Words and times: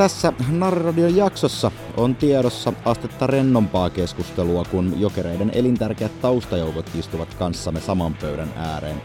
Tässä 0.00 0.32
Narradion 0.50 1.16
jaksossa 1.16 1.70
on 1.96 2.16
tiedossa 2.16 2.72
astetta 2.84 3.26
rennompaa 3.26 3.90
keskustelua, 3.90 4.64
kun 4.70 5.00
jokereiden 5.00 5.50
elintärkeät 5.54 6.20
taustajoukot 6.20 6.90
istuvat 6.94 7.34
kanssamme 7.34 7.80
saman 7.80 8.14
pöydän 8.14 8.52
ääreen. 8.56 9.02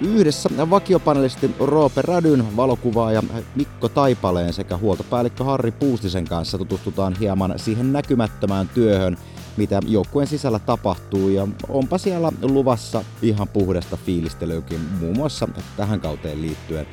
Yhdessä 0.00 0.48
vakiopanelisti 0.70 1.50
Roope 1.60 2.02
Rädyn, 2.02 2.56
valokuvaaja 2.56 3.22
Mikko 3.54 3.88
Taipaleen 3.88 4.52
sekä 4.52 4.76
huoltopäällikkö 4.76 5.44
Harri 5.44 5.70
Puustisen 5.72 6.24
kanssa 6.24 6.58
tutustutaan 6.58 7.16
hieman 7.20 7.54
siihen 7.56 7.92
näkymättömään 7.92 8.68
työhön, 8.68 9.16
mitä 9.56 9.80
joukkueen 9.86 10.28
sisällä 10.28 10.58
tapahtuu 10.58 11.28
ja 11.28 11.48
onpa 11.68 11.98
siellä 11.98 12.32
luvassa 12.42 13.04
ihan 13.22 13.48
puhdasta 13.48 13.96
fiilistelyäkin 13.96 14.80
muun 15.00 15.16
muassa 15.16 15.48
tähän 15.76 16.00
kauteen 16.00 16.42
liittyen. 16.42 16.86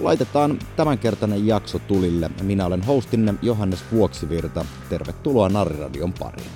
Laitetaan 0.00 0.58
tämänkertainen 0.76 1.46
jakso 1.46 1.78
tulille. 1.78 2.30
Minä 2.42 2.66
olen 2.66 2.82
hostinne 2.82 3.34
Johannes 3.42 3.84
Vuoksivirta. 3.92 4.64
Tervetuloa 4.88 5.48
Narriradion 5.48 6.12
pariin. 6.12 6.50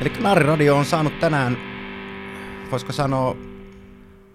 Eli 0.00 0.12
Narriradio 0.20 0.76
on 0.76 0.84
saanut 0.84 1.20
tänään, 1.20 1.56
voisiko 2.70 2.92
sanoa, 2.92 3.36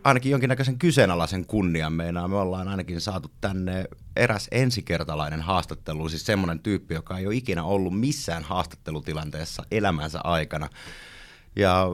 ainakin 0.03 0.31
jonkinnäköisen 0.31 0.79
kyseenalaisen 0.79 1.45
kunnian 1.45 1.93
meinaa. 1.93 2.27
Me 2.27 2.35
ollaan 2.35 2.67
ainakin 2.67 3.01
saatu 3.01 3.31
tänne 3.41 3.85
eräs 4.15 4.47
ensikertalainen 4.51 5.41
haastattelu, 5.41 6.09
siis 6.09 6.25
semmoinen 6.25 6.59
tyyppi, 6.59 6.93
joka 6.93 7.17
ei 7.17 7.27
ole 7.27 7.35
ikinä 7.35 7.63
ollut 7.63 7.99
missään 7.99 8.43
haastattelutilanteessa 8.43 9.63
elämänsä 9.71 10.19
aikana. 10.23 10.69
Ja 11.55 11.87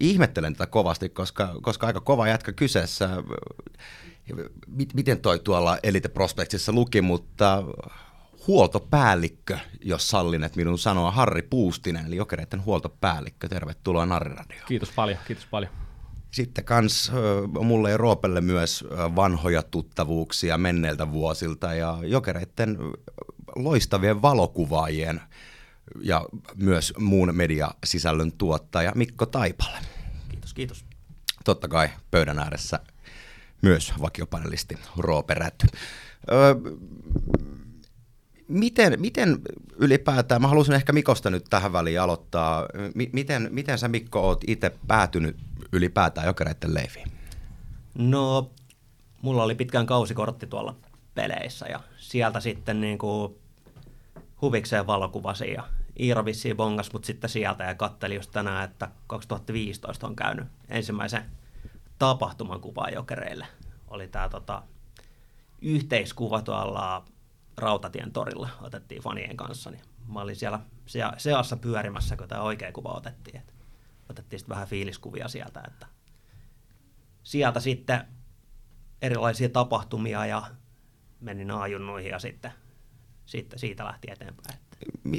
ihmettelen 0.00 0.52
tätä 0.52 0.66
kovasti, 0.66 1.08
koska, 1.08 1.54
koska 1.62 1.86
aika 1.86 2.00
kova 2.00 2.28
jätkä 2.28 2.52
kyseessä. 2.52 3.10
Miten 4.94 5.20
toi 5.20 5.38
tuolla 5.38 5.78
Elite 5.82 6.08
Prospectsissa 6.08 6.72
luki, 6.72 7.00
mutta 7.00 7.64
huoltopäällikkö, 8.46 9.58
jos 9.80 10.10
sallinet 10.10 10.56
minun 10.56 10.78
sanoa, 10.78 11.10
Harri 11.10 11.42
Puustinen, 11.42 12.06
eli 12.06 12.16
Jokereiden 12.16 12.64
huoltopäällikkö. 12.64 13.48
Tervetuloa 13.48 14.06
Narriradioon. 14.06 14.66
Kiitos 14.68 14.90
paljon, 14.90 15.18
kiitos 15.26 15.46
paljon. 15.46 15.72
Sitten 16.30 16.64
kans 16.64 17.12
mulle 17.60 17.90
ja 17.90 17.96
Roopelle 17.96 18.40
myös 18.40 18.84
vanhoja 19.16 19.62
tuttavuuksia 19.62 20.58
menneiltä 20.58 21.12
vuosilta 21.12 21.74
ja 21.74 21.98
Jokereiden 22.02 22.78
loistavien 23.56 24.22
valokuvaajien 24.22 25.20
ja 26.00 26.24
myös 26.54 26.92
muun 26.98 27.34
mediasisällön 27.34 28.32
tuottaja 28.32 28.92
Mikko 28.94 29.26
Taipale. 29.26 29.78
Kiitos, 30.28 30.54
kiitos. 30.54 30.84
Totta 31.44 31.68
kai 31.68 31.88
pöydän 32.10 32.38
ääressä 32.38 32.80
myös 33.62 33.92
vakiopanelisti 34.00 34.78
Roope 34.96 35.34
Räty. 35.34 35.66
Öö, 36.32 36.54
miten, 38.48 39.00
miten 39.00 39.38
ylipäätään, 39.76 40.42
mä 40.42 40.48
haluaisin 40.48 40.74
ehkä 40.74 40.92
Mikosta 40.92 41.30
nyt 41.30 41.44
tähän 41.50 41.72
väliin 41.72 42.00
aloittaa, 42.00 42.66
M- 42.94 43.10
miten, 43.12 43.48
miten 43.52 43.78
sä 43.78 43.88
Mikko 43.88 44.20
oot 44.20 44.44
itse 44.46 44.72
päätynyt 44.86 45.36
ylipäätään 45.72 46.26
jokereiden 46.26 46.74
leiviin? 46.74 47.12
No, 47.94 48.50
mulla 49.22 49.42
oli 49.42 49.54
pitkään 49.54 49.86
kausikortti 49.86 50.46
tuolla 50.46 50.76
peleissä 51.14 51.66
ja 51.66 51.80
sieltä 51.98 52.40
sitten 52.40 52.80
niin 52.80 52.98
kuin 52.98 53.34
huvikseen 54.42 54.86
valokuvasin 54.86 55.52
ja 55.52 55.68
Iiro 56.00 56.24
vissiin 56.24 56.56
bongas 56.56 56.92
mut 56.92 57.04
sitten 57.04 57.30
sieltä 57.30 57.64
ja 57.64 57.74
katteli 57.74 58.14
just 58.14 58.30
tänään, 58.30 58.64
että 58.64 58.88
2015 59.06 60.06
on 60.06 60.16
käynyt 60.16 60.46
ensimmäisen 60.68 61.24
tapahtuman 61.98 62.60
kuvaa 62.60 62.90
jokereille. 62.90 63.46
Oli 63.88 64.08
tämä 64.08 64.28
tota, 64.28 64.62
yhteiskuva 65.62 66.42
tuolla 66.42 67.04
Rautatien 67.56 68.12
torilla, 68.12 68.48
otettiin 68.60 69.02
fanien 69.02 69.36
kanssa, 69.36 69.70
niin 69.70 69.82
mä 70.08 70.20
olin 70.20 70.36
siellä 70.36 70.60
seassa 71.16 71.56
pyörimässä, 71.56 72.16
kun 72.16 72.28
tämä 72.28 72.42
oikea 72.42 72.72
kuva 72.72 72.92
otettiin. 72.92 73.36
Et 73.36 73.54
otettiin 74.10 74.40
sitten 74.40 74.54
vähän 74.54 74.68
fiiliskuvia 74.68 75.28
sieltä, 75.28 75.62
että 75.66 75.86
sieltä 77.22 77.60
sitten 77.60 78.04
erilaisia 79.02 79.48
tapahtumia 79.48 80.26
ja 80.26 80.42
menin 81.20 81.50
aajunnuihin 81.50 82.10
ja 82.10 82.18
sitten, 82.18 82.52
sitten 83.26 83.58
siitä 83.58 83.84
lähti 83.84 84.10
eteenpäin 84.10 84.58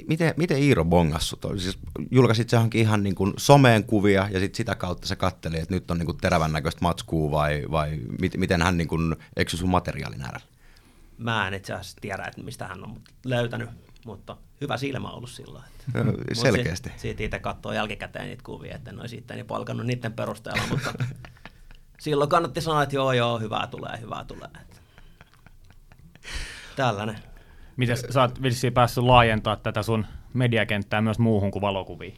miten, 0.07 0.33
miten 0.37 0.57
Iiro 0.57 0.85
bongas 0.85 1.29
sut? 1.29 1.45
Siis 1.57 1.79
julkaisit 2.11 2.49
sä 2.49 2.67
ihan 2.73 3.03
niin 3.03 3.15
kuin 3.15 3.33
someen 3.37 3.83
kuvia 3.83 4.27
ja 4.31 4.39
sit 4.39 4.55
sitä 4.55 4.75
kautta 4.75 5.07
se 5.07 5.15
katteli, 5.15 5.59
että 5.59 5.73
nyt 5.73 5.91
on 5.91 5.97
niin 5.97 6.05
kuin 6.05 6.17
terävän 6.17 6.51
näköistä 6.51 6.81
matskua 6.81 7.31
vai, 7.31 7.65
vai 7.71 7.99
miten 8.37 8.61
hän 8.61 8.77
niin 8.77 8.87
kuin 8.87 9.15
eksy 9.37 9.57
sun 9.57 9.69
materiaalin 9.69 10.21
äärellä? 10.21 10.47
Mä 11.17 11.47
en 11.47 11.53
itse 11.53 11.73
asiassa 11.73 11.97
tiedä, 12.01 12.23
että 12.23 12.41
mistä 12.41 12.67
hän 12.67 12.83
on 12.83 13.01
löytänyt, 13.25 13.69
mutta 14.05 14.37
hyvä 14.61 14.77
silmä 14.77 15.09
ollut 15.09 15.29
silloin. 15.29 15.63
Että. 15.65 16.03
No, 16.03 16.13
selkeästi. 16.33 16.89
Siitä, 16.89 17.01
siitä 17.01 17.23
itse 17.23 17.39
katsoo 17.39 17.73
jälkikäteen 17.73 18.25
niitä 18.25 18.43
kuvia, 18.43 18.75
että 18.75 18.89
en 18.89 19.01
olisi 19.01 19.17
itseäni 19.17 19.43
palkannut 19.43 19.85
niiden 19.85 20.13
perusteella, 20.13 20.63
mutta 20.69 20.93
silloin 21.99 22.29
kannatti 22.29 22.61
sanoa, 22.61 22.83
että 22.83 22.95
joo 22.95 23.13
joo, 23.13 23.39
hyvää 23.39 23.67
tulee, 23.67 23.99
hyvää 24.01 24.23
tulee. 24.23 24.49
Tällainen. 26.75 27.36
Miten 27.77 27.97
sä 27.97 28.21
oot 28.21 28.41
vissiin 28.41 28.73
päässyt 28.73 29.03
laajentaa 29.03 29.55
tätä 29.55 29.83
sun 29.83 30.05
mediakenttää 30.33 31.01
myös 31.01 31.19
muuhun 31.19 31.51
kuin 31.51 31.61
valokuviin? 31.61 32.17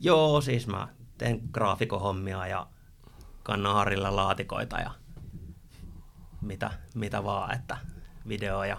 Joo, 0.00 0.40
siis 0.40 0.66
mä 0.66 0.88
teen 1.18 1.40
graafikohommia 1.52 2.46
ja 2.46 2.66
kannan 3.42 3.74
Harilla 3.74 4.16
laatikoita 4.16 4.80
ja 4.80 4.90
mitä, 6.40 6.70
mitä 6.94 7.24
vaan, 7.24 7.54
että 7.54 7.76
video 8.28 8.64
ja 8.64 8.76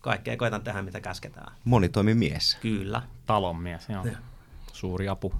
kaikkea 0.00 0.36
koitan 0.36 0.62
tehdä, 0.62 0.82
mitä 0.82 1.00
käsketään. 1.00 1.52
Monitoimimies. 1.64 2.58
Kyllä. 2.60 3.02
Talonmies, 3.26 3.88
joo. 3.88 4.04
Ja. 4.04 4.18
Suuri 4.72 5.08
apu. 5.08 5.34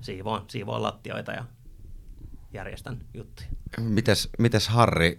Siivoon, 0.00 0.44
siivoon 0.48 0.82
lattioita 0.82 1.32
ja 1.32 1.44
järjestän 2.52 2.98
juttuja. 3.14 3.48
Mites, 3.80 4.28
mites 4.38 4.68
Harri, 4.68 5.18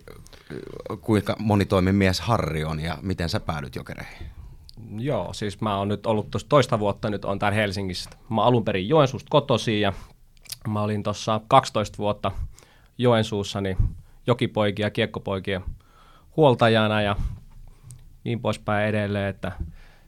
kuinka 1.01 1.35
monitoimimies 1.39 2.19
Harri 2.19 2.63
on 2.63 2.79
ja 2.79 2.97
miten 3.01 3.29
sä 3.29 3.39
päädyt 3.39 3.75
jokereihin? 3.75 4.27
Joo, 4.97 5.33
siis 5.33 5.61
mä 5.61 5.77
oon 5.77 5.87
nyt 5.87 6.05
ollut 6.05 6.31
tuossa 6.31 6.49
toista 6.49 6.79
vuotta, 6.79 7.09
nyt 7.09 7.25
on 7.25 7.39
täällä 7.39 7.55
Helsingissä. 7.55 8.09
Mä 8.29 8.43
alun 8.43 8.65
perin 8.65 8.89
Joensuusta 8.89 9.27
kotosi 9.29 9.81
ja 9.81 9.93
mä 10.67 10.81
olin 10.81 11.03
tuossa 11.03 11.41
12 11.47 11.97
vuotta 11.97 12.31
Joensuussa 12.97 13.61
niin 13.61 13.77
jokipoikia 14.27 14.85
ja 14.85 14.91
kiekkopoikia 14.91 15.61
huoltajana 16.37 17.01
ja 17.01 17.15
niin 18.23 18.39
poispäin 18.39 18.87
edelleen, 18.87 19.29
että 19.29 19.51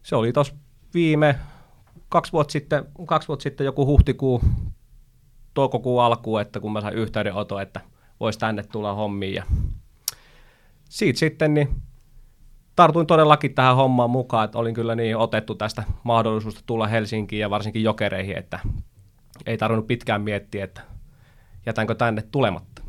se 0.03 0.15
oli 0.15 0.33
tuossa 0.33 0.53
viime 0.93 1.35
kaksi 2.09 2.31
vuotta 2.31 2.51
sitten, 2.51 2.85
kaksi 3.05 3.27
vuotta 3.27 3.43
sitten 3.43 3.65
joku 3.65 3.85
huhtikuu, 3.85 4.41
toukokuun 5.53 6.03
alkuun, 6.03 6.41
että 6.41 6.59
kun 6.59 6.73
mä 6.73 6.81
sain 6.81 6.95
yhteydenoton, 6.95 7.61
että 7.61 7.81
voisi 8.19 8.39
tänne 8.39 8.63
tulla 8.63 8.93
hommiin 8.93 9.33
ja 9.33 9.43
siitä 10.89 11.19
sitten 11.19 11.53
niin 11.53 11.81
tartuin 12.75 13.07
todellakin 13.07 13.53
tähän 13.53 13.75
hommaan 13.75 14.09
mukaan, 14.09 14.45
että 14.45 14.57
olin 14.57 14.73
kyllä 14.73 14.95
niin 14.95 15.17
otettu 15.17 15.55
tästä 15.55 15.83
mahdollisuudesta 16.03 16.63
tulla 16.65 16.87
Helsinkiin 16.87 17.39
ja 17.39 17.49
varsinkin 17.49 17.83
jokereihin, 17.83 18.37
että 18.37 18.59
ei 19.45 19.57
tarvinnut 19.57 19.87
pitkään 19.87 20.21
miettiä, 20.21 20.63
että 20.63 20.81
jätänkö 21.65 21.95
tänne 21.95 22.21
tulematta. 22.31 22.81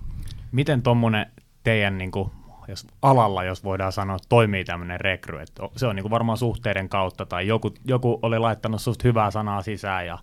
Miten 0.52 0.82
tuommoinen 0.82 1.26
teidän 1.62 1.98
niin 1.98 2.10
kuin, 2.10 2.30
jos 2.68 2.86
alalla, 3.02 3.44
jos 3.44 3.64
voidaan 3.64 3.92
sanoa, 3.92 4.16
toimii 4.28 4.64
tämmöinen 4.64 5.00
rekry, 5.00 5.40
että 5.40 5.62
se 5.76 5.86
on 5.86 5.96
niin 5.96 6.02
kuin 6.02 6.10
varmaan 6.10 6.38
suhteiden 6.38 6.88
kautta 6.88 7.26
tai 7.26 7.46
joku, 7.46 7.70
joku 7.84 8.18
oli 8.22 8.38
laittanut 8.38 8.80
susta 8.80 9.08
hyvää 9.08 9.30
sanaa 9.30 9.62
sisään 9.62 10.06
ja 10.06 10.18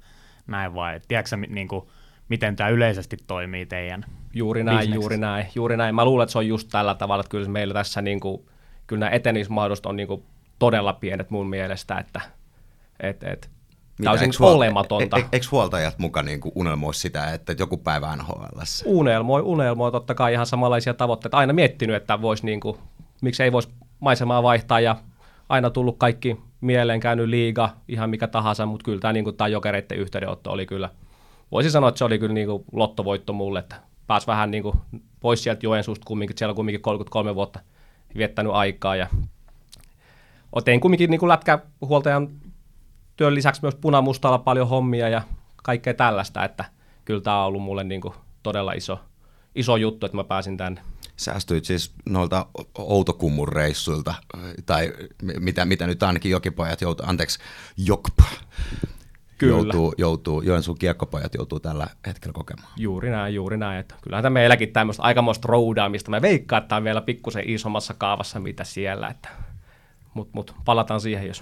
näin 0.47 0.74
vai, 0.74 1.00
tiedätkö 1.07 1.38
niin 1.38 1.68
kuin, 1.68 1.88
miten 2.29 2.55
tämä 2.55 2.69
yleisesti 2.69 3.17
toimii 3.27 3.65
teidän 3.65 4.05
Juuri 4.33 4.63
näin, 4.63 4.93
juuri 4.93 5.17
näin, 5.17 5.45
juuri 5.55 5.77
näin. 5.77 5.95
Mä 5.95 6.05
luulen, 6.05 6.23
että 6.23 6.31
se 6.31 6.37
on 6.37 6.47
just 6.47 6.67
tällä 6.71 6.95
tavalla, 6.95 7.21
että 7.21 7.31
kyllä 7.31 7.49
meillä 7.49 7.73
tässä 7.73 8.01
niin 8.01 8.19
kuin, 8.19 8.45
kyllä 8.87 8.99
nämä 8.99 9.09
etenismahdollisuudet 9.15 9.85
on 9.85 9.95
niin 9.95 10.07
kuin 10.07 10.23
todella 10.59 10.93
pienet 10.93 11.29
mun 11.29 11.49
mielestä, 11.49 11.97
että 11.97 12.21
et, 12.99 13.23
et, 13.23 13.49
Tämä 14.03 14.11
on 14.11 14.19
huol- 14.19 14.55
olematonta. 14.55 15.17
E- 15.17 15.19
e- 15.19 15.25
eikö 15.31 15.45
huoltajat 15.51 15.99
mukaan 15.99 16.25
niin 16.25 16.39
unelmoi 16.55 16.93
sitä, 16.93 17.33
että 17.33 17.55
joku 17.59 17.77
päivä 17.77 18.15
NHL? 18.15 18.43
Unelmoi, 18.85 19.41
unelmoi 19.41 19.91
totta 19.91 20.15
kai 20.15 20.33
ihan 20.33 20.45
samanlaisia 20.45 20.93
tavoitteita. 20.93 21.37
Aina 21.37 21.53
miettinyt, 21.53 21.95
että 21.95 22.21
vois 22.21 22.43
niin 22.43 22.59
kuin, 22.59 22.77
miksi 23.21 23.43
ei 23.43 23.51
voisi 23.51 23.69
maisemaa 23.99 24.43
vaihtaa 24.43 24.79
ja 24.79 24.95
aina 25.49 25.69
tullut 25.69 25.97
kaikki 25.97 26.37
mieleen 26.61 26.99
käynyt 26.99 27.27
liiga, 27.27 27.69
ihan 27.87 28.09
mikä 28.09 28.27
tahansa, 28.27 28.65
mutta 28.65 28.83
kyllä 28.83 28.99
tämä, 28.99 29.13
niin 29.13 29.23
kuin, 29.23 29.35
tämä 29.35 29.47
jokereiden 29.47 29.97
yhteydenotto 29.97 30.51
oli 30.51 30.65
kyllä, 30.65 30.89
voisin 31.51 31.72
sanoa, 31.72 31.90
että 31.90 32.00
se 32.00 32.06
oli 32.06 32.19
kyllä 32.19 32.34
niin 32.34 32.48
kuin 32.48 32.63
lottovoitto 32.72 33.34
mulle, 33.34 33.60
että 33.60 33.75
pääsi 34.07 34.28
vähän 34.28 34.51
niin 34.51 34.63
kuin 34.63 34.75
pois 35.19 35.44
sieltä 35.44 35.66
Joensuusta 35.66 36.06
kumminkin, 36.06 36.38
siellä 36.38 36.51
on 36.51 36.56
kumminkin 36.56 36.81
33 36.81 37.36
vuotta 37.36 37.60
viettänyt 38.18 38.54
aikaa 38.54 38.96
ja 38.96 39.07
tein 40.66 40.80
kumminkin 40.80 41.12
niin 41.12 41.19
kuin 41.19 41.30
lätkähuoltajan 41.30 42.30
työn 43.16 43.36
lisäksi 43.36 43.62
myös 43.62 43.75
punamustalla 43.75 44.38
paljon 44.38 44.68
hommia 44.68 45.10
ja 45.10 45.22
kaikkea 45.63 45.94
tällaista, 45.94 46.46
että 46.46 46.66
kyllä 47.06 47.22
tämä 47.22 47.42
on 47.42 47.48
ollut 47.48 47.62
mulle 47.62 47.84
niin 47.84 48.01
kuin 48.01 48.13
todella 48.44 48.74
iso, 48.74 49.00
iso 49.56 49.75
juttu, 49.75 50.06
että 50.06 50.16
mä 50.16 50.24
pääsin 50.24 50.57
tänne. 50.57 50.81
säästyit 51.18 51.66
siis 51.66 51.94
noilta 52.06 52.46
outokummun 52.78 53.48
reissuilta, 53.48 54.13
tai 54.66 54.94
mitä, 55.40 55.66
mitä 55.66 55.88
nyt 55.88 56.04
ainakin 56.04 56.31
jokipojat 56.31 56.81
joutuu, 56.81 57.06
anteeksi, 57.10 57.40
jokpa, 57.78 58.24
Kyllä. 59.39 59.57
joutuu, 59.57 59.94
joutuu, 59.97 60.41
Joensuun 60.41 60.77
kiekkopojat 60.77 61.33
joutuu 61.33 61.59
tällä 61.59 61.88
hetkellä 62.07 62.33
kokemaan. 62.33 62.74
Juuri 62.77 63.09
näin, 63.09 63.36
juuri 63.36 63.57
näin. 63.57 63.80
Että 63.80 63.95
kyllähän 64.01 64.24
tämä 64.24 64.33
meilläkin 64.33 64.74
tämmöistä 64.74 65.03
aikamoista 65.03 65.47
roudaamista. 65.47 66.12
Mä 66.12 66.21
veikkaan, 66.21 66.57
että 66.57 66.68
tämä 66.69 66.77
on 66.77 66.83
vielä 66.83 67.01
pikkusen 67.01 67.50
isommassa 67.50 67.94
kaavassa, 67.97 68.39
mitä 68.39 68.63
siellä. 68.63 69.07
Että... 69.07 69.30
Mutta 70.13 70.31
mut, 70.33 70.56
palataan 70.65 71.01
siihen, 71.01 71.27
jos... 71.27 71.41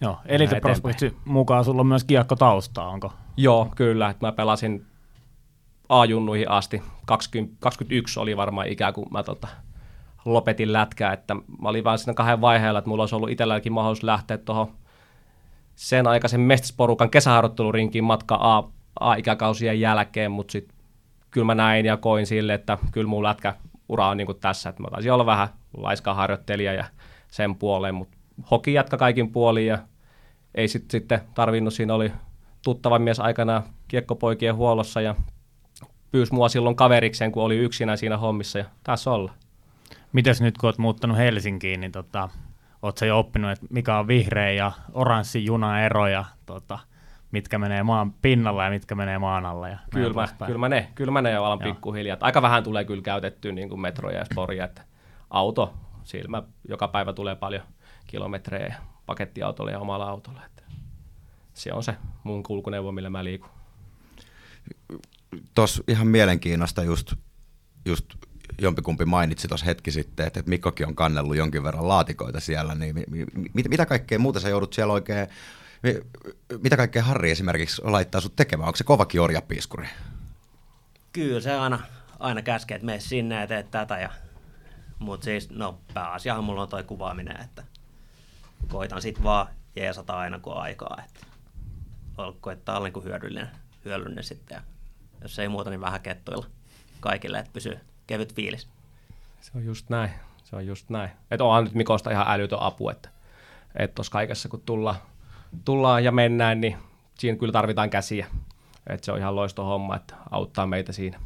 Joo, 0.00 0.18
Elite 0.26 0.60
Prospectin 0.60 1.16
mukaan 1.24 1.64
sulla 1.64 1.80
on 1.80 1.86
myös 1.86 2.04
kiekko 2.04 2.36
taustaa, 2.36 2.88
onko? 2.88 3.12
Joo, 3.36 3.72
kyllä. 3.76 4.10
Että 4.10 4.26
mä 4.26 4.32
pelasin 4.32 4.86
A-junnuihin 5.88 6.50
asti. 6.50 6.82
20, 7.06 7.56
21 7.60 8.20
oli 8.20 8.36
varmaan 8.36 8.66
ikään 8.66 8.94
kuin 8.94 9.06
mä 9.10 9.22
tota, 9.22 9.48
lopetin 10.24 10.72
lätkää. 10.72 11.12
Että 11.12 11.34
mä 11.34 11.68
olin 11.68 11.84
vain 11.84 11.98
siinä 11.98 12.14
kahden 12.14 12.40
vaiheella, 12.40 12.78
että 12.78 12.88
mulla 12.88 13.02
olisi 13.02 13.14
ollut 13.14 13.30
itselläkin 13.30 13.72
mahdollisuus 13.72 14.04
lähteä 14.04 14.38
tuohon 14.38 14.72
sen 15.80 16.06
aikaisen 16.06 16.40
mestisporukan 16.40 17.10
kesäharjoittelurinkin 17.10 18.04
matka 18.04 18.38
A, 18.40 18.70
A-ikäkausien 19.00 19.80
jälkeen, 19.80 20.30
mutta 20.30 20.52
sitten 20.52 20.76
kyllä 21.30 21.44
mä 21.44 21.54
näin 21.54 21.86
ja 21.86 21.96
koin 21.96 22.26
sille, 22.26 22.54
että 22.54 22.78
kyllä 22.92 23.08
mun 23.08 23.22
lätkäura 23.22 24.08
on 24.08 24.16
niin 24.16 24.28
tässä, 24.40 24.70
että 24.70 24.82
mä 24.82 24.88
taisin 24.90 25.12
olla 25.12 25.26
vähän 25.26 25.48
laiska 25.76 26.14
harjoittelija 26.14 26.72
ja 26.72 26.84
sen 27.28 27.54
puoleen, 27.54 27.94
mutta 27.94 28.16
hoki 28.50 28.72
jatka 28.72 28.96
kaikin 28.96 29.32
puolin 29.32 29.66
ja 29.66 29.78
ei 30.54 30.68
sit, 30.68 30.90
sitten 30.90 31.20
tarvinnut, 31.34 31.74
siinä 31.74 31.94
oli 31.94 32.12
tuttava 32.64 32.98
mies 32.98 33.20
aikana 33.20 33.62
kiekkopoikien 33.88 34.56
huollossa 34.56 35.00
ja 35.00 35.14
pyysi 36.10 36.34
mua 36.34 36.48
silloin 36.48 36.76
kaverikseen, 36.76 37.32
kun 37.32 37.42
oli 37.42 37.56
yksinä 37.56 37.96
siinä 37.96 38.16
hommissa 38.16 38.58
ja 38.58 38.64
tässä 38.84 39.10
olla. 39.10 39.32
Mites 40.12 40.40
nyt, 40.40 40.58
kun 40.58 40.68
oot 40.68 40.78
muuttanut 40.78 41.16
Helsinkiin, 41.16 41.80
niin 41.80 41.92
tota, 41.92 42.28
oot 42.82 43.00
jo 43.00 43.18
oppinut, 43.18 43.50
että 43.50 43.66
mikä 43.70 43.98
on 43.98 44.08
vihreä 44.08 44.50
ja 44.50 44.72
oranssi 44.92 45.44
juna 45.44 45.80
ero 45.80 46.06
ja 46.06 46.24
tota, 46.46 46.78
mitkä 47.32 47.58
menee 47.58 47.82
maan 47.82 48.12
pinnalla 48.12 48.64
ja 48.64 48.70
mitkä 48.70 48.94
menee 48.94 49.18
maan 49.18 49.46
alla. 49.46 49.68
Ja 49.68 49.78
kyllä, 49.90 50.14
mä, 50.14 50.46
kyllä, 50.46 50.58
mä 50.58 50.68
ne, 50.68 50.92
kyllä 50.94 51.10
mä 51.10 51.22
ne 51.22 51.36
alan 51.36 51.58
pikkuhiljaa. 51.58 52.16
Aika 52.20 52.42
vähän 52.42 52.64
tulee 52.64 52.84
kyllä 52.84 53.02
käytettyä 53.02 53.52
niin 53.52 53.68
kuin 53.68 53.80
metroja 53.80 54.18
ja 54.18 54.24
sporia, 54.24 54.64
että 54.64 54.82
auto, 55.30 55.74
silmä 56.04 56.42
joka 56.68 56.88
päivä 56.88 57.12
tulee 57.12 57.36
paljon 57.36 57.62
kilometrejä 58.06 58.66
ja 58.66 58.74
pakettiautolla 59.06 59.70
ja 59.70 59.78
omalla 59.78 60.10
autolla. 60.10 60.40
Että 60.46 60.62
se 61.54 61.72
on 61.72 61.82
se 61.82 61.96
mun 62.24 62.42
kulkuneuvo, 62.42 62.92
millä 62.92 63.10
mä 63.10 63.24
liikun. 63.24 63.50
Tuossa 65.54 65.82
ihan 65.88 66.06
mielenkiinnosta 66.06 66.82
just, 66.82 67.14
just 67.84 68.06
jompikumpi 68.58 69.04
mainitsi 69.04 69.48
tuossa 69.48 69.66
hetki 69.66 69.90
sitten, 69.90 70.26
että 70.26 70.42
Mikkokin 70.46 70.86
on 70.86 70.94
kannellut 70.94 71.36
jonkin 71.36 71.62
verran 71.62 71.88
laatikoita 71.88 72.40
siellä, 72.40 72.74
niin 72.74 72.94
mit, 73.54 73.68
mitä 73.68 73.86
kaikkea 73.86 74.18
muuta 74.18 74.40
sä 74.40 74.48
joudut 74.48 74.72
siellä 74.72 74.92
oikein, 74.92 75.28
mitä 76.62 76.76
kaikkea 76.76 77.02
Harri 77.02 77.30
esimerkiksi 77.30 77.82
laittaa 77.84 78.20
sut 78.20 78.36
tekemään? 78.36 78.66
Onko 78.66 78.76
se 78.76 78.84
kovakin 78.84 79.20
orjapiiskuri? 79.20 79.88
Kyllä 81.12 81.40
se 81.40 81.52
aina, 81.52 81.80
aina 82.18 82.42
käskee, 82.42 82.74
että 82.74 82.86
mene 82.86 83.00
sinne 83.00 83.40
ja 83.40 83.46
teet 83.46 83.70
tätä. 83.70 83.98
Ja... 83.98 84.10
Mutta 84.98 85.24
siis, 85.24 85.50
no 85.50 85.80
pääasiahan 85.94 86.44
mulla 86.44 86.62
on 86.62 86.68
toi 86.68 86.84
kuvaaminen, 86.84 87.40
että 87.40 87.64
koitan 88.68 89.02
sit 89.02 89.22
vaan 89.22 89.46
jeesata 89.76 90.18
aina 90.18 90.38
kun 90.38 90.56
aikaa. 90.56 91.02
Että 91.04 91.26
koittaa 92.40 92.76
olla 92.76 92.88
niin 92.88 93.04
hyödyllinen, 93.04 93.48
hyödyllinen 93.84 94.24
sitten. 94.24 94.54
Ja 94.54 94.62
jos 95.22 95.38
ei 95.38 95.48
muuta, 95.48 95.70
niin 95.70 95.80
vähän 95.80 96.00
kettuilla 96.00 96.46
kaikille, 97.00 97.38
että 97.38 97.52
pysyy 97.52 97.80
kevyt 98.10 98.34
fiilis. 98.34 98.68
Se 99.40 99.50
on 99.54 99.64
just 99.64 99.88
näin. 99.88 100.10
Se 100.44 100.56
on 100.56 100.66
just 100.66 100.90
näin. 100.90 101.10
Että 101.30 101.44
onhan 101.44 101.64
nyt 101.64 101.74
Mikosta 101.74 102.10
ihan 102.10 102.26
älytön 102.28 102.58
apu, 102.60 102.88
että 102.88 103.08
että 103.76 103.94
tuossa 103.94 104.12
kaikessa 104.12 104.48
kun 104.48 104.62
tulla, 104.66 104.94
tullaan 105.64 106.04
ja 106.04 106.12
mennään, 106.12 106.60
niin 106.60 106.76
siinä 107.18 107.38
kyllä 107.38 107.52
tarvitaan 107.52 107.90
käsiä. 107.90 108.26
Että 108.86 109.04
se 109.04 109.12
on 109.12 109.18
ihan 109.18 109.36
loisto 109.36 109.64
homma, 109.64 109.96
että 109.96 110.14
auttaa 110.30 110.66
meitä 110.66 110.92
siinä. 110.92 111.20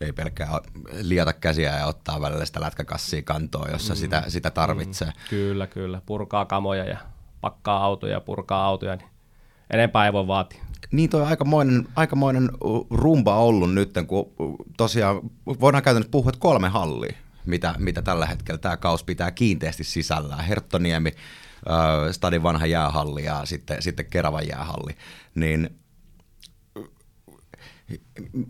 Ei 0.00 0.12
pelkkää 0.12 0.60
liata 1.02 1.32
käsiä 1.32 1.76
ja 1.76 1.86
ottaa 1.86 2.20
välillä 2.20 2.44
sitä 2.44 2.60
lätkäkassia 2.60 3.22
kantoa, 3.22 3.68
jossa 3.72 3.94
mm. 3.94 3.98
sitä, 3.98 4.24
sitä 4.28 4.50
tarvitsee. 4.50 5.08
Mm. 5.08 5.14
Kyllä, 5.30 5.66
kyllä. 5.66 6.02
Purkaa 6.06 6.44
kamoja 6.44 6.84
ja 6.84 6.98
pakkaa 7.40 7.84
autoja 7.84 8.12
ja 8.12 8.20
purkaa 8.20 8.64
autoja, 8.64 8.96
niin 8.96 9.08
enempää 9.70 10.06
ei 10.06 10.12
voi 10.12 10.26
vaatia. 10.26 10.62
Niin 10.92 11.10
toi 11.10 11.22
on 11.22 11.28
aikamoinen, 11.28 11.88
aikamoinen 11.96 12.50
rumba 12.90 13.36
ollut 13.36 13.74
nyt, 13.74 13.94
kun 14.06 14.32
tosiaan 14.76 15.20
voidaan 15.46 15.82
käytännössä 15.82 16.10
puhua, 16.10 16.28
että 16.28 16.40
kolme 16.40 16.68
hallia, 16.68 17.16
mitä, 17.46 17.74
mitä 17.78 18.02
tällä 18.02 18.26
hetkellä 18.26 18.58
tämä 18.58 18.76
kaus 18.76 19.04
pitää 19.04 19.30
kiinteästi 19.30 19.84
sisällään. 19.84 20.44
Herttoniemi, 20.44 21.12
äh, 21.70 22.12
Stadin 22.12 22.42
vanha 22.42 22.66
jäähalli 22.66 23.24
ja 23.24 23.44
sitten, 23.44 23.82
sitten 23.82 24.06
Keravan 24.06 24.48
jäähalli. 24.48 24.96
Niin 25.34 25.80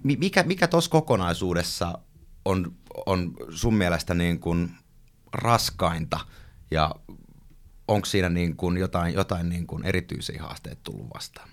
mikä, 0.02 0.42
mikä 0.42 0.68
tuossa 0.68 0.90
kokonaisuudessa 0.90 1.98
on, 2.44 2.72
on 3.06 3.34
sun 3.50 3.74
mielestä 3.74 4.14
niin 4.14 4.40
kuin 4.40 4.70
raskainta 5.32 6.20
ja 6.70 6.94
onko 7.88 8.06
siinä 8.06 8.28
niin 8.28 8.56
kuin 8.56 8.76
jotain, 8.76 9.14
jotain 9.14 9.48
niin 9.48 9.66
kuin 9.66 9.84
erityisiä 9.84 10.42
haasteita 10.42 10.80
tullut 10.84 11.08
vastaan? 11.14 11.50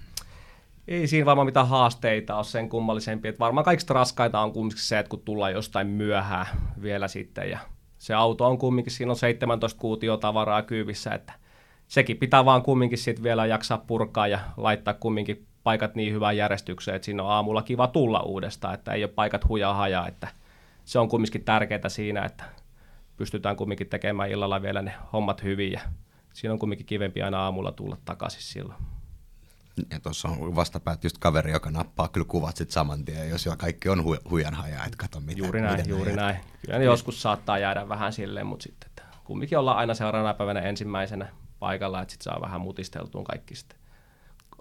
Ei 0.88 1.07
siinä 1.07 1.25
varmaan 1.25 1.45
mitään 1.45 1.68
haasteita 1.68 2.36
ole 2.36 2.44
sen 2.44 2.69
kummallisempi. 2.69 3.28
Että 3.28 3.39
varmaan 3.39 3.66
kaikista 3.66 3.94
raskaita 3.94 4.39
on 4.39 4.54
kumminkin 4.54 4.84
se, 4.84 5.00
että 5.00 5.10
kun 5.10 5.22
tullaan 5.22 5.54
jostain 5.54 5.88
myöhään 5.88 6.45
vielä 6.81 7.07
sitten 7.07 7.50
ja 7.50 7.60
se 7.98 8.13
auto 8.13 8.45
on 8.45 8.57
kumminkin, 8.57 8.94
siinä 8.94 9.12
on 9.12 9.16
17 9.16 9.80
kuutio 9.80 10.18
tavaraa 10.18 10.62
kyyvissä, 10.62 11.12
että 11.12 11.34
sekin 11.88 12.18
pitää 12.18 12.45
vaan 12.45 12.62
kumminkin 12.62 12.98
sitten 12.98 13.24
vielä 13.24 13.45
jaksaa 13.45 13.78
purkaa 13.78 14.28
ja 14.28 14.39
laittaa 14.57 14.94
kumminkin 14.94 15.46
paikat 15.63 15.96
niin 15.96 16.13
hyvään 16.13 16.38
järjestykseen, 16.38 16.96
että 16.96 17.06
siinä 17.06 17.24
on 17.24 17.32
aamulla 17.32 17.62
kiva 17.62 17.88
tulla 17.88 18.20
uudestaan, 18.20 18.74
että 18.74 18.91
ei 18.91 19.03
ole 19.03 19.12
paikat 19.12 19.48
hujaa 19.48 19.74
hajaa, 19.74 20.08
että 20.08 20.27
se 20.86 21.00
on 21.00 21.10
kumminkin 21.10 21.44
tärkeää 21.44 21.89
siinä, 21.89 22.25
että 22.25 22.44
pystytään 23.17 23.56
kumminkin 23.56 23.89
tekemään 23.89 24.32
illalla 24.32 24.62
vielä 24.62 24.82
ne 24.82 24.94
hommat 25.13 25.44
hyvin 25.44 25.72
ja 25.72 25.79
siinä 26.34 26.53
on 26.53 26.60
kumminkin 26.60 26.86
kivempi 26.86 27.22
aina 27.22 27.44
aamulla 27.44 27.72
tulla 27.72 27.98
takaisin 28.06 28.41
silloin. 28.41 28.97
Ja 29.91 30.00
tuossa 30.00 30.27
on 30.27 30.55
vastapäät 30.55 31.03
just 31.03 31.17
kaveri, 31.17 31.51
joka 31.51 31.72
nappaa 31.72 32.07
kyllä 32.07 32.25
kuvat 32.29 32.57
sitten 32.57 32.74
saman 32.74 33.05
tien, 33.05 33.29
jos 33.29 33.46
jo 33.46 33.55
kaikki 33.57 33.89
on 33.89 34.00
hu- 34.00 34.29
huijan 34.29 34.53
hajaa, 34.53 34.86
että 34.86 34.98
kato 34.98 35.19
miten 35.19 35.38
Juuri 35.38 35.62
näin, 35.62 35.77
miten 35.77 35.89
juuri 35.89 36.15
näin. 36.15 36.38
Kyllä 36.65 36.79
ne 36.79 36.86
joskus 36.86 37.22
saattaa 37.22 37.57
jäädä 37.57 37.89
vähän 37.89 38.13
silleen, 38.13 38.48
mutta 38.48 38.63
sitten 38.63 38.89
että 38.89 39.03
kumminkin 39.24 39.57
ollaan 39.57 39.77
aina 39.77 39.93
seuraavana 39.93 40.34
päivänä 40.34 40.60
ensimmäisenä 40.60 41.27
paikalla, 41.60 42.01
että 42.01 42.12
sitten 42.12 42.24
saa 42.24 42.41
vähän 42.41 42.62
mutisteltua 42.62 43.24
kaikki 43.24 43.55
sitten 43.55 43.79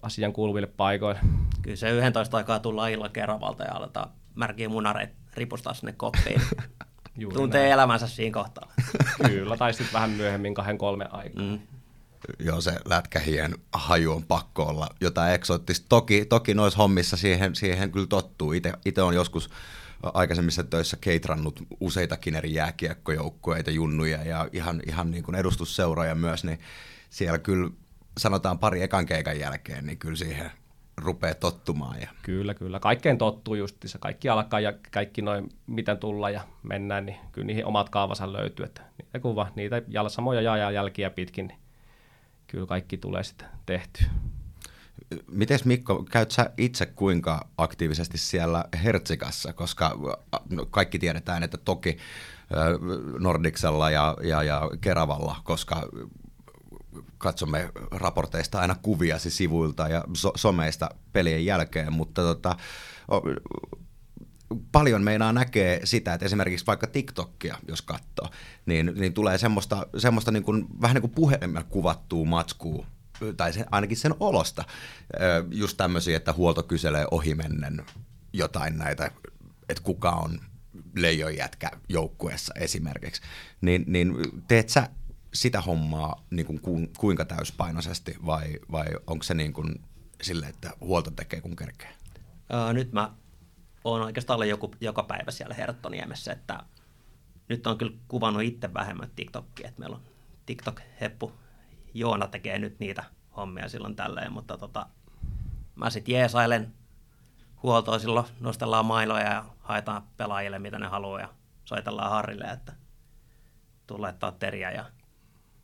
asian 0.02 0.32
kuuluville 0.32 0.66
paikoille. 0.66 1.20
Kyllä 1.62 1.76
se 1.76 1.90
11 1.90 2.36
aikaa 2.36 2.58
tullaan 2.58 2.90
illan 2.90 3.10
Keravalta 3.10 3.64
ja 3.64 3.74
aletaan 3.74 4.10
märkiä 4.34 4.68
munareita 4.68 5.14
ripustaa 5.34 5.74
sinne 5.74 5.92
koppiin. 5.92 6.40
Tuntee 7.34 7.60
näin. 7.60 7.72
elämänsä 7.72 8.06
siinä 8.06 8.34
kohtaa. 8.34 8.72
Kyllä, 9.26 9.56
tai 9.56 9.74
sitten 9.74 9.92
vähän 9.92 10.10
myöhemmin 10.10 10.54
kahden 10.54 10.78
kolme 10.78 11.06
aikaa. 11.10 11.42
Mm. 11.42 11.58
Joo, 12.38 12.60
se 12.60 12.72
lätkähien 12.84 13.54
haju 13.72 14.12
on 14.12 14.22
pakko 14.22 14.62
olla 14.62 14.88
jotain 15.00 15.34
eksoottista. 15.34 15.86
Toki, 15.88 16.24
toki 16.24 16.54
noissa 16.54 16.78
hommissa 16.78 17.16
siihen, 17.16 17.54
siihen 17.54 17.92
kyllä 17.92 18.06
tottuu. 18.06 18.52
Itse 18.84 19.02
on 19.02 19.14
joskus 19.14 19.50
aikaisemmissa 20.02 20.64
töissä 20.64 20.96
keitrannut 21.00 21.60
useitakin 21.80 22.34
eri 22.34 22.54
jääkiekkojoukkueita, 22.54 23.70
junnuja 23.70 24.24
ja 24.24 24.48
ihan, 24.52 24.82
ihan 24.86 25.10
niin 25.10 25.22
kuin 25.22 25.34
edustusseuroja 25.34 26.14
myös, 26.14 26.44
niin 26.44 26.60
siellä 27.10 27.38
kyllä 27.38 27.70
sanotaan 28.18 28.58
pari 28.58 28.82
ekan 28.82 29.06
keikan 29.06 29.38
jälkeen, 29.38 29.86
niin 29.86 29.98
kyllä 29.98 30.16
siihen 30.16 30.50
rupeaa 30.96 31.34
tottumaan. 31.34 32.00
Ja... 32.00 32.08
Kyllä, 32.22 32.54
kyllä. 32.54 32.80
Kaikkeen 32.80 33.18
tottuu 33.18 33.54
justissa. 33.54 33.98
Kaikki 33.98 34.28
alkaa 34.28 34.60
ja 34.60 34.72
kaikki 34.90 35.22
noin, 35.22 35.48
miten 35.66 35.98
tulla 35.98 36.30
ja 36.30 36.40
mennään, 36.62 37.06
niin 37.06 37.16
kyllä 37.32 37.46
niihin 37.46 37.66
omat 37.66 37.88
kaavansa 37.88 38.32
löytyy. 38.32 38.66
Että 38.66 38.82
niitä 38.98 39.18
kuva, 39.20 39.52
niitä 39.54 39.82
jal, 39.88 40.08
samoja 40.08 40.40
jaa 40.40 40.70
jälkiä 40.70 41.10
pitkin, 41.10 41.46
niin 41.46 41.58
kyllä 42.46 42.66
kaikki 42.66 42.96
tulee 42.96 43.24
sitten 43.24 43.48
tehty. 43.66 44.04
Miten 45.30 45.58
Mikko, 45.64 46.04
käyt 46.10 46.30
sä 46.30 46.50
itse 46.56 46.86
kuinka 46.86 47.48
aktiivisesti 47.58 48.18
siellä 48.18 48.64
Hertsikassa, 48.84 49.52
koska 49.52 49.98
no, 50.50 50.66
kaikki 50.70 50.98
tiedetään, 50.98 51.42
että 51.42 51.58
toki 51.58 51.98
Nordiksella 53.18 53.90
ja, 53.90 54.16
ja, 54.22 54.42
ja 54.42 54.70
Keravalla, 54.80 55.36
koska 55.44 55.88
katsomme 57.18 57.70
raporteista 57.90 58.60
aina 58.60 58.76
kuviasi 58.82 59.30
sivuilta 59.30 59.88
ja 59.88 60.04
so- 60.14 60.32
someista 60.36 60.90
pelien 61.12 61.44
jälkeen, 61.44 61.92
mutta 61.92 62.22
tota, 62.22 62.56
paljon 64.72 65.02
meinaa 65.02 65.32
näkee 65.32 65.80
sitä, 65.84 66.14
että 66.14 66.26
esimerkiksi 66.26 66.66
vaikka 66.66 66.86
TikTokia, 66.86 67.58
jos 67.68 67.82
katsoo, 67.82 68.30
niin, 68.66 68.92
niin 68.96 69.12
tulee 69.12 69.38
semmoista, 69.38 69.86
semmoista 69.98 70.30
niin 70.30 70.42
kuin, 70.42 70.66
vähän 70.80 70.94
niin 70.94 71.02
kuin 71.02 71.14
puhelimella 71.14 71.66
kuvattua 71.70 72.24
matskua, 72.24 72.86
tai 73.36 73.52
se, 73.52 73.64
ainakin 73.70 73.96
sen 73.96 74.14
olosta, 74.20 74.64
just 75.50 75.76
tämmöisiä, 75.76 76.16
että 76.16 76.32
huolto 76.32 76.62
kyselee 76.62 77.06
ohimennen 77.10 77.84
jotain 78.32 78.78
näitä, 78.78 79.10
että 79.68 79.82
kuka 79.82 80.10
on 80.10 80.40
leijon 80.96 81.36
jätkä 81.36 81.70
joukkueessa 81.88 82.54
esimerkiksi, 82.60 83.22
niin, 83.60 83.84
niin 83.86 84.14
teet 84.48 84.68
sä 84.68 84.88
sitä 85.34 85.60
hommaa 85.60 86.24
niin 86.30 86.46
kuin 86.46 86.60
ku, 86.60 86.80
kuinka 86.98 87.24
täyspainoisesti 87.24 88.16
vai, 88.26 88.52
vai 88.72 88.86
onko 89.06 89.22
se 89.22 89.34
niin 89.34 89.52
kuin 89.52 89.80
sille, 90.22 90.46
että 90.46 90.70
huolta 90.80 91.10
tekee 91.10 91.40
kun 91.40 91.56
kerkee? 91.56 91.90
Nyt 92.72 92.92
mä 92.92 93.12
oon 93.90 94.02
oikeastaan 94.02 94.34
ollut 94.36 94.50
joku, 94.50 94.70
joka 94.80 95.02
päivä 95.02 95.30
siellä 95.30 95.54
Herttoniemessä, 95.54 96.32
että 96.32 96.62
nyt 97.48 97.66
on 97.66 97.78
kyllä 97.78 97.96
kuvannut 98.08 98.42
itse 98.42 98.74
vähemmän 98.74 99.10
TikTokia, 99.16 99.68
että 99.68 99.80
meillä 99.80 99.96
on 99.96 100.02
TikTok-heppu. 100.46 101.32
Joona 101.94 102.26
tekee 102.26 102.58
nyt 102.58 102.78
niitä 102.78 103.04
hommia 103.36 103.68
silloin 103.68 103.96
tälleen, 103.96 104.32
mutta 104.32 104.58
tota, 104.58 104.86
mä 105.74 105.90
sitten 105.90 106.12
jeesailen 106.12 106.74
huoltoa 107.62 107.98
silloin, 107.98 108.26
nostellaan 108.40 108.86
mailoja 108.86 109.32
ja 109.32 109.44
haetaan 109.58 110.02
pelaajille 110.16 110.58
mitä 110.58 110.78
ne 110.78 110.86
haluaa 110.86 111.20
ja 111.20 111.28
soitellaan 111.64 112.10
Harrille, 112.10 112.44
että 112.44 112.72
tuu 113.86 114.02
laittaa 114.02 114.32
teriä 114.32 114.70
ja 114.70 114.84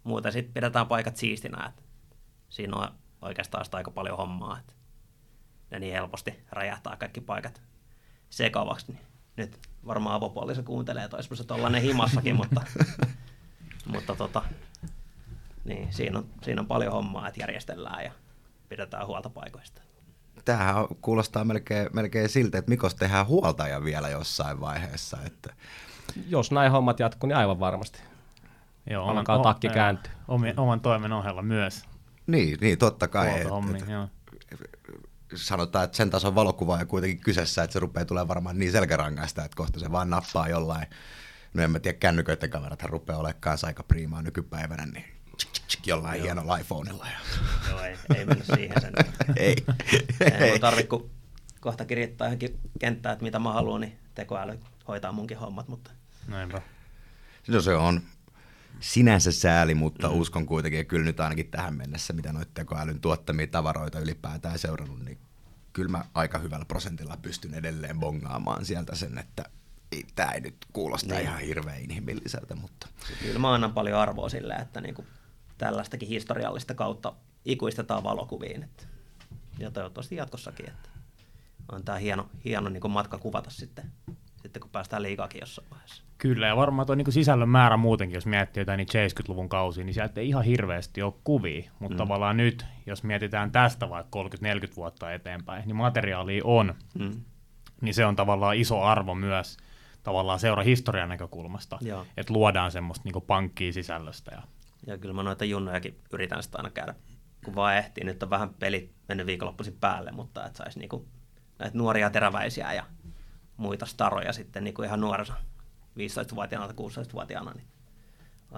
muuten 0.05 0.33
sitten 0.33 0.55
pidetään 0.55 0.87
paikat 0.87 1.17
siistinä, 1.17 1.67
että 1.67 1.83
siinä 2.49 2.77
on 2.77 2.89
oikeastaan 3.23 3.65
sitä 3.65 3.77
aika 3.77 3.91
paljon 3.91 4.17
hommaa, 4.17 4.59
että 4.59 4.73
ne 5.71 5.79
niin 5.79 5.93
helposti 5.93 6.45
räjähtää 6.51 6.97
kaikki 6.97 7.21
paikat 7.21 7.63
sekavaksi, 8.33 8.93
niin 8.93 9.01
nyt 9.37 9.59
varmaan 9.87 10.17
avopuoliso 10.17 10.63
kuuntelee, 10.63 11.05
että 11.05 11.17
olisipa 11.17 11.37
se 11.37 11.45
tollainen 11.45 11.83
himassakin, 11.83 12.37
mutta, 12.37 12.63
mutta 13.93 14.17
tota, 14.17 14.43
niin, 15.65 15.93
siinä, 15.93 16.19
on, 16.19 16.27
siinä 16.43 16.61
on 16.61 16.67
paljon 16.67 16.93
hommaa, 16.93 17.29
että 17.29 17.41
järjestellään 17.41 18.05
ja 18.05 18.13
pidetään 18.69 19.07
huolta 19.07 19.31
paikoista. 19.31 19.83
Tämähän 20.45 20.75
kuulostaa 21.01 21.45
melkein, 21.45 21.89
melkein 21.93 22.29
siltä, 22.29 22.59
että 22.59 22.69
Mikos 22.69 22.95
tehdään 22.95 23.27
huoltaja 23.27 23.85
vielä 23.85 24.09
jossain 24.09 24.61
vaiheessa. 24.61 25.19
Että... 25.27 25.55
Jos 26.29 26.51
näin 26.51 26.73
hommat 26.73 27.01
jatkuu, 27.01 27.29
niin 27.29 27.37
aivan 27.37 27.61
varmasti. 27.61 28.01
Joo, 28.91 29.09
Alkaa 29.09 29.37
oman, 29.37 29.43
takki 29.45 29.69
o- 29.69 29.73
kääntyä. 29.73 30.13
Oman, 30.29 30.55
oman 30.57 30.81
toimen 30.81 31.13
ohella 31.13 31.43
myös. 31.43 31.85
Niin, 32.27 32.59
niin 32.61 32.79
totta 32.79 33.09
kai. 33.09 33.29
Et, 33.29 33.35
huoltohommia, 33.35 33.83
et, 33.83 33.89
joo. 33.89 34.09
Sanotaan, 35.35 35.85
että 35.85 35.97
sen 35.97 36.11
tason 36.11 36.35
valokuva 36.35 36.75
on 36.75 36.87
kuitenkin 36.87 37.21
kyseessä, 37.21 37.63
että 37.63 37.73
se 37.73 37.79
rupeaa 37.79 38.05
tulemaan 38.05 38.29
varmaan 38.29 38.59
niin 38.59 38.73
selkärangaista, 38.73 39.45
että 39.45 39.57
kohta 39.57 39.81
se 39.81 39.93
vaan 39.93 40.11
nappaa 40.11 40.49
jollain. 40.49 40.87
No 41.55 41.63
en 41.63 41.71
mä 41.71 41.81
tiedä, 41.81 41.99
kännyköiden 41.99 42.51
kamerathan 42.51 42.91
rupeaa 42.91 43.19
olemaan 43.19 43.41
kanssa 43.41 43.67
aika 43.67 43.83
priimaa 43.83 44.23
nykypäivänä, 44.23 44.87
niin 44.87 45.05
tsk, 45.37 45.51
tsk, 45.51 45.67
tsk, 45.67 45.87
jollain 45.87 46.19
Joo. 46.19 46.25
hienolla 46.25 46.57
iPhoneilla. 46.57 47.07
Ja... 47.07 47.19
Joo, 47.71 47.81
ei, 47.85 47.97
ei 48.15 48.25
mennä 48.25 48.45
siihen 48.45 48.81
sen. 48.81 48.93
ei. 49.37 49.57
ei 50.21 50.51
mun 50.51 50.61
tarvi, 50.61 50.85
kun 50.85 51.11
kohta 51.61 51.85
kirjoittaa 51.85 52.27
johonkin 52.27 52.59
kenttään, 52.79 53.13
että 53.13 53.23
mitä 53.23 53.39
mä 53.39 53.53
haluan, 53.53 53.81
niin 53.81 53.99
tekoäly 54.15 54.59
hoitaa 54.89 55.13
munkin 55.13 55.39
hommat, 55.39 55.69
mutta 55.69 55.91
Näinpä. 56.29 56.63
No 57.49 57.61
se 57.61 57.75
on 57.75 58.03
sinänsä 58.83 59.33
sääli, 59.33 59.75
mutta 59.75 60.09
mm. 60.09 60.15
uskon 60.15 60.47
kuitenkin, 60.47 60.81
että 60.81 60.91
kyllä 60.91 61.05
nyt 61.05 61.21
ainakin 61.21 61.51
tähän 61.51 61.77
mennessä, 61.77 62.13
mitä 62.13 62.33
noita 62.33 62.51
tekoälyn 62.55 63.01
tuottamia 63.01 63.47
tavaroita 63.47 64.01
ylipäätään 64.01 64.59
seurannut, 64.59 65.05
niin 65.05 65.19
kyllä 65.73 65.91
mä 65.91 66.05
aika 66.15 66.39
hyvällä 66.39 66.65
prosentilla 66.65 67.17
pystyn 67.17 67.55
edelleen 67.55 68.01
bongaamaan 68.01 68.65
sieltä 68.65 68.95
sen, 68.95 69.19
että 69.19 69.45
ei, 69.93 70.05
tämä 70.15 70.31
ei 70.31 70.41
nyt 70.41 70.57
kuulosta 70.73 71.15
niin. 71.15 71.23
ihan 71.23 71.41
hirveän 71.41 71.81
inhimilliseltä, 71.81 72.55
mutta... 72.55 72.89
Kyllä 73.23 73.39
mä 73.39 73.55
annan 73.55 73.73
paljon 73.73 73.99
arvoa 73.99 74.29
sille, 74.29 74.55
että 74.55 74.81
niinku 74.81 75.05
tällaistakin 75.59 76.09
historiallista 76.09 76.75
kautta 76.75 77.13
ikuistetaan 77.45 78.03
valokuviin. 78.03 78.63
Että, 78.63 78.85
ja 79.59 79.71
toivottavasti 79.71 80.17
jatkossakin, 80.17 80.69
että 80.69 80.89
on 81.73 81.85
tämä 81.85 81.99
hieno, 81.99 82.31
hieno 82.45 82.69
niinku 82.69 82.89
matka 82.89 83.19
kuvata 83.19 83.51
sitten, 83.51 83.93
sitten, 84.43 84.61
kun 84.61 84.71
päästään 84.71 85.03
liikaakin 85.03 85.41
jossain 85.41 85.71
vaiheessa. 85.71 86.03
Kyllä, 86.23 86.47
ja 86.47 86.57
varmaan 86.57 86.87
tuo 86.87 86.95
niin 86.95 87.13
sisällön 87.13 87.49
määrä 87.49 87.77
muutenkin, 87.77 88.15
jos 88.15 88.27
miettii 88.27 88.61
jotain 88.61 88.79
niin 88.79 88.89
70-luvun 88.89 89.49
kausia, 89.49 89.85
niin 89.85 89.95
sieltä 89.95 90.21
ei 90.21 90.29
ihan 90.29 90.45
hirveästi 90.45 91.03
ole 91.03 91.15
kuvia, 91.25 91.71
mutta 91.79 91.95
mm. 91.95 91.99
tavallaan 91.99 92.37
nyt, 92.37 92.67
jos 92.87 93.03
mietitään 93.03 93.51
tästä 93.51 93.91
vaikka 93.91 94.23
30-40 94.23 94.77
vuotta 94.77 95.13
eteenpäin, 95.13 95.63
niin 95.67 95.77
materiaalia 95.77 96.43
on, 96.45 96.75
mm. 96.99 97.25
niin 97.81 97.95
se 97.95 98.07
on 98.07 98.17
tavallaan 98.17 98.57
iso 98.57 98.83
arvo 98.83 99.15
myös 99.15 99.57
tavallaan 100.03 100.39
seura 100.39 100.63
historian 100.63 101.09
näkökulmasta, 101.09 101.79
Joo. 101.81 102.07
että 102.17 102.33
luodaan 102.33 102.71
semmoista 102.71 103.09
niin 103.09 103.23
pankkia 103.27 103.73
sisällöstä. 103.73 104.31
Ja... 104.35 104.43
ja 104.87 104.99
kyllä 104.99 105.15
mä 105.15 105.23
noita 105.23 105.45
junnojakin 105.45 105.99
yritän 106.13 106.43
sitä 106.43 106.59
aina 106.59 106.71
käydä, 106.71 106.95
kun 107.45 107.55
vaan 107.55 107.77
ehtii. 107.77 108.05
Nyt 108.05 108.23
on 108.23 108.31
vähän 108.31 108.55
pelit 108.59 108.93
mennyt 109.09 109.27
viikonloppuisin 109.27 109.77
päälle, 109.81 110.13
mutta 110.13 110.47
että 110.47 110.59
saisi 110.59 110.79
niinku 110.79 111.07
näitä 111.59 111.79
nuoria 111.79 112.11
teräväisiä 112.11 112.73
ja 112.73 112.85
muita 113.57 113.87
staroja 113.87 114.33
sitten 114.33 114.65
niinku 114.65 114.83
ihan 114.83 115.01
nuorissa 115.01 115.35
15-vuotiaana 115.99 116.73
tai 116.73 116.87
16-vuotiaana, 116.87 117.53
niin 117.53 117.67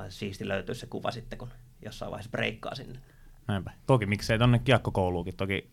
siisti 0.09 0.49
löytyy 0.49 0.75
se 0.75 0.87
kuva 0.87 1.11
sitten, 1.11 1.39
kun 1.39 1.49
jossain 1.83 2.11
vaiheessa 2.11 2.31
breikkaa 2.31 2.75
sinne. 2.75 2.99
Näinpä. 3.49 3.71
Toki 3.87 4.07
miksei 4.07 4.39
tonne 4.39 4.59
kiekkokouluukin, 4.59 5.37
toki 5.37 5.71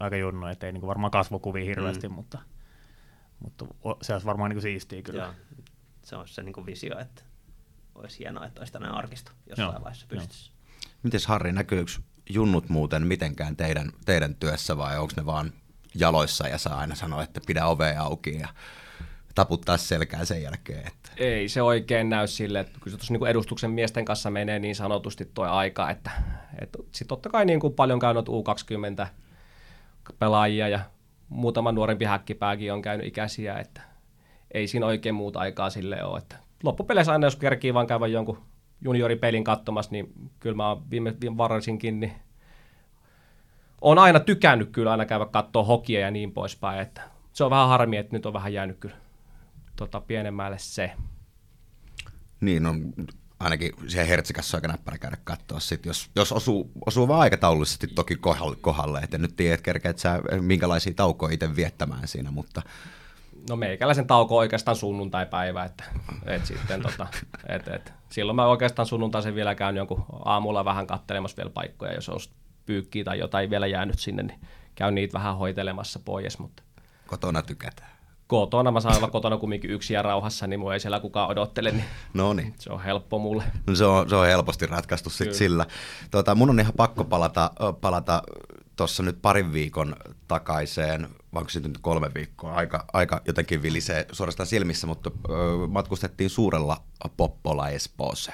aika 0.00 0.16
junno, 0.16 0.48
ettei 0.48 0.72
niinku 0.72 0.86
varmaan 0.86 1.10
kasvokuvia 1.10 1.64
hirveästi, 1.64 2.08
mm. 2.08 2.14
mutta, 2.14 2.38
mutta 3.38 3.66
se 4.02 4.12
olisi 4.12 4.26
varmaan 4.26 4.50
niinku 4.50 4.62
siistiä 4.62 5.02
kyllä. 5.02 5.22
Joo. 5.22 5.34
Se 6.02 6.16
olisi 6.16 6.34
se 6.34 6.42
niinku 6.42 6.66
visio, 6.66 6.98
että 6.98 7.22
olisi 7.94 8.18
hienoa, 8.18 8.46
että 8.46 8.60
olisi 8.60 8.72
tämmöinen 8.72 8.96
arkisto 8.96 9.32
jossain 9.46 9.72
Joo. 9.72 9.84
vaiheessa 9.84 10.06
pystyssä. 10.08 10.52
Miten 11.02 11.20
Harri, 11.26 11.52
näkyykö 11.52 11.92
junnut 12.30 12.68
muuten 12.68 13.06
mitenkään 13.06 13.56
teidän, 13.56 13.92
teidän 14.04 14.34
työssä 14.34 14.76
vai 14.76 14.98
onko 14.98 15.12
ne 15.16 15.26
vaan 15.26 15.52
jaloissa 15.94 16.48
ja 16.48 16.58
saa 16.58 16.78
aina 16.78 16.94
sanoa, 16.94 17.22
että 17.22 17.40
pidä 17.46 17.66
ovea 17.66 18.02
auki 18.02 18.38
ja 18.38 18.48
taputtaa 19.38 19.76
selkää 19.76 20.24
sen 20.24 20.42
jälkeen. 20.42 20.86
Että. 20.86 21.10
Ei 21.16 21.48
se 21.48 21.62
oikein 21.62 22.08
näy 22.08 22.26
sille, 22.26 22.60
että 22.60 22.78
kyllä 22.80 22.98
se 23.00 23.12
niin 23.12 23.26
edustuksen 23.26 23.70
miesten 23.70 24.04
kanssa 24.04 24.30
menee 24.30 24.58
niin 24.58 24.76
sanotusti 24.76 25.30
tuo 25.34 25.44
aika, 25.44 25.90
että, 25.90 26.10
että 26.60 26.78
sitten 26.82 27.08
totta 27.08 27.28
kai 27.28 27.44
niin 27.44 27.60
kuin 27.60 27.74
paljon 27.74 27.98
käynyt 27.98 28.28
U20 28.28 29.06
pelaajia 30.18 30.68
ja 30.68 30.80
muutama 31.28 31.72
nuorempi 31.72 32.04
häkkipääkin 32.04 32.72
on 32.72 32.82
käynyt 32.82 33.06
ikäisiä, 33.06 33.58
että 33.58 33.80
ei 34.54 34.66
siinä 34.66 34.86
oikein 34.86 35.14
muuta 35.14 35.38
aikaa 35.38 35.70
sille 35.70 36.04
ole. 36.04 36.18
Että 36.18 36.36
loppupeleissä 36.62 37.12
aina, 37.12 37.26
jos 37.26 37.36
kerkii 37.36 37.74
vaan 37.74 37.86
käydä 37.86 38.06
jonkun 38.06 38.42
junioripelin 38.80 39.44
katsomassa, 39.44 39.92
niin 39.92 40.12
kyllä 40.40 40.56
mä 40.56 40.76
viime, 40.90 41.14
viime 41.20 41.36
varsinkin, 41.36 42.00
niin 42.00 42.12
on 43.80 43.98
aina 43.98 44.20
tykännyt 44.20 44.68
kyllä 44.72 44.90
aina 44.90 45.06
käydä 45.06 45.26
katsoa 45.26 45.64
hokia 45.64 46.00
ja 46.00 46.10
niin 46.10 46.32
poispäin, 46.32 46.80
että 46.80 47.02
se 47.32 47.44
on 47.44 47.50
vähän 47.50 47.68
harmi, 47.68 47.96
että 47.96 48.16
nyt 48.16 48.26
on 48.26 48.32
vähän 48.32 48.52
jäänyt 48.52 48.76
kyllä 48.80 49.07
tota, 49.78 50.00
pienemmälle 50.00 50.58
se. 50.58 50.92
Niin, 52.40 52.62
no 52.62 52.74
ainakin 53.40 53.72
se 53.86 54.08
Hertsikässä 54.08 54.56
on 54.56 54.58
aika 54.58 54.68
näppärä 54.68 54.98
käydä 54.98 55.16
katsoa 55.24 55.60
sit, 55.60 55.86
jos, 55.86 56.10
jos 56.16 56.32
osuu, 56.32 56.70
osuu 56.86 57.08
vaan 57.08 57.20
aikataulullisesti 57.20 57.86
toki 57.86 58.16
kohdalle, 58.16 58.56
kohdalle 58.60 59.00
että 59.00 59.18
nyt 59.18 59.36
tiedät, 59.36 59.60
kerkeet 59.60 59.98
sä 59.98 60.20
minkälaisia 60.40 60.94
taukoja 60.94 61.34
itse 61.34 61.56
viettämään 61.56 62.08
siinä, 62.08 62.30
mutta 62.30 62.62
No 63.50 63.56
meikäläisen 63.56 64.06
tauko 64.06 64.34
on 64.34 64.38
oikeastaan 64.38 64.76
sunnuntai-päivä, 64.76 65.64
että, 65.64 65.84
et 66.26 66.46
sitten, 66.46 66.82
tota, 66.82 67.06
et, 67.56 67.68
et, 67.68 67.92
silloin 68.10 68.36
mä 68.36 68.46
oikeastaan 68.46 68.86
sunnuntaisin 68.86 69.34
vielä 69.34 69.54
käyn 69.54 69.76
jonkun 69.76 70.04
aamulla 70.24 70.64
vähän 70.64 70.86
kattelemassa 70.86 71.36
vielä 71.36 71.50
paikkoja, 71.50 71.94
jos 71.94 72.08
olisi 72.08 72.30
pyykkiä 72.66 73.04
tai 73.04 73.18
jotain 73.18 73.50
vielä 73.50 73.66
jäänyt 73.66 73.98
sinne, 73.98 74.22
niin 74.22 74.40
käyn 74.74 74.94
niitä 74.94 75.12
vähän 75.12 75.36
hoitelemassa 75.36 76.00
pois. 76.04 76.38
Mutta 76.38 76.62
kotona 77.06 77.42
tykätään. 77.42 77.97
Kotona, 78.28 78.70
mä 78.70 78.80
saan 78.80 78.96
olla 78.96 79.10
kotona 79.10 79.36
kumminkin 79.36 79.70
yksin 79.70 79.94
ja 79.94 80.02
rauhassa, 80.02 80.46
niin 80.46 80.60
mua 80.60 80.74
ei 80.74 80.80
siellä 80.80 81.00
kukaan 81.00 81.30
odottele, 81.30 81.70
niin, 81.70 81.84
no 82.14 82.32
niin. 82.32 82.54
se 82.58 82.72
on 82.72 82.82
helppo 82.82 83.18
mulle. 83.18 83.42
No 83.66 83.74
se, 83.74 83.84
on, 83.84 84.08
se 84.08 84.16
on 84.16 84.26
helposti 84.26 84.66
ratkaistu 84.66 85.10
sit 85.10 85.34
sillä. 85.34 85.66
Tota, 86.10 86.34
mun 86.34 86.50
on 86.50 86.60
ihan 86.60 86.72
pakko 86.76 87.04
palata, 87.04 87.50
palata 87.80 88.22
tuossa 88.76 89.02
nyt 89.02 89.22
parin 89.22 89.52
viikon 89.52 89.96
takaiseen, 90.28 91.08
vaikka 91.34 91.52
sitten 91.52 91.72
nyt 91.72 91.80
kolme 91.80 92.10
viikkoa, 92.14 92.54
aika, 92.54 92.84
aika 92.92 93.20
jotenkin 93.24 93.62
vilisee 93.62 94.06
suorastaan 94.12 94.46
silmissä, 94.46 94.86
mutta 94.86 95.10
ö, 95.30 95.32
matkustettiin 95.68 96.30
suurella 96.30 96.82
Poppola 97.16 97.68
Espoossa. 97.68 98.32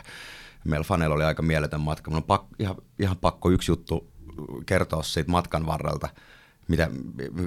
Meillä 0.65 0.85
faneilla 0.85 1.15
oli 1.15 1.25
aika 1.25 1.43
mieletön 1.43 1.81
matka. 1.81 2.11
Mun 2.11 2.17
on 2.17 2.23
pakko, 2.23 2.49
ihan, 2.59 2.77
ihan 2.99 3.17
pakko 3.17 3.51
yksi 3.51 3.71
juttu 3.71 4.11
kertoa 4.67 5.03
siitä 5.03 5.31
matkan 5.31 5.67
varrelta, 5.67 6.09
mitä, 6.69 6.91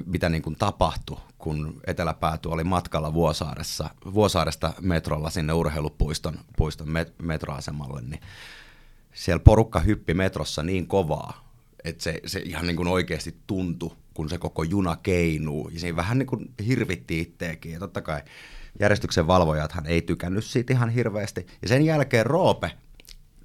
mitä 0.06 0.28
niin 0.28 0.42
kuin 0.42 0.56
tapahtui, 0.56 1.18
kun 1.38 1.80
Eteläpääty 1.86 2.48
oli 2.48 2.64
matkalla 2.64 3.14
Vuosaaressa, 3.14 3.90
Vuosaaresta 4.14 4.74
metrolla 4.80 5.30
sinne 5.30 5.52
urheilupuiston 5.52 6.38
puiston 6.56 6.90
met, 6.90 7.14
metroasemalle, 7.22 8.00
niin 8.00 8.20
siellä 9.12 9.42
porukka 9.44 9.80
hyppi 9.80 10.14
metrossa 10.14 10.62
niin 10.62 10.86
kovaa, 10.86 11.48
että 11.84 12.02
se, 12.04 12.20
se 12.26 12.38
ihan 12.38 12.66
niin 12.66 12.76
kuin 12.76 12.88
oikeasti 12.88 13.36
tuntui, 13.46 13.96
kun 14.14 14.28
se 14.28 14.38
koko 14.38 14.62
juna 14.62 14.96
keinuu. 14.96 15.68
Ja 15.68 15.80
siinä 15.80 15.96
vähän 15.96 16.18
niin 16.18 16.26
kuin 16.26 16.54
hirvitti 16.66 17.20
itteekin. 17.20 17.72
Ja 17.72 17.78
totta 17.78 18.02
kai 18.02 18.22
järjestyksen 18.80 19.26
valvojathan 19.26 19.86
ei 19.86 20.02
tykännyt 20.02 20.44
siitä 20.44 20.72
ihan 20.72 20.90
hirveästi. 20.90 21.46
Ja 21.62 21.68
sen 21.68 21.84
jälkeen 21.84 22.26
Roope 22.26 22.70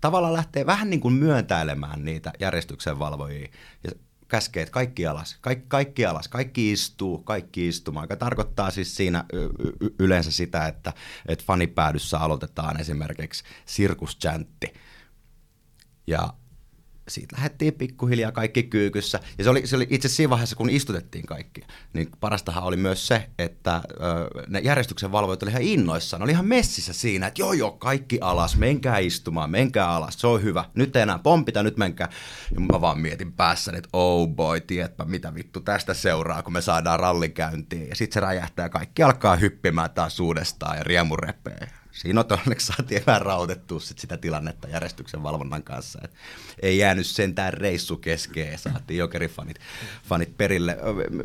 tavallaan 0.01 0.33
lähtee 0.33 0.65
vähän 0.65 0.89
niin 0.89 0.99
kuin 0.99 1.13
myöntäilemään 1.13 2.05
niitä 2.05 2.33
järjestyksen 2.39 2.99
valvojia. 2.99 3.47
Ja 3.83 3.91
käskee, 4.27 4.63
että 4.63 4.73
kaikki 4.73 5.07
alas, 5.07 5.37
kaikki, 5.41 5.65
kaikki 5.67 6.05
alas, 6.05 6.27
kaikki 6.27 6.71
istuu, 6.71 7.17
kaikki 7.17 7.67
istumaan, 7.67 8.03
joka 8.03 8.15
tarkoittaa 8.15 8.71
siis 8.71 8.95
siinä 8.95 9.25
yleensä 9.99 10.31
sitä, 10.31 10.67
että, 10.67 10.93
että 11.27 11.45
fanipäädyssä 11.47 12.19
aloitetaan 12.19 12.79
esimerkiksi 12.79 13.43
sirkusjäntti. 13.65 14.73
Ja 16.07 16.33
siitä 17.07 17.35
lähdettiin 17.35 17.73
pikkuhiljaa 17.73 18.31
kaikki 18.31 18.63
kyykyssä. 18.63 19.19
Ja 19.37 19.43
se 19.43 19.49
oli, 19.49 19.67
se 19.67 19.75
oli 19.75 19.87
itse 19.89 20.09
siinä 20.09 20.29
vaiheessa, 20.29 20.55
kun 20.55 20.69
istutettiin 20.69 21.25
kaikki, 21.25 21.61
niin 21.93 22.09
parastahan 22.19 22.63
oli 22.63 22.77
myös 22.77 23.07
se, 23.07 23.29
että 23.39 23.75
ö, 23.75 24.43
ne 24.47 24.59
järjestyksen 24.59 25.11
valvojat 25.11 25.43
oli 25.43 25.51
ihan 25.51 25.61
innoissaan, 25.61 26.19
ne 26.19 26.23
oli 26.23 26.31
ihan 26.31 26.45
messissä 26.45 26.93
siinä, 26.93 27.27
että 27.27 27.41
joo 27.41 27.53
joo, 27.53 27.71
kaikki 27.71 28.17
alas, 28.21 28.57
menkää 28.57 28.97
istumaan, 28.97 29.49
menkää 29.49 29.89
alas, 29.89 30.21
se 30.21 30.27
on 30.27 30.43
hyvä. 30.43 30.65
Nyt 30.75 30.95
ei 30.95 31.01
enää 31.01 31.19
pompita, 31.19 31.63
nyt 31.63 31.77
menkää. 31.77 32.09
Ja 32.55 32.59
mä 32.59 32.81
vaan 32.81 32.99
mietin 32.99 33.33
päässäni, 33.33 33.77
että 33.77 33.89
oh 33.93 34.27
boy, 34.27 34.61
tiedätpä 34.61 35.05
mitä 35.05 35.35
vittu 35.35 35.59
tästä 35.59 35.93
seuraa, 35.93 36.43
kun 36.43 36.53
me 36.53 36.61
saadaan 36.61 36.99
rallikäyntiin. 36.99 37.89
Ja 37.89 37.95
sitten 37.95 38.13
se 38.13 38.19
räjähtää, 38.19 38.69
kaikki 38.69 39.03
alkaa 39.03 39.35
hyppimään 39.35 39.91
taas 39.91 40.19
uudestaan 40.19 40.77
ja 40.77 40.83
riemu 40.83 41.15
repee 41.15 41.82
siinä 41.93 42.19
on 42.19 42.39
onneksi 42.39 42.65
saatiin 42.65 43.03
vähän 43.07 43.21
rautettua 43.21 43.79
sit 43.79 43.99
sitä 43.99 44.17
tilannetta 44.17 44.67
järjestyksen 44.67 45.23
valvonnan 45.23 45.63
kanssa. 45.63 45.99
Et 46.03 46.13
ei 46.61 46.77
jäänyt 46.77 47.07
sentään 47.07 47.53
reissu 47.53 47.97
keskeen, 47.97 48.59
saatiin 48.59 48.97
jokerifanit 48.97 49.59
fanit 50.03 50.37
perille. 50.37 50.77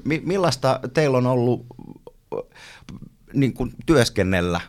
M- 0.05 0.29
millaista 0.29 0.81
teillä 0.95 1.19
on 1.19 1.27
ollut 1.27 1.67
niin 3.33 3.55
kuin 3.55 3.73
työskennellä 3.87 4.61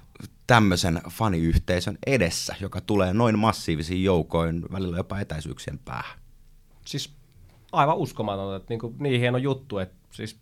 tämmöisen 0.48 1.02
faniyhteisön 1.10 1.98
edessä, 2.08 2.56
joka 2.60 2.82
tulee 2.82 3.14
noin 3.14 3.40
massiivisiin 3.40 4.04
joukoin, 4.04 4.66
välillä 4.72 4.98
jopa 4.98 5.20
etäisyyksien 5.20 5.80
päähän? 5.86 6.20
Siis 6.86 7.14
aivan 7.72 7.98
uskomatonta, 7.98 8.56
että 8.56 8.68
niin, 8.70 8.80
kuin, 8.80 8.96
niin 9.00 9.20
hieno 9.20 9.38
juttu, 9.38 9.78
että 9.78 9.96
siis 10.12 10.40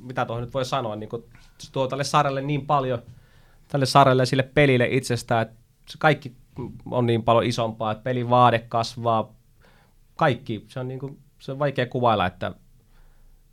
mitä 0.00 0.24
tuohon 0.24 0.44
nyt 0.44 0.54
voi 0.54 0.64
sanoa, 0.64 0.96
niin 0.96 1.08
kuin, 1.08 1.24
tuo 1.72 1.86
tälle 1.86 2.04
sarjalle 2.04 2.42
niin 2.42 2.66
paljon– 2.66 3.02
tälle 3.68 3.86
sarjalle 3.86 4.22
ja 4.22 4.26
sille 4.26 4.42
pelille 4.42 4.88
itsestään, 4.90 5.42
että 5.42 5.54
se 5.88 5.98
kaikki 5.98 6.36
on 6.90 7.06
niin 7.06 7.22
paljon 7.22 7.44
isompaa, 7.44 7.92
että 7.92 8.02
pelin 8.02 8.30
vaade 8.30 8.58
kasvaa, 8.58 9.34
kaikki, 10.16 10.64
se 10.68 10.80
on, 10.80 10.88
niin 10.88 10.98
kuin, 10.98 11.18
se 11.38 11.52
on 11.52 11.58
vaikea 11.58 11.86
kuvailla, 11.86 12.26
että 12.26 12.52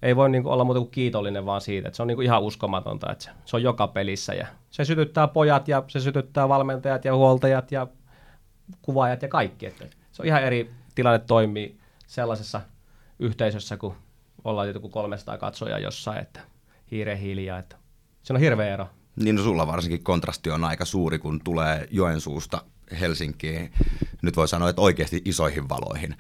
ei 0.02 0.16
voi 0.16 0.30
niin 0.30 0.44
kuin 0.44 0.54
olla 0.54 0.64
muuta 0.64 0.80
kuin 0.80 0.92
kiitollinen 0.92 1.46
vaan 1.46 1.62
siitä, 1.62 1.88
että 1.88 1.96
se 1.96 2.02
on 2.02 2.08
niin 2.08 2.16
kuin 2.16 2.26
ihan 2.26 2.42
uskomatonta, 2.42 3.12
että 3.12 3.24
se, 3.24 3.32
se 3.46 3.56
on 3.56 3.64
joka 3.64 3.88
pelissä 3.88 4.34
ja 4.34 4.48
se 4.70 4.86
sytyttää 4.86 5.28
pojat 5.28 5.68
ja 5.68 5.84
se 5.88 6.00
sytyttää 6.00 6.50
valmentajat 6.50 7.06
ja 7.06 7.16
huoltajat 7.16 7.72
ja 7.72 7.88
kuvaajat 8.82 9.22
ja 9.22 9.28
kaikki, 9.28 9.66
että 9.66 9.86
se 10.12 10.22
on 10.22 10.28
ihan 10.28 10.44
eri 10.44 10.72
tilanne 10.96 11.20
toimii 11.20 11.80
sellaisessa 12.08 12.62
yhteisössä, 13.20 13.78
kun 13.78 13.96
ollaan 14.44 14.68
joku 14.68 14.90
300 14.90 15.38
katsojaa 15.38 15.80
jossain, 15.80 16.20
että 16.20 16.40
hiire 16.92 17.20
hiljaa, 17.20 17.60
että 17.60 17.76
se 18.24 18.34
on 18.34 18.40
hirveä 18.40 18.74
ero. 18.74 18.88
Niin 19.16 19.36
no 19.36 19.44
sulla 19.44 19.68
varsinkin 19.68 20.04
kontrasti 20.04 20.50
on 20.50 20.64
aika 20.64 20.86
suuri, 20.86 21.20
kun 21.20 21.42
tulee 21.44 21.88
Joensuusta 21.92 22.62
Helsinkiin. 23.00 23.74
Nyt 24.22 24.36
voi 24.36 24.48
sanoa, 24.48 24.70
että 24.70 24.82
oikeasti 24.82 25.22
isoihin 25.26 25.70
valoihin. 25.70 26.16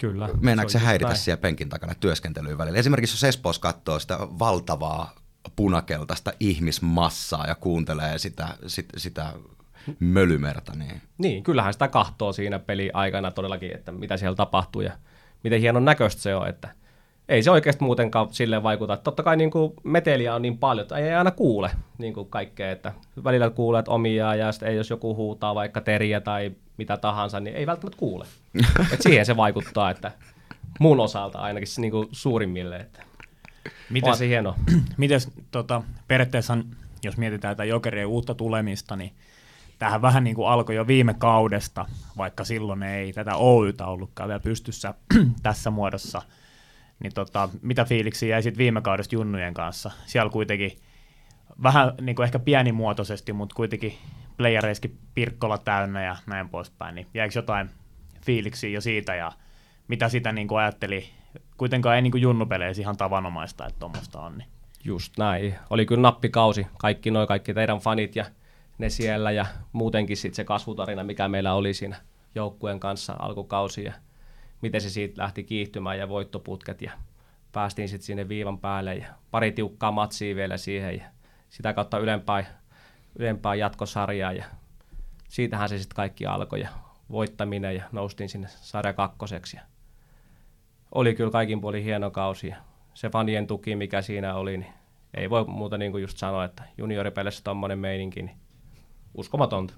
Kyllä. 0.00 0.28
Meinaatko 0.40 0.68
se, 0.68 0.78
se 0.78 0.84
häiritä 0.84 1.14
siellä 1.14 1.40
penkin 1.40 1.68
takana 1.68 1.94
työskentelyyn 1.94 2.58
välillä? 2.58 2.78
Esimerkiksi 2.78 3.14
jos 3.14 3.24
Espoossa 3.24 3.62
katsoo 3.62 3.98
sitä 3.98 4.18
valtavaa 4.18 5.14
punakeltaista 5.56 6.32
ihmismassaa 6.40 7.46
ja 7.46 7.54
kuuntelee 7.54 8.18
sitä, 8.18 8.48
sitä, 8.66 8.98
sitä 8.98 9.32
mölymerta. 10.00 10.72
Niin... 10.76 11.02
niin, 11.18 11.42
kyllähän 11.42 11.72
sitä 11.72 11.88
kahtoo 11.88 12.32
siinä 12.32 12.58
peli 12.58 12.90
aikana 12.94 13.30
todellakin, 13.30 13.74
että 13.74 13.92
mitä 13.92 14.16
siellä 14.16 14.36
tapahtuu 14.36 14.82
ja 14.82 14.92
miten 15.44 15.60
hienon 15.60 15.84
näköistä 15.84 16.22
se 16.22 16.34
on, 16.34 16.48
että 16.48 16.74
ei 17.28 17.42
se 17.42 17.50
oikeasti 17.50 17.84
muutenkaan 17.84 18.28
silleen 18.30 18.62
vaikuta. 18.62 18.96
Totta 18.96 19.22
kai 19.22 19.36
niin 19.36 19.50
kuin 19.50 19.72
meteliä 19.84 20.34
on 20.34 20.42
niin 20.42 20.58
paljon, 20.58 20.82
että 20.82 20.96
ei 20.96 21.14
aina 21.14 21.30
kuule 21.30 21.70
niin 21.98 22.14
kuin 22.14 22.28
kaikkea, 22.28 22.70
että 22.70 22.92
välillä 23.24 23.50
kuulee, 23.50 23.78
että 23.78 23.90
omia 23.90 24.34
ja 24.34 24.52
sitten 24.52 24.68
ei, 24.68 24.76
jos 24.76 24.90
joku 24.90 25.16
huutaa 25.16 25.54
vaikka 25.54 25.80
teriä 25.80 26.20
tai 26.20 26.52
mitä 26.76 26.96
tahansa, 26.96 27.40
niin 27.40 27.56
ei 27.56 27.66
välttämättä 27.66 27.98
kuule. 27.98 28.26
Et 28.92 29.02
siihen 29.02 29.26
se 29.26 29.36
vaikuttaa, 29.36 29.90
että 29.90 30.12
mun 30.80 31.00
osalta 31.00 31.38
ainakin 31.38 31.68
se 31.68 31.80
niin 31.80 31.90
kuin 31.90 32.08
suurimmille, 32.12 32.76
että 32.76 33.02
Mites, 33.90 34.18
se 34.18 34.28
hieno. 34.28 34.54
Mites 34.96 35.30
tota, 35.50 35.82
periaatteessa, 36.08 36.58
jos 37.02 37.16
mietitään 37.16 37.56
tätä 37.56 37.64
jokerien 37.64 38.06
uutta 38.06 38.34
tulemista, 38.34 38.96
niin 38.96 39.12
tähän 39.78 40.02
vähän 40.02 40.24
niin 40.24 40.36
kuin 40.36 40.48
alkoi 40.48 40.74
jo 40.74 40.86
viime 40.86 41.14
kaudesta, 41.14 41.86
vaikka 42.16 42.44
silloin 42.44 42.82
ei 42.82 43.12
tätä 43.12 43.36
Oytä 43.36 43.86
ollutkaan 43.86 44.28
vielä 44.28 44.40
pystyssä 44.40 44.94
tässä 45.42 45.70
muodossa– 45.70 46.22
niin 47.02 47.14
tota, 47.14 47.48
mitä 47.62 47.84
fiiliksiä 47.84 48.28
jäi 48.28 48.42
sitten 48.42 48.58
viime 48.58 48.80
kaudesta 48.80 49.14
junnujen 49.14 49.54
kanssa? 49.54 49.90
Siellä 50.06 50.30
kuitenkin 50.30 50.76
vähän 51.62 51.92
niin 52.00 52.16
kuin 52.16 52.24
ehkä 52.24 52.38
pienimuotoisesti, 52.38 53.32
mutta 53.32 53.54
kuitenkin 53.54 53.94
playereiskin 54.36 54.98
Pirkkola 55.14 55.58
täynnä 55.58 56.04
ja 56.04 56.16
näin 56.26 56.48
poispäin, 56.48 56.94
niin 56.94 57.06
jäikö 57.14 57.38
jotain 57.38 57.70
fiiliksiä 58.26 58.70
jo 58.70 58.80
siitä 58.80 59.14
ja 59.14 59.32
mitä 59.88 60.08
sitä 60.08 60.32
niin 60.32 60.48
kuin 60.48 60.60
ajatteli? 60.60 61.08
Kuitenkaan 61.56 61.96
ei 61.96 62.02
niin 62.02 62.10
kuin 62.10 62.22
junnupeleissä 62.22 62.82
ihan 62.82 62.96
tavanomaista, 62.96 63.66
että 63.66 63.78
tuommoista 63.78 64.20
on. 64.20 64.38
Niin. 64.38 64.48
Just 64.84 65.18
näin. 65.18 65.54
Oli 65.70 65.86
kyllä 65.86 66.02
nappikausi. 66.02 66.66
Kaikki 66.78 67.10
noin, 67.10 67.28
kaikki 67.28 67.54
teidän 67.54 67.78
fanit 67.78 68.16
ja 68.16 68.24
ne 68.78 68.90
siellä 68.90 69.30
ja 69.30 69.46
muutenkin 69.72 70.16
sitten 70.16 70.36
se 70.36 70.44
kasvutarina, 70.44 71.04
mikä 71.04 71.28
meillä 71.28 71.54
oli 71.54 71.74
siinä 71.74 71.96
joukkueen 72.34 72.80
kanssa 72.80 73.16
alkukausi. 73.18 73.84
Ja 73.84 73.92
miten 74.62 74.80
se 74.80 74.90
siitä 74.90 75.22
lähti 75.22 75.44
kiihtymään 75.44 75.98
ja 75.98 76.08
voittoputket 76.08 76.82
ja 76.82 76.92
päästiin 77.52 77.88
sitten 77.88 78.06
sinne 78.06 78.28
viivan 78.28 78.58
päälle 78.58 78.94
ja 78.94 79.06
pari 79.30 79.52
tiukkaa 79.52 79.92
matsia 79.92 80.36
vielä 80.36 80.56
siihen 80.56 80.96
ja 80.96 81.04
sitä 81.50 81.72
kautta 81.72 81.98
ylempää, 81.98 82.44
ylempää 83.18 83.54
jatkosarjaa 83.54 84.32
ja 84.32 84.44
siitähän 85.28 85.68
se 85.68 85.78
sitten 85.78 85.96
kaikki 85.96 86.26
alkoi 86.26 86.60
ja 86.60 86.68
voittaminen 87.10 87.76
ja 87.76 87.84
noustiin 87.92 88.28
sinne 88.28 88.48
sarja 88.48 88.92
kakkoseksi. 88.92 89.56
Ja 89.56 89.62
oli 90.94 91.14
kyllä 91.14 91.30
kaikin 91.30 91.60
puolin 91.60 91.84
hieno 91.84 92.10
kausi 92.10 92.48
ja 92.48 92.56
se 92.94 93.08
fanien 93.10 93.46
tuki, 93.46 93.76
mikä 93.76 94.02
siinä 94.02 94.34
oli, 94.34 94.56
niin 94.56 94.72
ei 95.14 95.30
voi 95.30 95.44
muuta 95.44 95.78
niin 95.78 95.92
kuin 95.92 96.02
just 96.02 96.18
sanoa, 96.18 96.44
että 96.44 96.62
junioripeleissä 96.78 97.44
tuommoinen 97.44 97.78
meininki, 97.78 98.22
niin 98.22 98.36
uskomatonta 99.14 99.74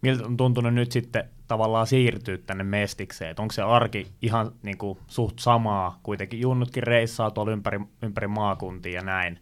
miltä 0.00 0.26
on 0.26 0.36
tuntunut 0.36 0.74
nyt 0.74 0.92
sitten 0.92 1.24
tavallaan 1.48 1.86
siirtyä 1.86 2.38
tänne 2.38 2.64
Mestikseen? 2.64 3.30
Et 3.30 3.38
onko 3.38 3.52
se 3.52 3.62
arki 3.62 4.06
ihan 4.22 4.52
niin 4.62 4.78
kuin, 4.78 4.98
suht 5.06 5.38
samaa, 5.38 6.00
kuitenkin 6.02 6.40
junnutkin 6.40 6.82
reissaa 6.82 7.30
tuolla 7.30 7.52
ympäri, 7.52 7.80
ympäri 8.02 8.26
maakuntia 8.26 8.92
ja 8.92 9.02
näin. 9.02 9.38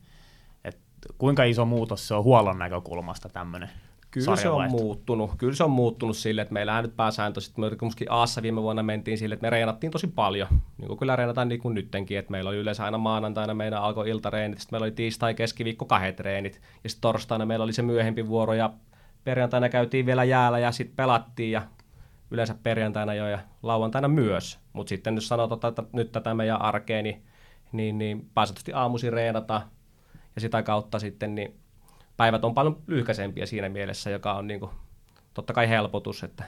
Et 0.64 0.78
kuinka 1.18 1.44
iso 1.44 1.64
muutos 1.64 2.08
se 2.08 2.14
on 2.14 2.24
huollon 2.24 2.58
näkökulmasta 2.58 3.28
tämmöinen 3.28 3.70
Kyllä 4.24 4.36
se 4.36 4.48
on 4.48 4.70
muuttunut. 4.70 5.30
Kyllä 5.38 5.54
se 5.54 5.64
on 5.64 5.70
muuttunut 5.70 6.16
sille, 6.16 6.42
että 6.42 6.54
meillähän 6.54 6.84
nyt 6.84 6.96
pääsääntöisesti, 6.96 7.60
me 7.60 7.70
kumminkin 7.76 8.12
Aassa 8.12 8.42
viime 8.42 8.62
vuonna 8.62 8.82
mentiin 8.82 9.18
sille, 9.18 9.34
että 9.34 9.46
me 9.46 9.50
reenattiin 9.50 9.90
tosi 9.90 10.06
paljon. 10.06 10.48
Niin 10.78 10.88
kuin 10.88 10.98
kyllä 10.98 11.16
reenataan 11.16 11.48
niin 11.48 11.60
kuin 11.60 11.74
nyttenkin, 11.74 12.18
että 12.18 12.30
meillä 12.30 12.50
oli 12.50 12.56
yleensä 12.56 12.84
aina 12.84 12.98
maanantaina 12.98 13.54
meidän 13.54 13.82
alkoi 13.82 14.10
iltareenit, 14.10 14.58
sitten 14.58 14.74
meillä 14.74 14.84
oli 14.84 14.92
tiistai, 14.92 15.34
keskiviikko 15.34 15.84
kahdet 15.84 16.16
treenit, 16.16 16.60
ja 16.84 16.90
sitten 16.90 17.00
torstaina 17.00 17.46
meillä 17.46 17.62
oli 17.62 17.72
se 17.72 17.82
myöhempi 17.82 18.26
vuoro, 18.26 18.54
ja 18.54 18.70
perjantaina 19.26 19.68
käytiin 19.68 20.06
vielä 20.06 20.24
jäällä 20.24 20.58
ja 20.58 20.72
sitten 20.72 20.96
pelattiin 20.96 21.52
ja 21.52 21.62
yleensä 22.30 22.54
perjantaina 22.62 23.14
jo 23.14 23.26
ja 23.26 23.38
lauantaina 23.62 24.08
myös. 24.08 24.58
Mutta 24.72 24.88
sitten 24.88 25.14
jos 25.14 25.28
sanotaan 25.28 25.68
että 25.68 25.82
nyt 25.92 26.12
tätä 26.12 26.34
meidän 26.34 26.62
arkeen, 26.62 27.04
niin, 27.04 27.22
niin, 27.72 27.98
niin 27.98 28.30
pääsääntöisesti 28.34 28.72
aamuisin 28.72 29.12
reenata 29.12 29.62
ja 30.34 30.40
sitä 30.40 30.62
kautta 30.62 30.98
sitten 30.98 31.34
niin 31.34 31.60
päivät 32.16 32.44
on 32.44 32.54
paljon 32.54 32.82
lyhkäisempiä 32.86 33.46
siinä 33.46 33.68
mielessä, 33.68 34.10
joka 34.10 34.32
on 34.34 34.46
niin 34.46 34.60
kuin, 34.60 34.70
totta 35.34 35.52
kai 35.52 35.68
helpotus, 35.68 36.24
että 36.24 36.44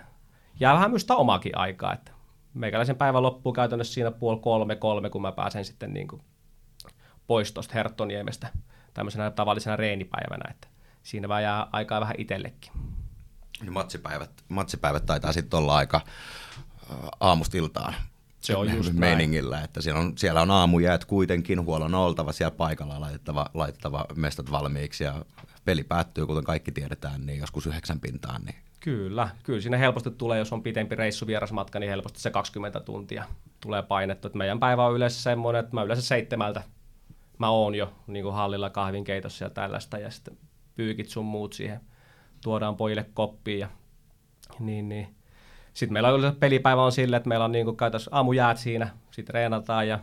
jää 0.61 0.75
vähän 0.75 0.91
myös 0.91 1.03
sitä 1.03 1.17
omaakin 1.17 1.59
aikaa, 1.59 1.95
että 1.95 2.13
meikäläisen 2.55 2.97
päivän 2.97 3.23
loppuu 3.23 3.53
käytännössä 3.53 3.95
siinä 3.95 4.11
puoli 4.11 4.41
kolme, 4.41 4.77
kolme, 4.77 5.11
kun 5.11 5.23
mä 5.23 5.33
pääsen 5.33 5.65
sitten 5.65 5.95
niin 5.95 6.09
kuin 6.09 6.23
pois 7.27 7.53
tuosta 7.53 7.75
Herttoniemestä 7.75 8.49
tämmöisenä 8.95 9.31
tavallisena 9.31 9.77
reenipäivänä, 9.77 10.51
että 10.51 10.69
siinä 11.09 11.29
vaan 11.29 11.43
jää 11.43 11.67
aikaa 11.73 12.01
vähän 12.01 12.15
itsellekin. 12.19 12.73
Niin 13.61 13.73
matsipäivät, 13.73 14.31
matsipäivät 14.49 15.07
taitaa 15.07 15.33
sitten 15.33 15.59
olla 15.59 15.77
aika 15.77 16.01
aamustiltaan 17.21 17.95
se 18.41 18.57
on 18.57 18.77
just 18.77 18.93
meiningillä, 19.07 19.57
näin. 19.57 19.65
että 19.65 19.83
siellä 19.83 20.01
on, 20.01 20.13
siellä 20.19 20.43
on 20.43 20.51
aamujäät 20.51 21.05
kuitenkin, 21.05 21.65
huollon 21.65 21.95
oltava 21.95 22.33
siellä 22.33 22.57
paikalla, 22.57 23.01
laitettava, 23.01 23.47
laitettava 23.55 24.05
mestat 24.17 24.51
valmiiksi 24.51 25.05
ja 25.05 25.25
peli 25.65 25.85
päättyy, 25.85 26.27
kuten 26.27 26.45
kaikki 26.45 26.73
tiedetään, 26.73 27.27
niin 27.27 27.39
joskus 27.39 27.67
yhdeksän 27.67 28.01
pintaan. 28.01 28.43
Niin. 28.45 28.57
Kyllä, 28.81 29.29
kyllä 29.43 29.61
siinä 29.61 29.77
helposti 29.77 30.11
tulee, 30.11 30.39
jos 30.39 30.53
on 30.53 30.63
pitempi 30.63 30.95
reissu 30.95 31.27
vierasmatka, 31.27 31.79
niin 31.79 31.91
helposti 31.91 32.21
se 32.21 32.31
20 32.31 32.81
tuntia 32.81 33.25
tulee 33.61 33.83
painettu. 33.83 34.29
Että 34.29 34.39
meidän 34.39 34.61
päivä 34.61 34.87
on 34.87 34.95
yleensä 34.95 35.23
semmoinen, 35.23 35.61
että 35.61 35.75
mä 35.75 35.83
yleensä 35.83 36.03
seitsemältä 36.03 36.63
mä 37.39 37.51
oon 37.51 37.75
jo 37.75 37.93
niin 38.07 38.23
kuin 38.23 38.35
hallilla 38.35 38.71
kahvinkeitossa 38.71 39.45
ja 39.45 39.51
tällaista, 39.51 39.99
ja 39.99 40.11
sitten 40.11 40.39
pyykit 40.79 41.09
sun 41.09 41.25
muut 41.25 41.53
siihen 41.53 41.81
tuodaan 42.43 42.77
pojille 42.77 43.07
koppiin 43.15 43.59
ja 43.59 43.69
niin, 44.59 44.89
niin. 44.89 45.15
Sitten 45.75 45.93
meillä 45.93 46.09
on 46.09 46.37
pelipäivä 46.41 46.83
on 46.83 46.93
sille, 46.93 47.17
että 47.17 47.29
meillä 47.29 47.45
on 47.45 47.53
niin 47.53 47.77
käytössä 47.77 48.11
aamujäät 48.15 48.57
siinä, 48.57 48.91
sitten 49.11 49.35
reenataan 49.35 49.89
ja 49.89 49.99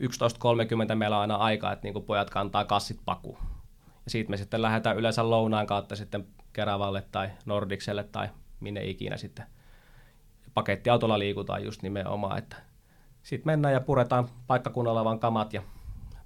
11.30 0.00 0.94
meillä 0.94 1.16
on 1.16 1.22
aina 1.22 1.36
aika, 1.36 1.72
että 1.72 1.88
niin 1.88 2.04
pojat 2.04 2.30
kantaa 2.30 2.64
kassit 2.64 3.00
pakuun. 3.04 3.38
Ja 4.04 4.10
siitä 4.10 4.30
me 4.30 4.36
sitten 4.36 4.62
lähdetään 4.62 4.96
yleensä 4.96 5.30
lounaan 5.30 5.66
kautta 5.66 5.96
sitten 5.96 6.26
Keravalle 6.52 7.04
tai 7.12 7.30
Nordikselle 7.46 8.04
tai 8.04 8.28
minne 8.60 8.84
ikinä 8.84 9.16
sitten. 9.16 9.46
Pakettiautolla 10.54 11.18
liikutaan 11.18 11.64
just 11.64 11.82
nimenomaan, 11.82 12.38
että 12.38 12.56
sitten 13.22 13.52
mennään 13.52 13.74
ja 13.74 13.80
puretaan 13.80 14.28
paikkakunnalla 14.46 15.04
vaan 15.04 15.20
kamat 15.20 15.52
ja 15.52 15.62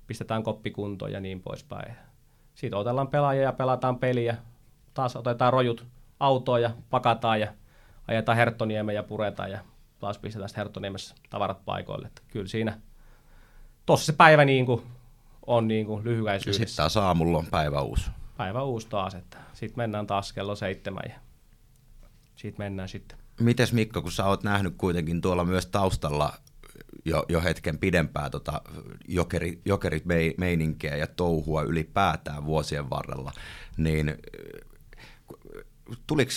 pistetään 0.07 0.43
koppikuntoon 0.43 1.13
ja 1.13 1.21
niin 1.21 1.41
poispäin. 1.41 1.97
Sitten 2.55 2.79
otellaan 2.79 3.09
pelaajia 3.09 3.43
ja 3.43 3.53
pelataan 3.53 3.99
peliä. 3.99 4.37
Taas 4.95 5.17
otetaan 5.17 5.53
rojut 5.53 5.87
autoon 6.21 6.63
ja 6.63 6.71
pakataan 6.91 7.41
ja 7.41 7.53
ajetaan 8.09 8.37
Herttoniemeen 8.37 8.97
ja 8.97 9.03
puretaan 9.03 9.51
ja 9.51 9.59
taas 9.99 10.19
pistetään 10.19 10.49
sitten 10.49 10.61
Herttoniemessä 10.61 11.15
tavarat 11.31 11.65
paikoille. 11.65 12.07
Että 12.07 12.23
kyllä 12.29 12.49
siinä 12.49 12.81
tossa 13.87 14.07
se 14.07 14.13
päivä 14.13 14.45
niin 14.45 14.67
kuin 14.67 14.83
on 15.47 15.69
niin 15.69 15.87
kuin 15.87 16.05
lyhykäisyydessä. 16.05 16.59
Sitten 16.65 16.77
taas 16.77 16.97
aamulla 16.97 17.39
on 17.39 17.47
päivä 17.47 17.81
uusi. 17.81 18.11
Päivä 18.37 18.63
uusi 18.63 18.89
taas, 18.89 19.15
että 19.15 19.39
sitten 19.53 19.83
mennään 19.83 20.07
taas 20.07 20.33
kello 20.33 20.57
seitsemän 20.57 21.05
ja 21.09 21.15
sitten 22.37 22.65
mennään 22.65 22.89
sitten. 22.89 23.19
Mites 23.41 23.73
Mikko, 23.73 24.03
kun 24.03 24.13
sä 24.13 24.25
oot 24.25 24.43
nähnyt 24.43 24.75
kuitenkin 24.79 25.21
tuolla 25.21 25.45
myös 25.45 25.67
taustalla 25.67 26.33
jo, 27.05 27.25
jo 27.29 27.43
hetken 27.43 27.79
pidempää 27.79 28.31
tota 28.31 28.63
jokeri, 29.09 29.63
jokerimeininkiä 29.65 30.97
ja 30.97 31.07
touhua 31.07 31.63
ylipäätään 31.63 32.45
vuosien 32.45 32.91
varrella, 32.91 33.33
niin 33.77 34.15
tuliko, 36.07 36.33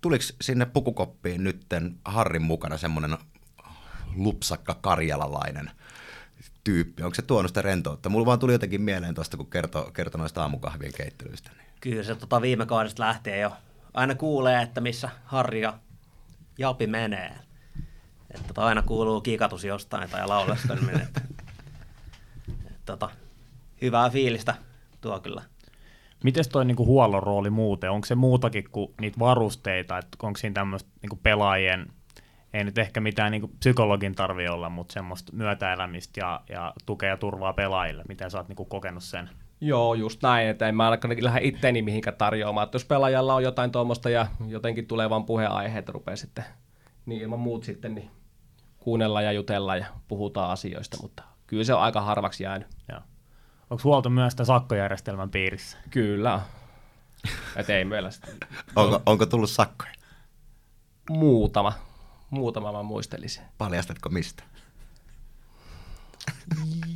tuliko 0.00 0.24
sinne 0.40 0.66
pukukoppiin 0.66 1.44
nytten 1.44 1.96
Harrin 2.04 2.42
mukana 2.42 2.76
semmoinen 2.76 3.18
lupsakka 4.14 4.74
karjalalainen 4.74 5.70
tyyppi? 6.64 7.02
Onko 7.02 7.14
se 7.14 7.22
tuonut 7.22 7.50
sitä 7.50 7.62
rentoutta? 7.62 8.08
Mulla 8.08 8.26
vaan 8.26 8.38
tuli 8.38 8.52
jotenkin 8.52 8.82
mieleen 8.82 9.14
tuosta, 9.14 9.36
kun 9.36 9.50
kertoi, 9.50 9.92
kertoi 9.92 10.18
noista 10.18 10.42
aamukahvien 10.42 10.92
keittelyistä. 10.96 11.50
Niin. 11.56 11.66
Kyllä 11.80 12.02
se 12.02 12.14
tota 12.14 12.42
viime 12.42 12.66
kaudesta 12.66 13.02
lähtee 13.02 13.40
jo. 13.40 13.52
Aina 13.94 14.14
kuulee, 14.14 14.62
että 14.62 14.80
missä 14.80 15.10
Harri 15.24 15.60
ja 15.60 15.78
Japi 16.58 16.86
menee. 16.86 17.38
Että 18.34 18.48
tota 18.48 18.64
aina 18.64 18.82
kuuluu 18.82 19.20
kikatus 19.20 19.64
jostain 19.64 20.10
tai 20.10 20.26
lauleskeleminen. 20.26 21.00
että, 21.02 21.20
että, 22.66 22.80
tota, 22.86 23.10
hyvää 23.82 24.10
fiilistä 24.10 24.54
tuo 25.00 25.20
kyllä. 25.20 25.42
Miten 26.24 26.44
toi 26.52 26.64
niinku 26.64 26.86
huollon 26.86 27.22
rooli 27.22 27.50
muuten? 27.50 27.90
Onko 27.90 28.06
se 28.06 28.14
muutakin 28.14 28.64
kuin 28.72 28.94
niitä 29.00 29.18
varusteita? 29.18 29.98
Et 29.98 30.08
onko 30.22 30.36
siinä 30.36 30.54
tämmöistä 30.54 30.90
niinku 31.02 31.18
pelaajien, 31.22 31.86
ei 32.52 32.64
nyt 32.64 32.78
ehkä 32.78 33.00
mitään 33.00 33.32
niinku 33.32 33.48
psykologin 33.48 34.14
tarvi 34.14 34.48
olla, 34.48 34.68
mutta 34.68 34.92
semmoista 34.92 35.32
myötäelämistä 35.32 36.20
ja, 36.20 36.40
ja 36.48 36.72
tukea 36.86 37.08
ja 37.08 37.16
turvaa 37.16 37.52
pelaajille. 37.52 38.04
Miten 38.08 38.30
sä 38.30 38.38
oot 38.38 38.48
niinku 38.48 38.64
kokenut 38.64 39.02
sen? 39.02 39.30
Joo, 39.60 39.94
just 39.94 40.22
näin, 40.22 40.48
että 40.48 40.68
en 40.68 40.74
mä 40.74 40.84
ainakaan 40.84 41.24
lähde 41.24 41.40
itteni 41.42 41.82
mihinkään 41.82 42.16
tarjoamaan. 42.16 42.64
Että 42.64 42.76
jos 42.76 42.84
pelaajalla 42.84 43.34
on 43.34 43.42
jotain 43.42 43.72
tuommoista 43.72 44.10
ja 44.10 44.26
jotenkin 44.48 44.86
tulee 44.86 45.10
vaan 45.10 45.24
puheenaiheet 45.24 45.88
rupeaa 45.88 46.16
sitten, 46.16 46.44
niin 47.06 47.22
ilman 47.22 47.38
muut 47.38 47.64
sitten, 47.64 47.94
niin 47.94 48.10
kuunnella 48.84 49.22
ja 49.22 49.32
jutella 49.32 49.76
ja 49.76 49.86
puhutaan 50.08 50.50
asioista, 50.50 50.96
mutta 51.02 51.22
kyllä 51.46 51.64
se 51.64 51.74
on 51.74 51.80
aika 51.80 52.00
harvaksi 52.00 52.44
jäänyt. 52.44 52.68
Joo. 52.88 53.00
Onko 53.70 53.80
huolto 53.84 54.10
myös 54.10 54.32
sitä 54.32 54.44
sakkojärjestelmän 54.44 55.30
piirissä? 55.30 55.78
Kyllä. 55.90 56.40
Et 57.56 57.70
ei 57.70 57.84
meillä 57.84 58.10
sitä. 58.10 58.26
onko, 58.76 59.02
onko 59.06 59.26
tullut 59.26 59.50
sakkoja? 59.50 59.92
Muutama. 61.10 61.72
Muutama 62.30 62.72
mä 62.72 62.82
muistelisin. 62.82 63.44
Paljastatko 63.58 64.08
mistä? 64.08 64.44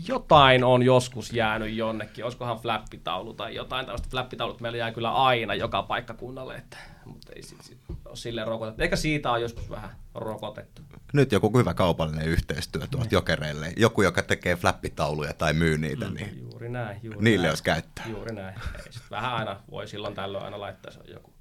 Jotain 0.08 0.64
on 0.64 0.82
joskus 0.82 1.32
jäänyt 1.32 1.74
jonnekin, 1.74 2.24
olisikohan 2.24 2.58
flappitaulu 2.58 3.34
tai 3.34 3.54
jotain 3.54 3.86
tällaista. 3.86 4.08
Flappitaulut 4.10 4.60
meillä 4.60 4.78
jää 4.78 4.92
kyllä 4.92 5.12
aina 5.12 5.54
joka 5.54 5.82
paikkakunnalle, 5.82 6.56
että, 6.56 6.76
mutta 7.04 7.32
ei 7.36 7.42
sit, 7.42 7.62
sit 7.62 7.78
ole 8.04 8.16
sille 8.16 8.44
rokotettu. 8.44 8.82
Eikä 8.82 8.96
siitä 8.96 9.30
ole 9.30 9.40
joskus 9.40 9.70
vähän 9.70 9.90
rokotettu. 10.14 10.82
Nyt 11.12 11.32
joku 11.32 11.58
hyvä 11.58 11.74
kaupallinen 11.74 12.28
yhteistyö 12.28 12.80
tuolta 12.80 12.98
niin. 12.98 13.12
jokereille. 13.12 13.72
Joku, 13.76 14.02
joka 14.02 14.22
tekee 14.22 14.56
flappitauluja 14.56 15.32
tai 15.32 15.52
myy 15.52 15.78
niitä, 15.78 16.08
mm, 16.08 16.14
niin 16.14 16.38
juuri 16.38 16.68
näin, 16.68 17.00
juuri 17.02 17.20
niille 17.22 17.42
näin. 17.42 17.50
olisi 17.50 17.62
käyttää. 17.62 18.04
Juuri 18.08 18.34
näin. 18.34 18.54
Ei, 18.86 18.92
sit 18.92 19.02
vähän 19.10 19.34
aina 19.34 19.60
voi 19.70 19.88
silloin 19.88 20.14
tällöin 20.14 20.44
aina 20.44 20.60
laittaa, 20.60 20.92
se 20.92 21.00
on 21.00 21.08
joku 21.08 21.32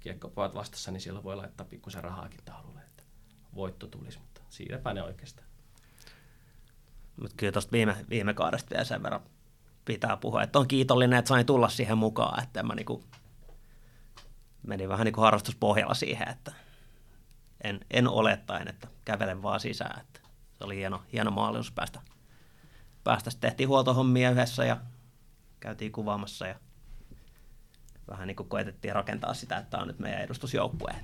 kiekkopojat 0.00 0.54
vastassa, 0.54 0.90
niin 0.90 1.00
silloin 1.00 1.24
voi 1.24 1.36
laittaa 1.36 1.66
pikkusen 1.66 2.04
rahaakin 2.04 2.40
taululle, 2.44 2.80
että 2.80 3.02
voitto 3.54 3.86
tulisi, 3.86 4.18
mutta 4.18 4.40
siinäpä 4.48 4.94
ne 4.94 5.02
oikeastaan. 5.02 5.49
Mutta 7.20 7.36
kyllä 7.36 7.52
tuosta 7.52 7.72
viime, 7.72 7.96
viime 8.10 8.34
kaudesta 8.34 8.70
vielä 8.70 8.84
sen 8.84 9.02
verran 9.02 9.20
pitää 9.84 10.16
puhua, 10.16 10.42
että 10.42 10.58
on 10.58 10.68
kiitollinen, 10.68 11.18
että 11.18 11.28
sain 11.28 11.46
tulla 11.46 11.68
siihen 11.68 11.98
mukaan, 11.98 12.42
että 12.42 12.62
mä 12.62 12.74
niinku 12.74 13.04
menin 14.62 14.88
vähän 14.88 15.04
niin 15.04 15.12
kuin 15.12 15.22
harrastuspohjalla 15.22 15.94
siihen, 15.94 16.28
että 16.28 16.52
en, 17.64 17.80
en 17.90 18.08
olettaen, 18.08 18.68
että 18.68 18.88
kävelen 19.04 19.42
vaan 19.42 19.60
sisään. 19.60 20.00
Että 20.00 20.20
se 20.58 20.64
oli 20.64 20.76
hieno, 20.76 21.02
hieno 21.12 21.30
mahdollisuus 21.30 21.74
päästä, 21.74 22.00
päästä. 23.04 23.30
Sitten 23.30 23.50
tehtiin 23.50 23.68
huoltohommia 23.68 24.30
yhdessä 24.30 24.64
ja 24.64 24.76
käytiin 25.60 25.92
kuvaamassa 25.92 26.46
ja 26.46 26.54
vähän 28.08 28.26
niin 28.26 28.36
kuin 28.36 28.48
koetettiin 28.48 28.94
rakentaa 28.94 29.34
sitä, 29.34 29.56
että 29.56 29.70
tämä 29.70 29.80
on 29.80 29.88
nyt 29.88 29.98
meidän 29.98 30.22
edustusjoukkue. 30.22 30.94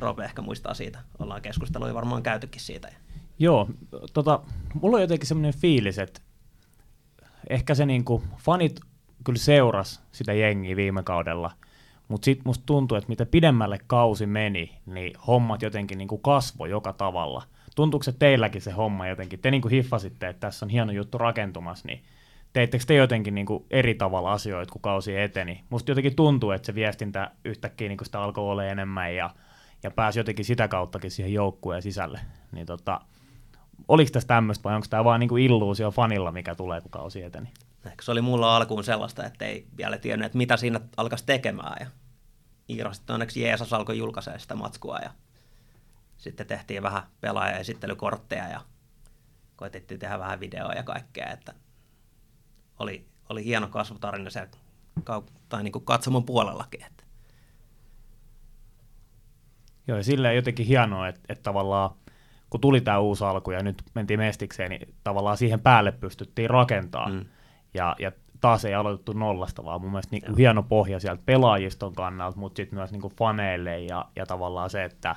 Robe 0.00 0.24
ehkä 0.24 0.42
muistaa 0.42 0.74
siitä. 0.74 0.98
Ollaan 1.18 1.42
keskusteluja 1.42 1.94
varmaan 1.94 2.22
käytykin 2.22 2.60
siitä. 2.60 2.92
Joo, 3.38 3.68
tota, 4.12 4.40
mulla 4.82 4.96
on 4.96 5.02
jotenkin 5.02 5.26
semmoinen 5.26 5.60
fiilis, 5.60 5.98
että 5.98 6.20
ehkä 7.50 7.74
se 7.74 7.86
niinku, 7.86 8.22
fanit 8.36 8.80
kyllä 9.24 9.38
seuras 9.38 10.02
sitä 10.12 10.32
jengiä 10.32 10.76
viime 10.76 11.02
kaudella, 11.02 11.50
mutta 12.08 12.24
sitten 12.24 12.42
musta 12.46 12.66
tuntuu, 12.66 12.98
että 12.98 13.08
mitä 13.08 13.26
pidemmälle 13.26 13.78
kausi 13.86 14.26
meni, 14.26 14.78
niin 14.86 15.12
hommat 15.26 15.62
jotenkin 15.62 15.98
niinku 15.98 16.18
kasvoi 16.18 16.70
joka 16.70 16.92
tavalla. 16.92 17.42
Tuntuuko 17.76 18.02
se 18.02 18.12
teilläkin 18.12 18.62
se 18.62 18.70
homma 18.70 19.08
jotenkin? 19.08 19.38
Te 19.38 19.50
niinku 19.50 19.68
hiffasitte, 19.68 20.28
että 20.28 20.40
tässä 20.40 20.66
on 20.66 20.70
hieno 20.70 20.92
juttu 20.92 21.18
rakentumassa, 21.18 21.88
niin 21.88 22.02
teittekö 22.52 22.84
te 22.86 22.94
jotenkin 22.94 23.34
niinku 23.34 23.66
eri 23.70 23.94
tavalla 23.94 24.32
asioita, 24.32 24.72
kun 24.72 24.82
kausi 24.82 25.16
eteni? 25.16 25.64
Musta 25.70 25.90
jotenkin 25.90 26.16
tuntuu, 26.16 26.50
että 26.50 26.66
se 26.66 26.74
viestintä 26.74 27.30
yhtäkkiä 27.44 27.88
niinku 27.88 28.04
sitä 28.04 28.20
alkoi 28.20 28.44
olla 28.44 28.64
enemmän 28.64 29.14
ja, 29.14 29.30
ja 29.82 29.90
pääsi 29.90 30.18
jotenkin 30.18 30.44
sitä 30.44 30.68
kauttakin 30.68 31.10
siihen 31.10 31.32
joukkueen 31.32 31.82
sisälle. 31.82 32.20
Niin 32.52 32.66
tota, 32.66 33.00
oliko 33.88 34.10
tässä 34.12 34.26
tämmöistä 34.26 34.64
vai 34.64 34.74
onko 34.74 34.86
tämä 34.90 35.04
vain 35.04 35.20
niinku 35.20 35.36
illuusio 35.36 35.90
fanilla, 35.90 36.32
mikä 36.32 36.54
tulee, 36.54 36.80
kun 36.80 36.90
kausi 36.90 37.22
eteni? 37.22 37.48
Ehkä 37.86 38.02
se 38.02 38.10
oli 38.10 38.20
mulla 38.20 38.56
alkuun 38.56 38.84
sellaista, 38.84 39.24
että 39.24 39.44
ei 39.44 39.66
vielä 39.76 39.98
tiennyt, 39.98 40.26
että 40.26 40.38
mitä 40.38 40.56
siinä 40.56 40.80
alkaisi 40.96 41.26
tekemään. 41.26 41.76
Ja 41.80 41.86
Iiro 42.68 42.92
sitten 42.92 43.14
onneksi 43.14 43.42
Jeesus 43.42 43.72
alkoi 43.72 43.98
julkaisee 43.98 44.38
sitä 44.38 44.54
matskua 44.54 44.98
ja 44.98 45.10
sitten 46.16 46.46
tehtiin 46.46 46.82
vähän 46.82 47.02
pelaajaesittelykortteja 47.20 48.48
ja 48.48 48.60
koitettiin 49.56 50.00
tehdä 50.00 50.18
vähän 50.18 50.40
videoa 50.40 50.72
ja 50.72 50.82
kaikkea, 50.82 51.30
että 51.30 51.54
oli, 52.78 53.06
oli 53.28 53.44
hieno 53.44 53.68
kasvutarina 53.68 54.30
siellä 54.30 54.50
tai 55.48 55.62
niin 55.62 55.72
kuin 55.72 55.84
katsomon 55.84 56.24
puolellakin. 56.24 56.84
Että. 56.84 57.04
Joo, 59.88 59.98
ja 59.98 60.04
silleen 60.04 60.36
jotenkin 60.36 60.66
hienoa, 60.66 61.08
että, 61.08 61.20
että 61.28 61.42
tavallaan 61.42 61.90
kun 62.50 62.60
tuli 62.60 62.80
tämä 62.80 62.98
uusi 62.98 63.24
alku 63.24 63.50
ja 63.50 63.62
nyt 63.62 63.82
mentiin 63.94 64.20
mestikseen, 64.20 64.70
niin 64.70 64.94
tavallaan 65.04 65.36
siihen 65.36 65.60
päälle 65.60 65.92
pystyttiin 65.92 66.50
rakentamaan. 66.50 67.12
Mm. 67.12 67.24
Ja, 67.74 67.96
ja 67.98 68.12
taas 68.40 68.64
ei 68.64 68.74
aloitettu 68.74 69.12
nollasta, 69.12 69.64
vaan 69.64 69.80
mun 69.80 69.90
mielestä 69.90 70.16
niin 70.16 70.36
hieno 70.36 70.62
pohja 70.62 71.00
sieltä 71.00 71.22
pelaajiston 71.26 71.94
kannalta, 71.94 72.38
mutta 72.38 72.56
sitten 72.56 72.78
myös 72.78 72.92
niin 72.92 73.16
faneille 73.18 73.80
ja, 73.80 74.04
ja 74.16 74.26
tavallaan 74.26 74.70
se, 74.70 74.84
että, 74.84 75.16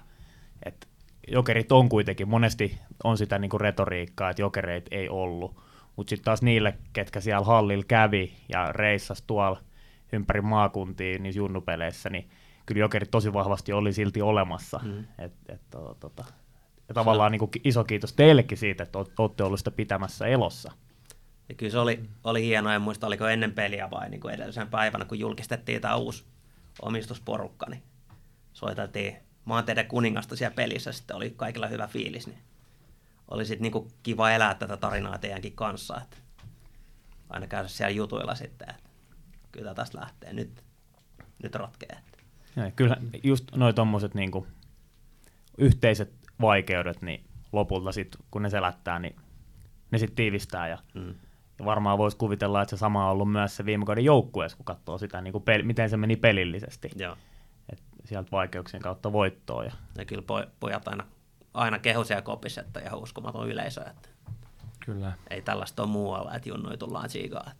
että 0.63 0.87
jokerit 1.27 1.71
on 1.71 1.89
kuitenkin, 1.89 2.29
monesti 2.29 2.79
on 3.03 3.17
sitä 3.17 3.39
niin 3.39 3.49
kuin 3.49 3.61
retoriikkaa, 3.61 4.29
että 4.29 4.41
jokereit 4.41 4.85
ei 4.91 5.09
ollut, 5.09 5.61
mutta 5.95 6.09
sitten 6.09 6.25
taas 6.25 6.41
niille, 6.41 6.77
ketkä 6.93 7.21
siellä 7.21 7.45
hallilla 7.45 7.85
kävi 7.87 8.33
ja 8.49 8.71
reissasi 8.71 9.23
tuolla 9.27 9.59
ympäri 10.13 10.41
maakuntia 10.41 11.19
niin 11.19 11.35
junnupeleissä, 11.35 12.09
niin 12.09 12.29
kyllä 12.65 12.79
jokerit 12.79 13.11
tosi 13.11 13.33
vahvasti 13.33 13.73
oli 13.73 13.93
silti 13.93 14.21
olemassa. 14.21 14.79
Mm. 14.83 15.03
Et, 15.17 15.33
et, 15.49 15.61
to, 15.69 15.97
tota, 15.99 16.25
ja 16.89 16.93
tavallaan 16.93 17.31
niin 17.31 17.39
kuin 17.39 17.51
iso 17.63 17.83
kiitos 17.83 18.13
teillekin 18.13 18.57
siitä, 18.57 18.83
että 18.83 18.99
olette 19.17 19.43
olleet 19.43 19.59
sitä 19.59 19.71
pitämässä 19.71 20.27
elossa. 20.27 20.71
Ja 21.49 21.55
kyllä 21.55 21.71
se 21.71 21.79
oli, 21.79 22.09
oli 22.23 22.43
hienoa, 22.43 22.73
en 22.73 22.81
muista 22.81 23.07
oliko 23.07 23.27
ennen 23.27 23.51
peliä 23.51 23.91
vai 23.91 24.09
niin 24.09 24.21
kuin 24.21 24.33
edellisen 24.33 24.67
päivänä, 24.67 25.05
kun 25.05 25.19
julkistettiin 25.19 25.81
tämä 25.81 25.95
uusi 25.95 26.23
omistusporukka, 26.81 27.65
niin 27.69 27.83
soiteltiin 28.53 29.17
maanteiden 29.45 29.87
kuningasta 29.87 30.35
siellä 30.35 30.55
pelissä, 30.55 30.91
sitten 30.91 31.15
oli 31.15 31.29
kaikilla 31.29 31.67
hyvä 31.67 31.87
fiilis, 31.87 32.27
niin 32.27 32.39
oli 33.27 33.45
sitten 33.45 33.71
niin 33.71 33.91
kiva 34.03 34.31
elää 34.31 34.55
tätä 34.55 34.77
tarinaa 34.77 35.17
teidänkin 35.17 35.53
kanssa, 35.55 36.01
että 36.01 36.17
aina 37.29 37.47
käydä 37.47 37.67
siellä 37.67 37.89
jutuilla 37.89 38.35
sitten, 38.35 38.69
että 38.69 38.89
kyllä 39.51 39.73
tästä 39.73 39.99
lähtee, 39.99 40.33
nyt, 40.33 40.63
nyt 41.43 41.55
ratkee. 41.55 41.97
Ja, 42.55 42.71
kyllä 42.71 42.97
just 43.23 43.51
noin 43.55 43.75
tuommoiset 43.75 44.13
niin 44.13 44.31
yhteiset 45.57 46.18
vaikeudet, 46.41 47.01
niin 47.01 47.23
lopulta 47.51 47.91
sit, 47.91 48.15
kun 48.31 48.41
ne 48.41 48.49
selättää, 48.49 48.99
niin 48.99 49.15
ne 49.91 49.97
sitten 49.97 50.15
tiivistää. 50.15 50.67
Ja, 50.67 50.77
mm. 50.93 51.15
ja 51.59 51.65
varmaan 51.65 51.97
voisi 51.97 52.17
kuvitella, 52.17 52.61
että 52.61 52.75
se 52.75 52.79
sama 52.79 53.05
on 53.05 53.11
ollut 53.11 53.31
myös 53.31 53.55
se 53.55 53.65
viime 53.65 53.85
kauden 53.85 54.05
joukkueessa, 54.05 54.57
kun 54.57 54.65
katsoo 54.65 54.97
sitä, 54.97 55.21
niin 55.21 55.31
kuin 55.31 55.43
pel- 55.43 55.63
miten 55.63 55.89
se 55.89 55.97
meni 55.97 56.15
pelillisesti. 56.15 56.89
Joo. 56.95 57.17
Et 57.71 57.83
sieltä 58.05 58.31
vaikeuksien 58.31 58.83
kautta 58.83 59.11
voittoa. 59.11 59.63
Ja... 59.63 59.71
ja 59.97 60.05
kyllä 60.05 60.23
pojat 60.59 60.87
aina, 60.87 61.05
aina 61.53 61.79
kehusia 61.79 62.21
kopissa, 62.21 62.61
että 62.61 62.79
ihan 62.79 62.99
uskomaton 62.99 63.49
yleisö. 63.49 63.81
Että 63.81 64.09
Kyllä. 64.85 65.13
Ei 65.29 65.41
tällaista 65.41 65.83
ole 65.83 65.91
muualla, 65.91 66.35
että 66.35 66.49
junnui 66.49 66.77
tullaan 66.77 67.09
siikaa. 67.09 67.51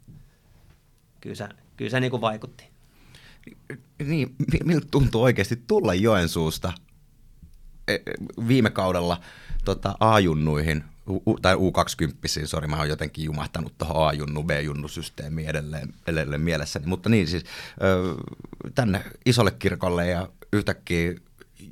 Kyllä 1.22 1.36
se, 1.36 1.50
kyllä 1.78 1.92
se 1.92 2.00
niin 2.00 2.12
kuin 2.12 2.22
vaikutti. 2.22 2.70
Niin, 4.06 4.36
miltä 4.64 4.88
tuntuu 4.92 5.24
oikeasti 5.24 5.64
tulla 5.68 5.94
Joensuusta 5.94 6.74
viime 8.48 8.70
kaudella 8.70 9.18
tota, 9.66 9.96
A-junnuihin, 10.00 10.84
U, 11.10 11.38
tai 11.42 11.56
U20, 11.56 12.46
sori, 12.46 12.68
mä 12.68 12.78
oon 12.78 12.90
jotenkin 12.90 13.26
jumahtanut 13.26 13.74
tuohon 13.78 14.08
A-junnu, 14.08 14.44
B-junnu-systeemiin 14.44 15.50
edelleen, 15.50 15.94
edelleen 16.08 16.42
mielessäni, 16.42 16.86
mutta 16.86 17.10
niin 17.10 17.28
siis 17.28 17.46
tänne 18.76 19.04
isolle 19.26 19.52
kirkolle 19.52 20.08
ja 20.08 20.30
yhtäkkiä 20.54 21.14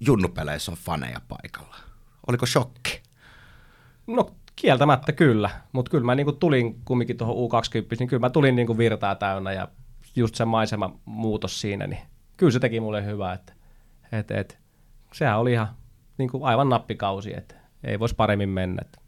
junnupeleissä 0.07 0.71
on 0.71 0.77
faneja 0.77 1.21
paikalla. 1.27 1.75
Oliko 2.27 2.45
shokki? 2.45 3.01
No 4.07 4.31
kieltämättä 4.55 5.11
kyllä, 5.11 5.49
mutta 5.71 5.89
kyllä 5.89 6.05
mä 6.05 6.15
niinku 6.15 6.31
tulin 6.31 6.81
kumminkin 6.85 7.17
tuohon 7.17 7.35
U20, 7.35 7.95
niin 7.99 8.09
kyllä 8.09 8.21
mä 8.21 8.29
tulin 8.29 8.55
niinku 8.55 8.77
virtaa 8.77 9.15
täynnä 9.15 9.51
ja 9.51 9.67
just 10.15 10.35
se 10.35 10.45
maisema 10.45 10.99
muutos 11.05 11.61
siinä, 11.61 11.87
niin 11.87 12.01
kyllä 12.37 12.51
se 12.51 12.59
teki 12.59 12.79
mulle 12.79 13.05
hyvää, 13.05 13.33
että 13.33 13.53
et, 14.11 14.31
et, 14.31 14.57
sehän 15.13 15.39
oli 15.39 15.51
ihan 15.51 15.67
niinku 16.17 16.43
aivan 16.43 16.69
nappikausi, 16.69 17.37
että 17.37 17.55
ei 17.83 17.99
voisi 17.99 18.15
paremmin 18.15 18.49
mennä. 18.49 18.81
Että 18.81 18.99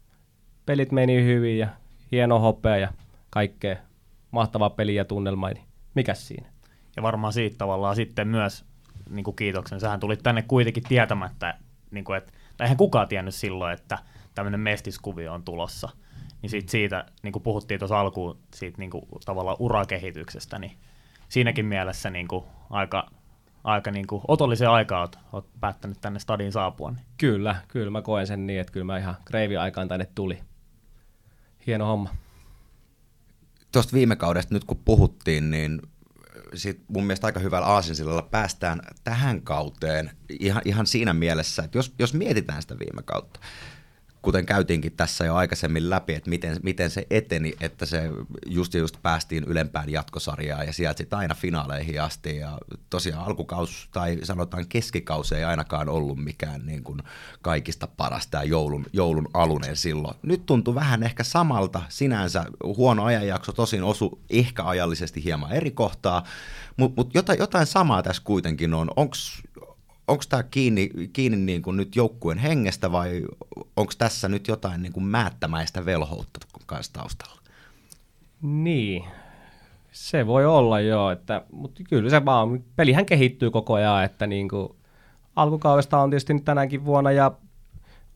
pelit 0.66 0.92
meni 0.92 1.24
hyvin 1.24 1.58
ja 1.58 1.68
hieno 2.12 2.38
hopea 2.38 2.76
ja 2.76 2.88
kaikkea 3.30 3.76
mahtavaa 4.30 4.70
peliä 4.70 5.00
ja 5.00 5.04
tunnelmaa, 5.04 5.50
niin 5.50 5.64
mikä 5.94 6.14
siinä? 6.14 6.46
Ja 6.96 7.02
varmaan 7.02 7.32
siitä 7.32 7.58
tavallaan 7.58 7.96
sitten 7.96 8.28
myös 8.28 8.64
niin 9.10 9.24
kuin 9.24 9.36
kiitoksen. 9.36 9.80
Sähän 9.80 10.00
tulit 10.00 10.22
tänne 10.22 10.42
kuitenkin 10.42 10.82
tietämättä, 10.88 11.54
niin 11.90 12.04
kuin, 12.04 12.18
että, 12.18 12.32
tai 12.56 12.64
eihän 12.64 12.76
kukaan 12.76 13.08
tiennyt 13.08 13.34
silloin, 13.34 13.74
että 13.74 13.98
tämmöinen 14.34 14.60
mestiskuvio 14.60 15.32
on 15.32 15.42
tulossa. 15.42 15.88
Niin 16.42 16.50
siitä, 16.50 16.70
siitä 16.70 17.06
niin 17.22 17.32
kuin 17.32 17.42
puhuttiin 17.42 17.80
tuossa 17.80 18.00
alkuun 18.00 18.38
siitä 18.54 18.78
niin 18.78 18.90
kuin, 18.90 19.04
tavallaan 19.24 19.56
urakehityksestä, 19.60 20.58
niin 20.58 20.72
siinäkin 21.28 21.66
mielessä 21.66 22.10
niin 22.10 22.28
kuin, 22.28 22.44
aika, 22.70 23.10
aika 23.64 23.90
niin 23.90 24.06
kuin, 24.06 24.22
otollisen 24.28 24.70
aikaa 24.70 25.00
olet, 25.00 25.18
olet 25.32 25.44
päättänyt 25.60 26.00
tänne 26.00 26.18
stadiin 26.18 26.52
saapua. 26.52 26.90
Niin. 26.90 27.06
Kyllä, 27.18 27.56
kyllä 27.68 27.90
mä 27.90 28.02
koen 28.02 28.26
sen 28.26 28.46
niin, 28.46 28.60
että 28.60 28.72
kyllä 28.72 28.84
mä 28.84 28.98
ihan 28.98 29.16
kreivi 29.24 29.56
aikaan 29.56 29.88
tänne 29.88 30.06
tuli. 30.14 30.40
Hieno 31.66 31.86
homma. 31.86 32.14
Tuosta 33.72 33.92
viime 33.92 34.16
kaudesta 34.16 34.54
nyt 34.54 34.64
kun 34.64 34.80
puhuttiin, 34.84 35.50
niin 35.50 35.82
sit 36.54 36.84
mun 36.88 37.04
mielestä 37.04 37.26
aika 37.26 37.40
hyvällä 37.40 37.66
aasinsillalla 37.66 38.22
päästään 38.22 38.80
tähän 39.04 39.42
kauteen 39.42 40.10
ihan, 40.40 40.62
ihan 40.64 40.86
siinä 40.86 41.12
mielessä, 41.12 41.62
että 41.62 41.78
jos, 41.78 41.94
jos 41.98 42.14
mietitään 42.14 42.62
sitä 42.62 42.78
viime 42.78 43.02
kautta, 43.02 43.40
kuten 44.22 44.46
käytiinkin 44.46 44.92
tässä 44.92 45.24
jo 45.24 45.34
aikaisemmin 45.34 45.90
läpi, 45.90 46.14
että 46.14 46.30
miten, 46.30 46.56
miten 46.62 46.90
se 46.90 47.06
eteni, 47.10 47.52
että 47.60 47.86
se 47.86 48.10
just 48.46 48.74
just 48.74 48.96
päästiin 49.02 49.44
ylempään 49.44 49.90
jatkosarjaan 49.90 50.66
ja 50.66 50.72
sieltä 50.72 50.98
sitten 50.98 51.18
aina 51.18 51.34
finaaleihin 51.34 52.02
asti. 52.02 52.36
Ja 52.36 52.58
tosiaan 52.90 53.24
alkukaus 53.26 53.88
tai 53.92 54.18
sanotaan 54.22 54.68
keskikausi 54.68 55.34
ei 55.34 55.44
ainakaan 55.44 55.88
ollut 55.88 56.24
mikään 56.24 56.66
niin 56.66 56.82
kuin 56.82 57.02
kaikista 57.42 57.86
paras 57.86 58.26
tämä 58.26 58.44
joulun, 58.44 58.86
joulun 58.92 59.28
alunen 59.34 59.76
silloin. 59.76 60.16
Nyt 60.22 60.46
tuntuu 60.46 60.74
vähän 60.74 61.02
ehkä 61.02 61.24
samalta, 61.24 61.82
sinänsä 61.88 62.44
huono 62.64 63.04
ajanjakso 63.04 63.52
tosin 63.52 63.82
osu 63.82 64.20
ehkä 64.30 64.64
ajallisesti 64.64 65.24
hieman 65.24 65.52
eri 65.52 65.70
kohtaa, 65.70 66.24
mutta 66.76 67.00
mut 67.00 67.14
jotain, 67.14 67.38
jotain 67.38 67.66
samaa 67.66 68.02
tässä 68.02 68.22
kuitenkin 68.24 68.74
on. 68.74 68.90
Onko 68.96 69.14
onko 70.10 70.24
tämä 70.28 70.42
kiinni, 70.42 70.90
kiinni 71.12 71.38
niin 71.38 71.62
kuin 71.62 71.76
nyt 71.76 71.96
joukkueen 71.96 72.38
hengestä 72.38 72.92
vai 72.92 73.22
onko 73.76 73.92
tässä 73.98 74.28
nyt 74.28 74.48
jotain 74.48 74.82
niin 74.82 74.92
kuin 74.92 75.04
määttämäistä 75.04 75.84
velhoutta 75.84 76.40
kanssa 76.66 76.92
taustalla? 76.92 77.40
Niin, 78.42 79.04
se 79.92 80.26
voi 80.26 80.46
olla 80.46 80.80
joo, 80.80 81.10
että, 81.10 81.42
mutta 81.52 81.82
kyllä 81.88 82.10
se 82.10 82.24
vaan, 82.24 82.64
pelihän 82.76 83.06
kehittyy 83.06 83.50
koko 83.50 83.74
ajan, 83.74 84.04
että 84.04 84.26
niin 84.26 84.48
kuin 84.48 84.68
alkukaudesta 85.36 85.98
on 85.98 86.10
tietysti 86.10 86.34
nyt 86.34 86.44
tänäkin 86.44 86.84
vuonna 86.84 87.12
ja 87.12 87.32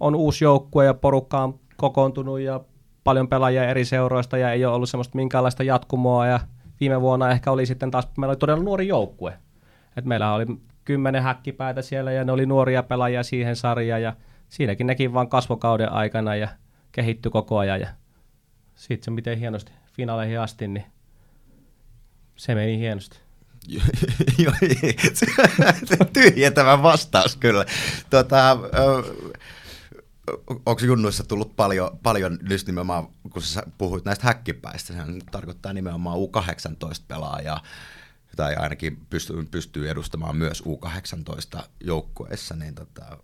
on 0.00 0.14
uusi 0.14 0.44
joukkue 0.44 0.84
ja 0.84 0.94
porukka 0.94 1.42
on 1.42 1.60
kokoontunut 1.76 2.40
ja 2.40 2.60
paljon 3.04 3.28
pelaajia 3.28 3.68
eri 3.68 3.84
seuroista 3.84 4.38
ja 4.38 4.52
ei 4.52 4.64
ole 4.64 4.74
ollut 4.74 4.88
semmoista 4.88 5.16
minkäänlaista 5.16 5.62
jatkumoa 5.62 6.26
ja 6.26 6.40
viime 6.80 7.00
vuonna 7.00 7.30
ehkä 7.30 7.52
oli 7.52 7.66
sitten 7.66 7.90
taas, 7.90 8.08
meillä 8.18 8.30
oli 8.30 8.36
todella 8.36 8.62
nuori 8.62 8.88
joukkue. 8.88 9.38
Et 9.96 10.04
meillä 10.04 10.34
oli 10.34 10.46
kymmenen 10.84 11.22
häkkipäätä 11.22 11.82
siellä 11.82 12.12
ja 12.12 12.24
ne 12.24 12.32
oli 12.32 12.46
nuoria 12.46 12.82
pelaajia 12.82 13.22
siihen 13.22 13.56
sarjaan 13.56 14.02
ja 14.02 14.16
siinäkin 14.48 14.86
nekin 14.86 15.14
vaan 15.14 15.28
kasvokauden 15.28 15.92
aikana 15.92 16.36
ja 16.36 16.48
kehittyi 16.92 17.30
koko 17.30 17.58
ajan 17.58 17.80
ja 17.80 17.88
sitten 18.74 19.04
se 19.04 19.10
miten 19.10 19.38
hienosti 19.38 19.72
finaaleihin 19.92 20.40
asti, 20.40 20.68
niin 20.68 20.84
se 22.36 22.54
meni 22.54 22.78
hienosti. 22.78 23.18
Tyhjentävä 26.12 26.82
vastaus 26.82 27.36
kyllä. 27.36 27.64
Tota, 28.10 28.58
onko 30.66 30.84
junnuissa 30.84 31.24
tullut 31.24 31.56
paljon, 31.56 31.98
paljon 32.02 32.38
nyt 32.42 32.66
nimenomaan, 32.66 33.08
kun 33.30 33.42
sä 33.42 33.62
puhuit 33.78 34.04
näistä 34.04 34.26
häkkipäistä, 34.26 34.86
sehän 34.86 35.22
tarkoittaa 35.30 35.72
nimenomaan 35.72 36.18
U18-pelaajaa, 36.18 37.60
tai 38.36 38.54
ainakin 38.56 38.98
pystyy, 39.10 39.44
pystyy 39.50 39.90
edustamaan 39.90 40.36
myös 40.36 40.62
U18 40.64 41.62
joukkueessa, 41.80 42.56
niin 42.56 42.74
tota, 42.74 43.18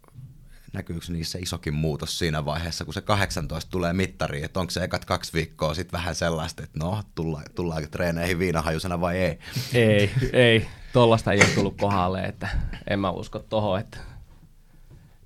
näkyykö 0.73 1.07
niissä 1.09 1.39
isokin 1.43 1.75
muutos 1.75 2.19
siinä 2.19 2.45
vaiheessa, 2.45 2.85
kun 2.85 2.95
se 2.95 3.01
18 3.01 3.71
tulee 3.71 3.93
mittariin, 3.93 4.45
että 4.45 4.61
onko 4.61 4.71
se 4.71 4.85
ekat 4.85 5.05
kaksi 5.05 5.33
viikkoa 5.33 5.75
sitten 5.75 5.99
vähän 5.99 6.15
sellaista, 6.15 6.63
että 6.63 6.79
no, 6.79 7.03
tulla, 7.15 7.43
tullaanko 7.55 7.89
treeneihin 7.91 8.39
viinahajusena 8.39 9.01
vai 9.01 9.19
ei? 9.19 9.39
Ei, 9.75 10.11
ei. 10.33 10.67
Tuollaista 10.93 11.33
ei 11.33 11.41
ole 11.41 11.49
tullut 11.55 11.77
kohdalle, 11.81 12.23
että 12.23 12.49
en 12.91 13.01
mä 13.01 13.11
usko 13.11 13.39
tohon. 13.39 13.81
Että... 13.81 13.99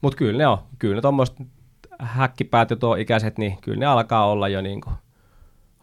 Mutta 0.00 0.16
kyllä 0.16 0.38
ne 0.38 0.46
on, 0.46 0.58
kyllä 0.78 0.94
ne 0.94 1.00
tuommoiset 1.00 1.36
häkkipäät 1.98 2.70
jo 2.70 2.76
tuo 2.76 2.94
ikäiset, 2.94 3.38
niin 3.38 3.58
kyllä 3.60 3.78
ne 3.78 3.86
alkaa 3.86 4.26
olla 4.26 4.48
jo 4.48 4.60
niinku 4.60 4.90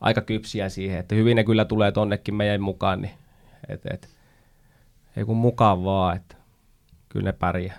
aika 0.02 0.22
kypsiä 0.22 0.70
siihen, 0.70 1.00
että 1.00 1.16
hyvin 1.16 1.36
ne 1.36 1.44
kyllä 1.44 1.66
tulee 1.66 1.92
tonnekin 1.92 2.36
meidän 2.36 2.62
mukaan, 2.62 3.02
niin 3.02 3.14
et, 3.70 3.82
et, 3.86 4.10
ei 5.16 5.26
kun 5.26 5.38
mukaan 5.38 5.84
vaan, 5.84 6.16
että 6.16 6.36
kyllä 7.10 7.26
ne 7.26 7.32
pärjää. 7.32 7.78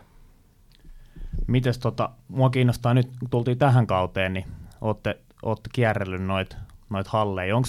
Mites 1.46 1.78
tota, 1.78 2.10
mua 2.28 2.50
kiinnostaa 2.50 2.94
nyt, 2.94 3.10
kun 3.20 3.30
tultiin 3.30 3.58
tähän 3.58 3.86
kauteen, 3.86 4.32
niin 4.32 4.44
olette, 4.80 5.18
olette 5.42 5.70
kierrellyt 5.72 6.22
noit, 6.22 6.56
noit 6.90 7.06
halleja. 7.06 7.56
Onko 7.56 7.68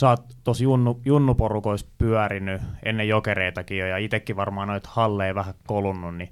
sä 0.00 0.08
oot 0.08 0.36
tuossa 0.44 0.64
junnu, 0.64 1.00
junnuporukoissa 1.04 1.86
pyörinyt 1.98 2.62
ennen 2.82 3.08
jokereitakin 3.08 3.78
jo, 3.78 3.86
ja 3.86 3.98
itsekin 3.98 4.36
varmaan 4.36 4.68
noita 4.68 4.88
halleja 4.92 5.34
vähän 5.34 5.54
kolunnut, 5.66 6.16
niin 6.16 6.30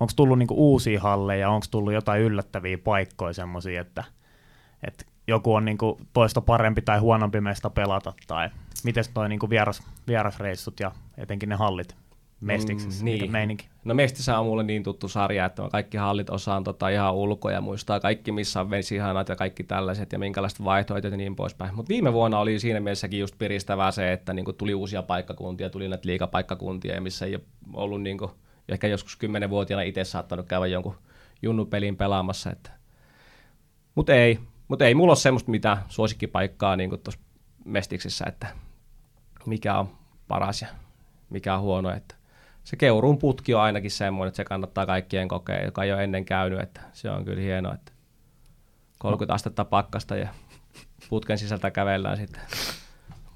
onko 0.00 0.12
tullut 0.16 0.38
niinku 0.38 0.54
uusia 0.72 1.00
halleja, 1.00 1.50
onko 1.50 1.66
tullut 1.70 1.92
jotain 1.92 2.22
yllättäviä 2.22 2.78
paikkoja 2.78 3.32
semmoisia, 3.32 3.80
että, 3.80 4.04
että 4.86 5.04
joku 5.26 5.54
on 5.54 5.64
niinku 5.64 6.00
toista 6.12 6.40
parempi 6.40 6.82
tai 6.82 6.98
huonompi 6.98 7.40
meistä 7.40 7.70
pelata, 7.70 8.12
tai 8.26 8.50
miten 8.84 9.04
toi 9.14 9.28
niinku 9.28 9.50
vieras, 9.50 9.82
vierasreissut 10.06 10.80
ja 10.80 10.92
etenkin 11.16 11.48
ne 11.48 11.54
hallit 11.54 11.96
Mestiksessä, 12.40 13.02
mm, 13.02 13.04
niin. 13.04 13.32
meininki? 13.32 13.68
No 13.84 13.94
Mestissä 13.94 14.38
on 14.38 14.46
mulle 14.46 14.62
niin 14.62 14.82
tuttu 14.82 15.08
sarja, 15.08 15.44
että 15.44 15.62
mä 15.62 15.68
kaikki 15.68 15.96
hallit 15.96 16.30
osaan 16.30 16.64
tota 16.64 16.88
ihan 16.88 17.14
ulkoa 17.14 17.52
ja 17.52 17.60
muistaa 17.60 18.00
kaikki, 18.00 18.32
missä 18.32 18.60
on 18.60 18.70
vesihanat 18.70 19.28
ja 19.28 19.36
kaikki 19.36 19.64
tällaiset 19.64 20.12
ja 20.12 20.18
minkälaiset 20.18 20.64
vaihtoehtoja 20.64 21.12
ja 21.12 21.16
niin 21.16 21.36
poispäin. 21.36 21.74
Mutta 21.74 21.88
viime 21.88 22.12
vuonna 22.12 22.38
oli 22.38 22.58
siinä 22.58 22.80
mielessäkin 22.80 23.20
just 23.20 23.34
piristävää 23.38 23.90
se, 23.90 24.12
että 24.12 24.32
niinku 24.32 24.52
tuli 24.52 24.74
uusia 24.74 25.02
paikkakuntia, 25.02 25.70
tuli 25.70 25.88
näitä 25.88 26.08
liikapaikkakuntia, 26.08 27.00
missä 27.00 27.26
ei 27.26 27.34
ole 27.34 27.42
ollut 27.74 28.02
niinku, 28.02 28.30
ehkä 28.68 28.86
joskus 28.86 29.16
kymmenenvuotiaana 29.16 29.82
itse 29.82 30.04
saattanut 30.04 30.46
käydä 30.46 30.66
jonkun 30.66 30.94
junnupelin 31.42 31.96
pelaamassa. 31.96 32.50
Että. 32.50 32.70
Mutta 33.94 34.14
ei, 34.14 34.38
mutta 34.68 34.86
ei 34.86 34.94
mulla 34.94 35.10
ole 35.10 35.16
semmoista 35.16 35.50
mitään 35.50 35.78
suosikkipaikkaa 35.88 36.76
niin 36.76 36.90
tuossa 36.90 37.20
Mestiksissä, 37.64 38.24
että 38.28 38.46
mikä 39.48 39.78
on 39.78 39.88
paras 40.28 40.62
ja 40.62 40.68
mikä 41.30 41.54
on 41.54 41.60
huono. 41.60 41.90
Että 41.90 42.14
se 42.64 42.76
keuruun 42.76 43.18
putki 43.18 43.54
on 43.54 43.60
ainakin 43.60 43.90
semmoinen, 43.90 44.28
että 44.28 44.36
se 44.36 44.44
kannattaa 44.44 44.86
kaikkien 44.86 45.28
kokea, 45.28 45.64
joka 45.64 45.84
ei 45.84 45.92
ole 45.92 46.04
ennen 46.04 46.24
käynyt, 46.24 46.60
että 46.60 46.80
se 46.92 47.10
on 47.10 47.24
kyllä 47.24 47.40
hienoa, 47.40 47.74
että 47.74 47.92
30 48.98 49.34
astetta 49.34 49.64
pakkasta 49.64 50.16
ja 50.16 50.28
putken 51.10 51.38
sisältä 51.38 51.70
kävellään 51.70 52.16
sitten 52.16 52.42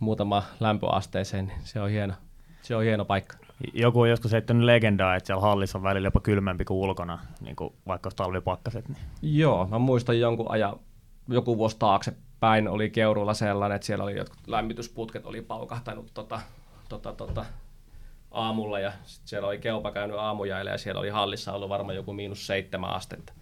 muutama 0.00 0.42
lämpöasteeseen, 0.60 1.46
niin 1.46 1.58
se 1.64 1.80
on 1.80 1.90
hieno, 1.90 2.14
se 2.62 2.76
on 2.76 2.82
hieno 2.82 3.04
paikka. 3.04 3.36
Joku 3.74 4.00
on 4.00 4.10
joskus 4.10 4.32
heittänyt 4.32 4.64
legendaa, 4.64 5.16
että 5.16 5.26
siellä 5.26 5.40
hallissa 5.40 5.78
on 5.78 5.84
välillä 5.84 6.06
jopa 6.06 6.20
kylmempi 6.20 6.64
kuin 6.64 6.78
ulkona, 6.78 7.18
niin 7.40 7.56
kuin 7.56 7.74
vaikka 7.86 8.10
talvipakkaset. 8.16 8.88
Niin. 8.88 9.02
Joo, 9.22 9.66
mä 9.66 9.78
muistan 9.78 10.20
jonkun 10.20 10.50
ajan, 10.50 10.80
joku 11.28 11.58
vuosi 11.58 11.76
taaksepäin 11.78 12.31
oli 12.70 12.90
Keurulla 12.90 13.34
sellainen, 13.34 13.76
että 13.76 13.86
siellä 13.86 14.04
oli 14.04 14.16
jotkut 14.16 14.40
lämmitysputket 14.46 15.26
oli 15.26 15.42
paukahtanut 15.42 16.10
tota, 16.14 16.40
tota, 16.88 17.12
tota, 17.12 17.44
aamulla 18.30 18.80
ja 18.80 18.92
sit 19.04 19.22
siellä 19.28 19.48
oli 19.48 19.58
Keupa 19.58 19.92
käynyt 19.92 20.16
aamujaille 20.16 20.70
ja 20.70 20.78
siellä 20.78 21.00
oli 21.00 21.08
hallissa 21.08 21.52
ollut 21.52 21.68
varmaan 21.68 21.96
joku 21.96 22.12
miinus 22.12 22.46
seitsemän 22.46 22.90
astetta. 22.90 23.32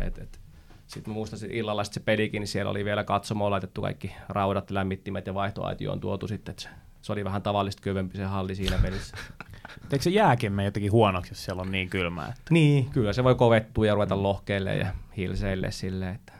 Et, 0.00 0.18
et. 0.18 0.40
Sitten 0.86 1.10
mä 1.10 1.14
muistan, 1.14 1.38
että 1.42 1.56
illalla 1.56 1.84
sit 1.84 1.94
se 1.94 2.00
pelikin, 2.00 2.40
niin 2.40 2.48
siellä 2.48 2.70
oli 2.70 2.84
vielä 2.84 3.04
katsomoon 3.04 3.50
laitettu 3.50 3.82
kaikki 3.82 4.12
raudat, 4.28 4.70
lämmittimet 4.70 5.26
ja 5.26 5.34
vaihtoaitio 5.34 5.92
on 5.92 6.00
tuotu 6.00 6.28
sitten, 6.28 6.52
että 6.52 6.62
se, 6.62 6.68
se 7.02 7.12
oli 7.12 7.24
vähän 7.24 7.42
tavallista 7.42 7.82
kövempi 7.82 8.16
se 8.16 8.24
halli 8.24 8.54
siinä 8.54 8.78
pelissä. 8.82 9.16
Eikö 9.92 10.02
se 10.02 10.10
jääkin 10.10 10.52
me 10.52 10.64
jotenkin 10.64 10.92
huonoksi, 10.92 11.30
jos 11.30 11.44
siellä 11.44 11.62
on 11.62 11.72
niin 11.72 11.90
kylmää? 11.90 12.28
Että... 12.28 12.42
Niin, 12.50 12.90
kyllä 12.90 13.12
se 13.12 13.24
voi 13.24 13.34
kovettua 13.34 13.86
ja 13.86 13.94
ruveta 13.94 14.22
lohkeille 14.22 14.76
ja 14.76 14.86
hilseille 15.16 15.70
silleen, 15.70 16.14
että 16.14 16.32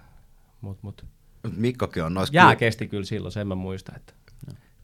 mut, 0.61 0.83
mut. 0.83 1.14
Mikkokin 1.57 2.05
on 2.05 2.15
noissa, 2.15 2.35
Jää 2.35 2.57
kesti 2.57 2.89
kyllä 2.89 3.05
silloin, 3.05 3.33
sen 3.33 3.49
mä 3.49 3.55
muistan. 3.55 3.97
Että. 3.97 4.13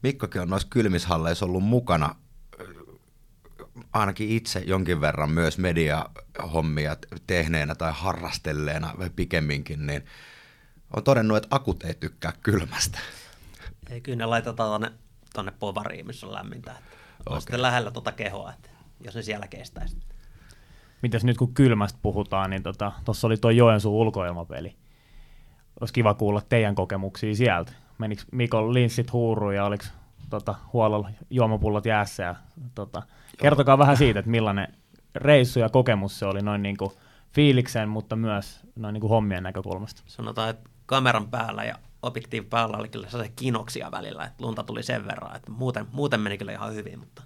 Mikkokin 0.03 0.41
on 0.41 0.49
noissa 0.49 0.67
kylmishalleissa 0.71 1.45
ollut 1.45 1.63
mukana 1.63 2.15
ainakin 3.93 4.29
itse 4.29 4.59
jonkin 4.59 5.01
verran 5.01 5.31
myös 5.31 5.57
mediahommia 5.57 6.97
tehneenä 7.27 7.75
tai 7.75 7.91
harrastelleena 7.95 8.93
pikemminkin, 9.15 9.87
niin 9.87 10.05
on 10.95 11.03
todennut, 11.03 11.37
että 11.37 11.47
akut 11.51 11.83
ei 11.83 11.93
tykkää 11.93 12.33
kylmästä. 12.43 12.99
Ei, 13.89 14.01
kyllä 14.01 14.17
ne 14.17 14.25
laitetaan 14.25 14.69
tuonne, 14.69 14.91
tuonne 15.33 15.51
povariin, 15.59 16.07
missä 16.07 16.27
on 16.27 16.33
lämmintä. 16.33 16.71
Että 16.71 16.83
okay. 17.19 17.35
On 17.35 17.41
sitten 17.41 17.61
lähellä 17.61 17.91
tuota 17.91 18.11
kehoa, 18.11 18.53
että 18.53 18.69
jos 19.01 19.15
ne 19.15 19.21
siellä 19.21 19.47
kestäisi. 19.47 19.97
Mitäs 21.01 21.23
nyt 21.23 21.37
kun 21.37 21.53
kylmästä 21.53 21.99
puhutaan, 22.01 22.49
niin 22.49 22.63
tuossa 22.63 22.91
tota, 23.05 23.27
oli 23.27 23.37
tuo 23.37 23.51
Joensuun 23.51 24.01
ulkoilmapeli. 24.01 24.75
Olisi 25.79 25.93
kiva 25.93 26.13
kuulla 26.13 26.41
teidän 26.49 26.75
kokemuksia 26.75 27.35
sieltä. 27.35 27.71
Menikö 27.97 28.23
Mikon 28.31 28.73
linssit 28.73 29.13
huuruun 29.13 29.55
ja 29.55 29.65
oliko 29.65 29.85
tota, 30.29 30.55
huolella 30.73 31.09
juomapullot 31.29 31.85
jäässä 31.85 32.23
ja 32.23 32.35
tota, 32.75 33.01
Kertokaa 33.37 33.77
vähän 33.77 33.97
siitä, 33.97 34.19
että 34.19 34.31
millainen 34.31 34.67
reissu 35.15 35.59
ja 35.59 35.69
kokemus 35.69 36.19
se 36.19 36.25
oli 36.25 36.41
noin 36.41 36.63
niin 36.63 36.77
kuin 36.77 36.91
fiiliksen, 37.33 37.89
mutta 37.89 38.15
myös 38.15 38.59
noin 38.75 38.93
niin 38.93 39.01
kuin 39.01 39.09
hommien 39.09 39.43
näkökulmasta. 39.43 40.03
Sanotaan, 40.05 40.49
että 40.49 40.69
kameran 40.85 41.27
päällä 41.27 41.63
ja 41.63 41.75
objektiivi 42.01 42.47
päällä 42.49 42.77
oli 42.77 42.89
kyllä 42.89 43.09
se 43.09 43.31
kinoksia 43.35 43.91
välillä, 43.91 44.25
että 44.25 44.43
lunta 44.43 44.63
tuli 44.63 44.83
sen 44.83 45.07
verran, 45.07 45.35
että 45.35 45.51
muuten, 45.51 45.87
muuten 45.91 46.19
meni 46.19 46.37
kyllä 46.37 46.51
ihan 46.51 46.73
hyvin, 46.73 46.99
mutta 46.99 47.23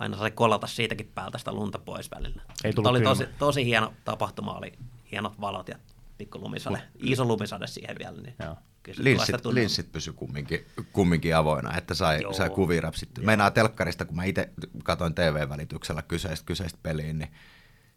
aina 0.00 0.16
sai 0.16 0.30
kolata 0.30 0.66
siitäkin 0.66 1.12
päältä 1.14 1.38
sitä 1.38 1.52
lunta 1.52 1.78
pois 1.78 2.10
välillä. 2.10 2.42
Ei 2.64 2.72
mutta 2.76 2.90
oli 2.90 3.00
tosi, 3.00 3.26
tosi 3.38 3.64
hieno 3.64 3.92
tapahtuma, 4.04 4.54
oli 4.54 4.72
hienot 5.12 5.40
valot 5.40 5.68
ja 5.68 5.76
pikku 6.18 6.38
lumisade, 6.38 6.82
iso 6.98 7.24
lumisade 7.24 7.66
siihen 7.66 7.96
vielä. 7.98 8.20
Niin 8.20 8.34
Joo 8.42 8.56
linssit, 8.98 9.44
linssit 9.44 9.92
pysy 9.92 10.12
kumminkin, 10.12 10.66
kumminkin 10.92 11.36
avoina, 11.36 11.76
että 11.76 11.94
sai, 11.94 12.20
sai 12.32 12.50
kuvia 12.50 12.80
rapsittua. 12.80 13.24
Meinaa 13.24 13.50
telkkarista, 13.50 14.04
kun 14.04 14.16
mä 14.16 14.24
itse 14.24 14.50
katsoin 14.84 15.14
TV-välityksellä 15.14 16.02
kyseistä, 16.02 16.46
kyseistä 16.46 16.78
peliä, 16.82 17.12
niin 17.12 17.28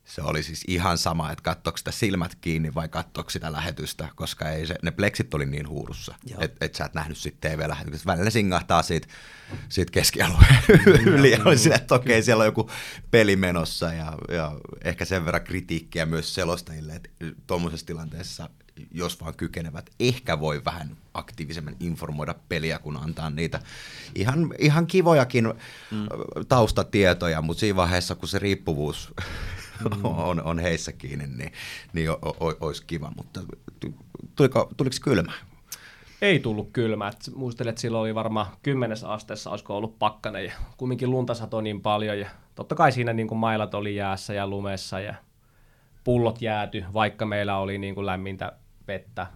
se 0.09 0.21
oli 0.21 0.43
siis 0.43 0.63
ihan 0.67 0.97
sama, 0.97 1.31
että 1.31 1.43
katsoiko 1.43 1.77
sitä 1.77 1.91
silmät 1.91 2.35
kiinni 2.35 2.73
vai 2.73 2.87
katsoiko 2.87 3.29
sitä 3.29 3.51
lähetystä, 3.51 4.09
koska 4.15 4.49
ei 4.49 4.67
se, 4.67 4.75
ne 4.81 4.91
pleksit 4.91 5.33
oli 5.33 5.45
niin 5.45 5.69
huurussa, 5.69 6.15
että 6.39 6.65
et 6.65 6.75
sä 6.75 6.85
et 6.85 6.93
nähnyt 6.93 7.17
sitten 7.17 7.51
TV-lähetyksessä. 7.51 8.05
Välillä 8.05 8.29
singahtaa 8.29 8.83
siitä, 8.83 9.07
siitä 9.69 9.91
keskialueen 9.91 10.57
yli 11.05 11.31
ja 11.31 11.39
oli 11.45 11.57
sille, 11.57 11.75
että 11.75 11.95
okei, 11.95 12.23
siellä 12.23 12.41
on 12.41 12.45
joku 12.45 12.69
peli 13.11 13.35
menossa 13.35 13.93
ja, 13.93 14.13
ja 14.29 14.51
ehkä 14.83 15.05
sen 15.05 15.25
verran 15.25 15.43
kritiikkiä 15.43 16.05
myös 16.05 16.35
selostajille, 16.35 16.93
että 16.93 17.09
tuommoisessa 17.47 17.85
tilanteessa 17.85 18.49
jos 18.91 19.21
vaan 19.21 19.35
kykenevät, 19.35 19.89
ehkä 19.99 20.39
voi 20.39 20.65
vähän 20.65 20.97
aktiivisemmin 21.13 21.75
informoida 21.79 22.35
peliä, 22.49 22.79
kun 22.79 22.97
antaa 22.97 23.29
niitä 23.29 23.59
ihan, 24.15 24.53
ihan 24.59 24.87
kivojakin 24.87 25.45
mm. 25.45 26.07
taustatietoja, 26.47 27.41
mutta 27.41 27.59
siinä 27.59 27.75
vaiheessa, 27.75 28.15
kun 28.15 28.29
se 28.29 28.39
riippuvuus. 28.39 29.13
on, 30.03 30.43
on 30.43 30.59
heissä 30.59 30.91
kiinni, 30.91 31.27
niin, 31.27 31.51
niin 31.93 32.09
o, 32.09 32.17
o, 32.21 32.53
olisi 32.59 32.83
kiva, 32.87 33.11
mutta 33.15 33.41
tuliko, 34.35 34.71
tuliko 34.77 34.95
kylmä? 35.03 35.33
Ei 36.21 36.39
tullut 36.39 36.69
kylmä. 36.73 37.11
muistelen, 37.35 37.69
että 37.69 37.81
silloin 37.81 38.01
oli 38.01 38.15
varmaan 38.15 38.47
kymmenessä 38.63 39.09
asteessa, 39.09 39.49
olisiko 39.49 39.77
ollut 39.77 39.99
pakkanen 39.99 40.45
ja 40.45 40.51
kumminkin 40.77 41.11
lunta 41.11 41.33
satoi 41.33 41.63
niin 41.63 41.81
paljon 41.81 42.19
ja 42.19 42.29
totta 42.55 42.75
kai 42.75 42.91
siinä 42.91 43.13
niin 43.13 43.27
kuin 43.27 43.39
mailat 43.39 43.73
oli 43.73 43.95
jäässä 43.95 44.33
ja 44.33 44.47
lumessa 44.47 44.99
ja 44.99 45.15
pullot 46.03 46.41
jääty, 46.41 46.85
vaikka 46.93 47.25
meillä 47.25 47.57
oli 47.57 47.77
niin 47.77 47.95
kuin 47.95 48.05
lämmintä 48.05 48.51
vettä, 48.87 49.27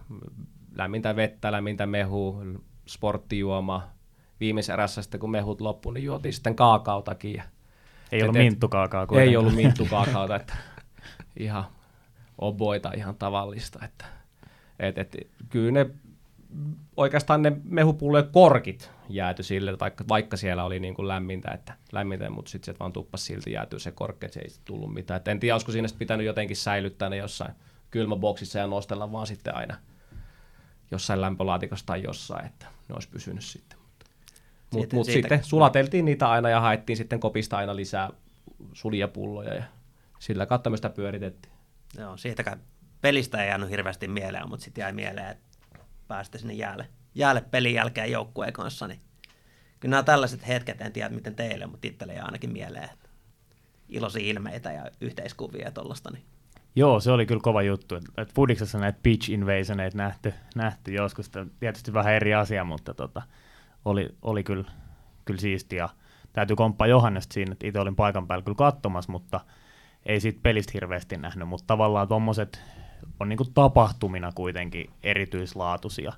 lämmintä 0.76 1.16
vettä, 1.16 1.52
lämmintä 1.52 1.86
mehu, 1.86 2.42
sporttijuoma. 2.86 3.82
Viimeisessä 4.40 4.72
erässä 4.72 5.02
sitten, 5.02 5.20
kun 5.20 5.30
mehut 5.30 5.60
loppu, 5.60 5.90
niin 5.90 6.04
juotiin 6.04 6.32
sitten 6.32 6.56
kaakautakin. 6.56 7.42
Ei 8.12 8.22
ollut 8.22 8.36
minttukaakaa 8.36 9.06
kuitenkaan. 9.06 9.28
Ei 9.28 9.36
ollut 9.36 9.54
minttukaakaota, 9.54 10.36
että 10.36 10.54
ihan 11.36 11.64
oboita 12.38 12.90
ihan 12.96 13.14
tavallista. 13.14 13.84
Että, 13.84 14.04
et, 14.78 14.98
et, 14.98 15.16
kyllä 15.48 15.70
ne 15.70 15.90
oikeastaan 16.96 17.42
ne 17.42 17.52
mehupullojen 17.64 18.28
korkit 18.32 18.90
jääty 19.08 19.42
sille, 19.42 19.76
vaikka, 19.80 20.04
vaikka 20.08 20.36
siellä 20.36 20.64
oli 20.64 20.80
niin 20.80 20.94
kuin 20.94 21.08
lämmintä, 21.08 21.50
että 21.50 21.74
lämmintä, 21.92 22.30
mutta 22.30 22.50
sitten 22.50 22.74
se 22.74 22.78
vaan 22.80 22.92
tuppas 22.92 23.26
silti 23.26 23.52
jäätyy 23.52 23.78
se 23.78 23.92
korkki, 23.92 24.26
että 24.26 24.34
se 24.34 24.40
ei 24.40 24.50
tullut 24.64 24.94
mitään. 24.94 25.20
Et 25.20 25.28
en 25.28 25.40
tiedä, 25.40 25.54
olisiko 25.54 25.72
siinä 25.72 25.88
pitänyt 25.98 26.26
jotenkin 26.26 26.56
säilyttää 26.56 27.08
ne 27.08 27.16
jossain 27.16 27.54
kylmäboksissa 27.90 28.58
ja 28.58 28.66
nostella 28.66 29.12
vaan 29.12 29.26
sitten 29.26 29.56
aina 29.56 29.76
jossain 30.90 31.20
lämpölaatikossa 31.20 31.86
tai 31.86 32.02
jossain, 32.02 32.46
että 32.46 32.66
ne 32.88 32.94
olisi 32.94 33.08
pysynyt 33.08 33.44
sitten. 33.44 33.78
Mutta 34.78 34.96
mut 34.96 35.06
sitten 35.06 35.44
sulateltiin 35.44 36.04
niitä 36.04 36.30
aina 36.30 36.48
ja 36.48 36.60
haettiin 36.60 36.96
sitten 36.96 37.20
kopista 37.20 37.56
aina 37.56 37.76
lisää 37.76 38.10
suljapulloja 38.72 39.54
ja 39.54 39.62
sillä 40.18 40.46
sitä 40.76 40.90
pyöritettiin. 40.90 41.54
Joo, 41.98 42.16
siitäkään 42.16 42.60
pelistä 43.00 43.42
ei 43.42 43.48
jäänyt 43.48 43.70
hirveästi 43.70 44.08
mieleen, 44.08 44.48
mutta 44.48 44.64
sitten 44.64 44.82
jäi 44.82 44.92
mieleen, 44.92 45.30
että 45.30 45.58
pääsitte 46.08 46.38
sinne 46.38 46.54
jäälle, 46.54 46.88
jäälle 47.14 47.40
pelin 47.50 47.74
jälkeen 47.74 48.12
joukkueen 48.12 48.52
kanssa, 48.52 48.88
niin 48.88 49.00
kyllä 49.80 49.90
nämä 49.90 50.02
tällaiset 50.02 50.48
hetket, 50.48 50.80
en 50.80 50.92
tiedä 50.92 51.08
miten 51.08 51.34
teille, 51.34 51.66
mutta 51.66 51.86
itselle 51.86 52.14
jää 52.14 52.24
ainakin 52.24 52.52
mieleen, 52.52 52.84
että 52.84 53.08
iloisia 53.88 54.30
ilmeitä 54.30 54.72
ja 54.72 54.90
yhteiskuvia 55.00 55.64
ja 55.64 55.70
tollaista, 55.70 56.10
niin 56.10 56.24
Joo, 56.76 57.00
se 57.00 57.10
oli 57.10 57.26
kyllä 57.26 57.40
kova 57.40 57.62
juttu. 57.62 57.94
Et 58.16 58.34
Fudiksessa 58.34 58.78
näitä 58.78 58.98
pitch 59.02 59.30
invasioneita 59.30 59.96
nähty, 59.96 60.34
nähty 60.54 60.92
joskus, 60.92 61.30
tietysti 61.60 61.92
vähän 61.92 62.14
eri 62.14 62.34
asia, 62.34 62.64
mutta 62.64 62.94
tota, 62.94 63.22
oli, 63.84 64.08
oli 64.22 64.42
kyllä, 64.42 64.70
kyllä 65.24 65.40
siistiä. 65.40 65.88
Täytyy 66.32 66.56
komppaa 66.56 66.86
Johannesta 66.86 67.34
siinä, 67.34 67.52
että 67.52 67.66
itse 67.66 67.80
olin 67.80 67.96
paikan 67.96 68.26
päällä 68.26 68.42
kyllä 68.42 68.56
katsomassa, 68.56 69.12
mutta 69.12 69.40
ei 70.06 70.20
siitä 70.20 70.40
pelistä 70.42 70.70
hirveästi 70.74 71.16
nähnyt, 71.16 71.48
mutta 71.48 71.66
tavallaan 71.66 72.08
tuommoiset 72.08 72.60
on 73.20 73.28
niinku 73.28 73.44
tapahtumina 73.44 74.32
kuitenkin 74.34 74.90
erityislaatuisia. 75.02 76.12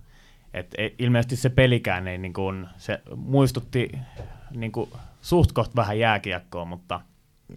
Et 0.54 0.74
e, 0.78 0.90
ilmeisesti 0.98 1.36
se 1.36 1.50
pelikään 1.50 2.08
ei 2.08 2.18
niinku 2.18 2.42
se 2.76 3.02
muistutti 3.16 3.90
niinku 4.50 4.88
suht 5.20 5.52
koht 5.52 5.76
vähän 5.76 5.98
jääkiekkoa, 5.98 6.64
mutta– 6.64 7.00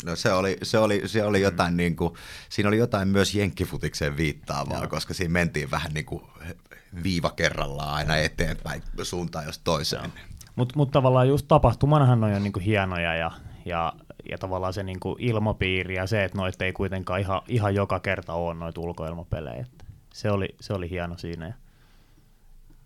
No 0.06 0.16
se 0.16 0.34
oli, 0.34 0.58
se 0.64 0.78
oli, 0.78 1.02
se 1.06 1.24
oli 1.24 1.42
jotain, 1.42 1.74
mm. 1.74 1.78
niin 1.78 1.96
kuin, 1.96 2.14
siinä 2.50 2.68
oli 2.68 2.78
jotain 2.78 3.08
myös 3.08 3.36
jenkkifutikseen 3.36 4.18
viittaavaa, 4.18 4.80
Joo. 4.80 4.88
koska 4.88 5.14
siinä 5.14 5.32
mentiin 5.32 5.72
vähän 5.72 5.94
niin 5.94 6.06
kuin 6.06 6.24
viiva 7.04 7.30
kerrallaan 7.30 7.94
aina 7.94 8.16
eteenpäin 8.16 8.84
suuntaan 9.04 9.46
jos 9.46 9.60
toiseen. 9.60 10.14
Mutta 10.56 10.74
mut 10.78 10.92
tavallaan 10.92 11.28
just 11.28 11.48
tapahtumanahan 11.48 12.24
on 12.24 12.32
jo 12.32 12.40
niin 12.40 12.54
kuin 12.54 12.64
hienoja 12.64 13.16
ja, 13.16 13.32
ja, 13.66 13.94
ja 14.32 14.38
tavallaan 14.38 14.74
se 14.74 14.84
niin 14.84 15.00
kuin 15.00 15.16
ilmapiiri 15.20 15.96
ja 15.96 16.08
se, 16.08 16.24
että 16.24 16.38
noita 16.38 16.66
ei 16.66 16.74
kuitenkaan 16.74 17.20
ihan, 17.20 17.42
ihan 17.48 17.76
joka 17.76 18.00
kerta 18.00 18.34
ole 18.34 18.54
noita 18.54 18.82
ulkoilmapelejä. 18.82 19.66
Se 20.14 20.32
oli, 20.32 20.56
se 20.62 20.74
oli 20.74 20.90
hieno 20.90 21.18
siinä. 21.18 21.48
Ja 21.48 21.54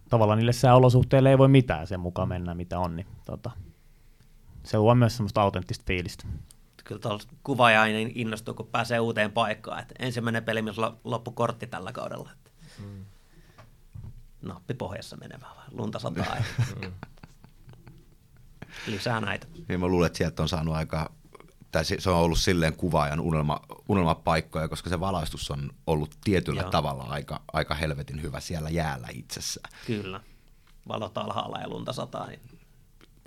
tavallaan 0.10 0.38
niille 0.38 0.54
sääolosuhteille 0.54 1.30
ei 1.30 1.38
voi 1.38 1.48
mitään 1.48 1.88
sen 1.88 2.00
mukaan 2.00 2.30
mennä, 2.30 2.54
mitä 2.54 2.80
on, 2.80 2.96
niin 2.96 3.08
tota, 3.26 3.52
se 4.64 4.78
luo 4.78 4.96
myös 4.96 5.18
semmoista 5.18 5.42
autenttista 5.42 5.84
fiilistä 5.88 6.26
kyllä 6.84 7.02
tuolla 7.02 7.24
kuvaaja 7.44 7.82
aina 7.82 8.12
innostuu, 8.16 8.54
kun 8.54 8.68
pääsee 8.68 9.00
uuteen 9.00 9.32
paikkaan. 9.32 9.80
Että 9.80 9.96
ensimmäinen 10.00 10.44
peli, 10.44 10.62
missä 10.62 10.92
loppu 11.04 11.32
kortti 11.32 11.68
tällä 11.68 11.92
kaudella. 11.92 12.30
Että 12.32 12.52
mm. 12.80 13.06
Nappi 14.42 14.74
pohjassa 14.74 15.18
menemään, 15.18 15.52
lunta 15.72 16.00
sataa. 16.00 16.36
mm. 16.82 16.92
Lisää 18.88 19.22
näitä. 19.22 19.48
Niin 19.68 19.80
mä 19.80 19.88
luulen, 19.88 20.08
että 20.08 20.18
sieltä 20.18 20.42
on 20.42 20.50
saanut 20.50 20.76
aika, 20.76 21.12
tai 21.72 21.86
se 21.86 22.10
on 22.10 22.16
ollut 22.16 22.40
silleen 22.40 22.76
kuvaajan 22.76 23.20
unelma, 23.20 23.62
unelmapaikkoja, 23.90 24.68
koska 24.68 24.90
se 24.90 25.00
valaistus 25.00 25.52
on 25.52 25.72
ollut 25.88 26.18
tietyllä 26.24 26.62
Joo. 26.62 26.72
tavalla 26.72 27.04
aika, 27.04 27.42
aika 27.54 27.76
helvetin 27.76 28.22
hyvä 28.22 28.40
siellä 28.40 28.70
jäällä 28.70 29.08
itsessään. 29.12 29.72
Kyllä. 29.88 30.22
Valot 30.88 31.18
alhaalla 31.18 31.60
ja 31.60 31.70
lunta 31.70 31.94
sataa, 31.94 32.28
niin 32.28 32.40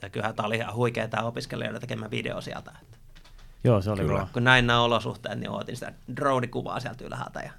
ja 0.02 0.10
kyllähän 0.10 0.34
tämä 0.34 0.46
oli 0.46 0.56
ihan 0.56 0.74
huikea 0.74 1.08
tämä 1.08 1.22
opiskelijoiden 1.22 1.80
tekemä 1.80 2.10
video 2.10 2.40
sieltä. 2.40 2.72
Joo, 3.64 3.82
se 3.82 3.90
oli 3.90 4.00
Kyllä. 4.00 4.18
kova. 4.20 4.28
kun 4.32 4.44
näin 4.44 4.66
nämä 4.66 4.80
olosuhteet, 4.82 5.38
niin 5.38 5.50
otin 5.50 5.76
sitä 5.76 5.92
drone-kuvaa 6.16 6.80
sieltä 6.80 7.04
ylhäältä 7.04 7.40
ja 7.40 7.52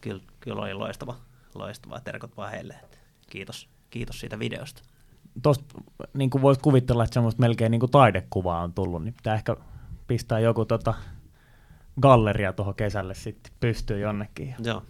kyllä, 0.00 0.22
kyllä 0.40 0.62
oli 0.62 0.74
loistava, 0.74 1.16
loistava 1.54 2.00
terkot 2.00 2.36
vaan 2.36 2.50
heille. 2.50 2.74
Että 2.82 2.96
kiitos, 3.30 3.68
kiitos 3.90 4.20
siitä 4.20 4.38
videosta. 4.38 4.82
Tuosta 5.42 5.64
niin 6.14 6.30
kuin 6.30 6.42
voisi 6.42 6.60
kuvitella, 6.60 7.04
että 7.04 7.14
semmoista 7.14 7.40
melkein 7.40 7.70
niin 7.70 7.80
kuin 7.80 7.90
taidekuvaa 7.90 8.62
on 8.62 8.72
tullut, 8.72 9.04
niin 9.04 9.14
pitää 9.14 9.34
ehkä 9.34 9.56
pistää 10.06 10.38
joku 10.38 10.64
tota 10.64 10.94
galleria 12.00 12.52
tuohon 12.52 12.74
kesälle 12.74 13.14
sitten 13.14 13.52
pystyy 13.60 13.98
jonnekin. 13.98 14.48
Ja 14.48 14.54
Joo, 14.62 14.82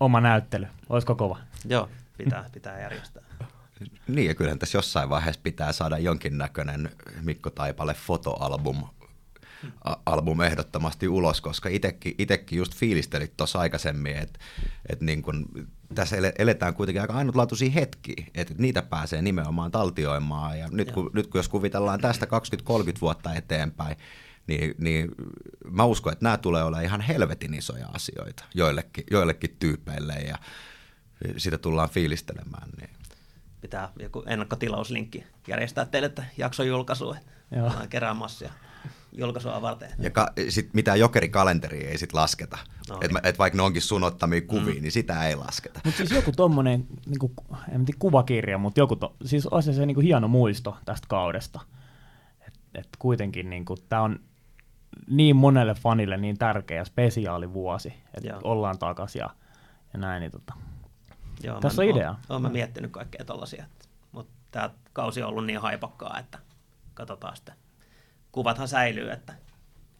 oma 0.00 0.20
näyttely, 0.20 0.66
olisiko 0.88 1.14
kova? 1.14 1.38
joo 1.68 1.88
pitää, 2.18 2.44
pitää 2.52 2.80
järjestää. 2.80 3.22
Niin, 4.08 4.28
ja 4.28 4.34
kyllähän 4.34 4.58
tässä 4.58 4.78
jossain 4.78 5.08
vaiheessa 5.08 5.40
pitää 5.44 5.72
saada 5.72 5.98
jonkinnäköinen 5.98 6.90
Mikko 7.22 7.50
Taipale 7.50 7.94
fotoalbum 7.94 8.82
album 10.06 10.40
ehdottomasti 10.40 11.08
ulos, 11.08 11.40
koska 11.40 11.68
itekin, 11.68 12.14
itekin 12.18 12.58
just 12.58 12.74
fiilistelit 12.74 13.36
tuossa 13.36 13.58
aikaisemmin, 13.58 14.16
että 14.16 14.38
et 14.88 15.00
niin 15.00 15.22
kun, 15.22 15.46
tässä 15.94 16.16
ele- 16.16 16.34
eletään 16.38 16.74
kuitenkin 16.74 17.00
aika 17.00 17.14
ainutlaatuisia 17.14 17.70
hetkiä, 17.70 18.24
että 18.34 18.54
niitä 18.58 18.82
pääsee 18.82 19.22
nimenomaan 19.22 19.70
taltioimaan, 19.70 20.58
ja 20.58 20.68
nyt 20.70 20.92
kun, 20.92 21.10
nyt 21.14 21.26
kun 21.26 21.38
jos 21.38 21.48
kuvitellaan 21.48 22.00
tästä 22.00 22.26
20-30 22.26 22.28
vuotta 23.00 23.34
eteenpäin, 23.34 23.96
niin, 24.46 24.74
niin 24.78 25.08
mä 25.70 25.84
uskon, 25.84 26.12
että 26.12 26.24
nämä 26.24 26.36
tulee 26.36 26.64
olemaan 26.64 26.84
ihan 26.84 27.00
helvetin 27.00 27.54
isoja 27.54 27.86
asioita 27.86 28.44
joillekin, 28.54 29.04
joillekin 29.10 29.56
tyypeille, 29.58 30.14
ja 30.14 30.38
sitä 31.36 31.58
tullaan 31.58 31.90
fiilistelemään. 31.90 32.68
Niin. 32.80 32.90
Pitää 33.60 33.92
joku 33.98 34.24
ennakkotilauslinkki 34.26 35.24
järjestää 35.48 35.84
teille, 35.84 36.06
että 36.06 36.24
jakson 36.36 36.66
julkaisu, 36.66 37.12
että 37.12 37.32
Joo. 37.56 37.66
ollaan 37.66 37.88
kerää 37.88 38.14
massia 38.14 38.52
julkaisua 39.12 39.62
varten. 39.62 39.90
Ja 39.98 40.10
ka- 40.10 40.32
sit 40.48 40.74
mitään 40.74 41.00
jokerikalenteria 41.00 41.90
ei 41.90 41.98
sit 41.98 42.12
lasketa. 42.12 42.58
No 42.88 42.98
et, 43.00 43.10
et 43.22 43.38
vaikka 43.38 43.56
ne 43.56 43.62
onkin 43.62 43.82
sun 43.82 44.04
ottamia 44.04 44.40
kuvia, 44.40 44.74
mm. 44.74 44.82
niin 44.82 44.92
sitä 44.92 45.28
ei 45.28 45.36
lasketa. 45.36 45.80
Mutta 45.84 45.96
siis 45.96 46.10
joku 46.10 46.32
tommonen, 46.32 46.86
niin 47.06 47.18
kuin, 47.18 47.32
en 47.72 47.84
tiedä 47.84 47.98
kuvakirja, 47.98 48.58
mutta 48.58 48.80
joku, 48.80 48.96
to, 48.96 49.16
siis 49.24 49.46
olisi 49.46 49.74
se 49.74 49.86
niin 49.86 49.94
kuin 49.94 50.06
hieno 50.06 50.28
muisto 50.28 50.76
tästä 50.84 51.06
kaudesta. 51.08 51.60
Et, 52.46 52.54
et 52.74 52.88
kuitenkin 52.98 53.50
niin 53.50 53.64
kuin, 53.64 53.78
tämä 53.88 54.02
on 54.02 54.20
niin 55.06 55.36
monelle 55.36 55.74
fanille 55.74 56.16
niin 56.16 56.38
tärkeä 56.38 56.84
spesiaalivuosi, 56.84 57.94
että 58.14 58.38
ollaan 58.44 58.78
takaisin 58.78 59.20
ja, 59.20 59.30
ja 59.92 59.98
näin. 59.98 60.20
Niin 60.20 60.32
tota. 60.32 60.54
Joo, 61.42 61.60
Tässä 61.60 61.82
mä, 61.82 61.90
on 61.90 61.96
idea. 61.96 62.10
Olen, 62.10 62.20
olen 62.28 62.42
mä 62.42 62.48
miettinyt 62.48 62.90
kaikkea 62.90 63.24
tollasia, 63.24 63.66
mutta 64.12 64.32
tämä 64.50 64.70
kausi 64.92 65.22
on 65.22 65.28
ollut 65.28 65.46
niin 65.46 65.60
haipakkaa, 65.60 66.18
että 66.18 66.38
katsotaan 66.94 67.36
sitten. 67.36 67.54
Kuvathan 68.38 68.68
säilyy, 68.68 69.10
että 69.10 69.34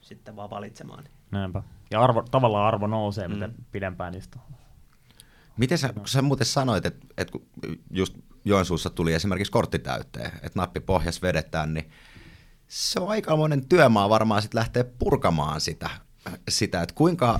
sitten 0.01 0.37
vaan 0.37 0.51
valitsemaan. 0.51 1.05
Näinpä. 1.31 1.63
Ja 1.91 2.03
arvo, 2.03 2.23
tavallaan 2.23 2.67
arvo 2.67 2.87
nousee, 2.87 3.29
mm. 3.29 3.35
mitä 3.35 3.49
pidempään 3.73 4.13
niistä. 4.13 4.39
Miten 5.57 5.79
sä, 5.79 5.93
kun 5.93 6.09
sä 6.09 6.23
muuten 6.23 6.47
sanoit, 6.47 6.87
että, 6.87 7.07
että 7.17 7.33
kun 7.33 7.47
just 7.91 8.15
Joensuussa 8.45 8.91
tuli 8.91 9.13
esimerkiksi 9.13 9.53
kortti 9.53 9.79
täyteen, 9.79 10.31
että 10.35 10.51
nappi 10.55 10.81
pohjas 10.81 11.23
vedetään, 11.23 11.75
niin 11.75 11.91
se 12.69 13.01
on 13.01 13.09
aikamoinen 13.09 13.69
työmaa 13.69 14.09
varmaan 14.09 14.43
sitten 14.43 14.59
lähteä 14.59 14.85
purkamaan 14.85 15.61
sitä, 15.61 15.91
sitä 16.49 16.83
että 16.83 16.95
kuinka, 16.95 17.39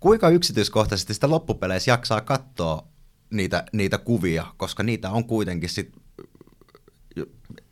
kuinka 0.00 0.28
yksityiskohtaisesti 0.28 1.14
sitä 1.14 1.30
loppupeleissä 1.30 1.90
jaksaa 1.90 2.20
katsoa 2.20 2.86
niitä, 3.30 3.64
niitä 3.72 3.98
kuvia, 3.98 4.46
koska 4.56 4.82
niitä 4.82 5.10
on 5.10 5.24
kuitenkin 5.24 5.68
sit, 5.68 5.92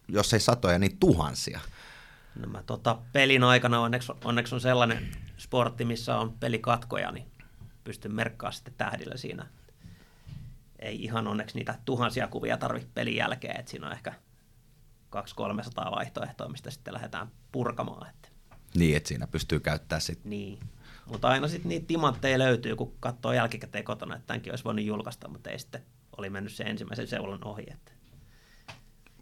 jos 0.09 0.35
ei 0.35 0.41
satoja, 0.41 0.79
niin 0.79 0.97
tuhansia. 0.99 1.61
No 2.41 2.49
mä 2.49 2.63
tota, 2.63 2.99
pelin 3.13 3.45
aikana 3.45 3.81
onneksi, 3.81 4.13
onneksi 4.25 4.55
on 4.55 4.61
sellainen 4.61 5.09
sportti, 5.37 5.85
missä 5.85 6.17
on 6.17 6.33
pelikatkoja, 6.33 7.13
niin 7.13 7.31
pystyn 7.85 8.15
merkkaamaan 8.15 8.53
sitten 8.53 8.75
tähdillä 8.75 9.17
siinä. 9.17 9.47
Ei 10.79 11.05
ihan 11.05 11.27
onneksi 11.27 11.57
niitä 11.59 11.79
tuhansia 11.85 12.27
kuvia 12.27 12.57
tarvitse 12.57 12.89
pelin 12.95 13.17
jälkeen, 13.17 13.61
että 13.61 13.71
siinä 13.71 13.87
on 13.87 13.93
ehkä 13.93 14.13
200-300 15.17 15.91
vaihtoehtoa, 15.97 16.49
mistä 16.49 16.71
sitten 16.71 16.95
lähdetään 16.95 17.31
purkamaan. 17.53 18.11
Että. 18.11 18.29
Niin, 18.75 18.97
että 18.97 19.09
siinä 19.09 19.27
pystyy 19.27 19.61
käyttämään 19.61 20.01
sitten 20.01 20.31
Niin. 20.31 20.59
Mutta 21.07 21.29
aina 21.29 21.49
sitten 21.49 21.69
niitä 21.69 21.87
timantteja 21.87 22.39
löytyy, 22.39 22.77
kun 22.77 22.97
katsoo 23.01 23.33
jälkikäteen 23.33 23.85
kotona, 23.85 24.17
että 24.17 24.27
tämänkin 24.27 24.53
olisi 24.53 24.65
voinut 24.65 24.85
julkaista, 24.85 25.29
mutta 25.29 25.51
ei 25.51 25.59
sitten 25.59 25.83
oli 26.17 26.31
mennyt 26.31 26.53
se 26.53 26.65
ensimmäisen 26.65 27.07
seulon 27.07 27.45
ohi. 27.45 27.65
Että. 27.73 27.93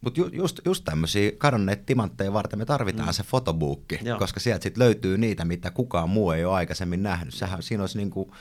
Mutta 0.00 0.20
ju, 0.20 0.26
just, 0.26 0.60
just 0.64 0.84
tämmöisiä 0.84 1.32
kadonneita 1.38 1.82
timantteja 1.86 2.32
varten 2.32 2.58
me 2.58 2.64
tarvitaan 2.64 3.08
mm. 3.08 3.12
se 3.12 3.22
fotobuukki, 3.22 3.98
Joo. 4.02 4.18
koska 4.18 4.40
sieltä 4.40 4.62
sitten 4.62 4.82
löytyy 4.82 5.18
niitä, 5.18 5.44
mitä 5.44 5.70
kukaan 5.70 6.10
muu 6.10 6.30
ei 6.30 6.44
ole 6.44 6.54
aikaisemmin 6.54 7.02
nähnyt. 7.02 7.34
Sehän, 7.34 7.62
siinä 7.62 7.82
olisi 7.82 7.98
niinku, 7.98 8.34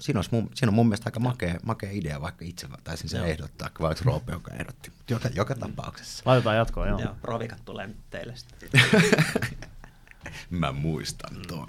siinä, 0.00 0.18
olisi 0.18 0.30
mun, 0.32 0.50
siinä 0.54 0.70
on 0.70 0.74
mun 0.74 0.86
mielestä 0.86 1.08
aika 1.08 1.20
makea, 1.20 1.58
makea 1.62 1.90
idea, 1.92 2.20
vaikka 2.20 2.44
itse 2.44 2.68
taisin 2.84 3.08
sen 3.08 3.18
Joo. 3.18 3.26
ehdottaa, 3.26 3.70
vai 3.80 3.88
oliko 3.88 4.00
Roope, 4.04 4.32
joka 4.32 4.54
ehdotti. 4.54 4.90
Mut 4.90 5.10
Joka, 5.10 5.28
joka 5.34 5.54
tapauksessa. 5.54 6.22
Laitetaan 6.26 6.56
jatkoon, 6.56 6.88
joo. 6.88 6.98
Joo. 6.98 7.08
Joo, 7.08 7.16
provikat 7.22 7.64
tulee 7.64 7.86
nyt 7.86 8.10
teille 8.10 8.34
sitten. 8.36 8.68
Mä 10.50 10.72
muistan 10.72 11.36
ton. 11.48 11.68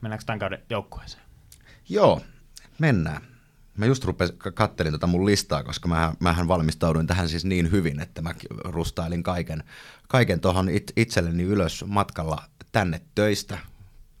Mennäänkö 0.00 0.24
tämän 0.26 0.38
kauden 0.38 0.62
joukkueeseen? 0.70 1.22
Joo, 1.88 2.20
mennään. 2.78 3.27
Mä 3.78 3.86
just 3.86 4.04
rupes, 4.04 4.32
kattelin 4.54 4.92
tota 4.92 5.06
mun 5.06 5.26
listaa, 5.26 5.62
koska 5.62 5.88
mä, 5.88 6.12
mähän 6.20 6.48
valmistauduin 6.48 7.06
tähän 7.06 7.28
siis 7.28 7.44
niin 7.44 7.70
hyvin, 7.70 8.00
että 8.00 8.22
mä 8.22 8.34
rustailin 8.64 9.22
kaiken, 9.22 9.64
kaiken 10.08 10.40
tuohon 10.40 10.68
it, 10.68 10.92
itselleni 10.96 11.42
ylös 11.42 11.84
matkalla 11.86 12.42
tänne 12.72 13.00
töistä, 13.14 13.58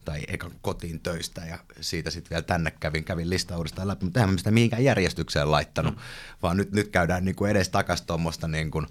tai 0.08 0.20
eikä 0.28 0.50
kotiin 0.62 1.00
töistä, 1.00 1.40
ja 1.40 1.58
siitä 1.80 2.10
sitten 2.10 2.30
vielä 2.30 2.42
tänne 2.42 2.70
kävin, 2.70 3.04
kävin 3.04 3.30
lista 3.30 3.56
uudestaan 3.56 3.88
läpi, 3.88 4.04
mutta 4.04 4.20
eihän 4.20 4.30
mä 4.30 4.38
sitä 4.38 4.50
mihinkään 4.50 4.84
järjestykseen 4.84 5.50
laittanut, 5.50 5.94
mm. 5.94 6.00
vaan 6.42 6.56
nyt, 6.56 6.72
nyt 6.72 6.88
käydään 6.88 7.24
niin 7.24 7.34
kuin 7.36 7.50
edes 7.50 7.68
takas 7.68 8.02
tuommoista 8.02 8.48
niin 8.48 8.70
kuin 8.70 8.86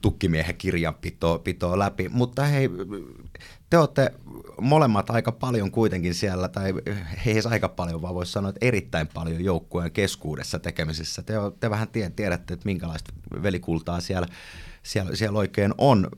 tukkimiehen 0.00 0.56
kirjanpitoa 0.56 1.38
pitoa 1.38 1.78
läpi, 1.78 2.08
mutta 2.08 2.44
hei, 2.44 2.70
te 3.70 3.78
olette 3.78 4.12
molemmat 4.60 5.10
aika 5.10 5.32
paljon 5.32 5.70
kuitenkin 5.70 6.14
siellä, 6.14 6.48
tai 6.48 6.74
ei 7.26 7.32
edes 7.32 7.46
aika 7.46 7.68
paljon, 7.68 8.02
vaan 8.02 8.14
voisi 8.14 8.32
sanoa, 8.32 8.48
että 8.48 8.66
erittäin 8.66 9.06
paljon 9.14 9.44
joukkueen 9.44 9.92
keskuudessa 9.92 10.58
tekemisissä. 10.58 11.22
Te, 11.22 11.34
te 11.60 11.70
vähän 11.70 11.88
tie- 11.88 12.10
tiedätte, 12.10 12.54
että 12.54 12.66
minkälaista 12.66 13.12
velikultaa 13.42 14.00
siellä, 14.00 14.26
siellä, 14.82 15.16
siellä 15.16 15.38
oikein 15.38 15.74
on. 15.78 16.08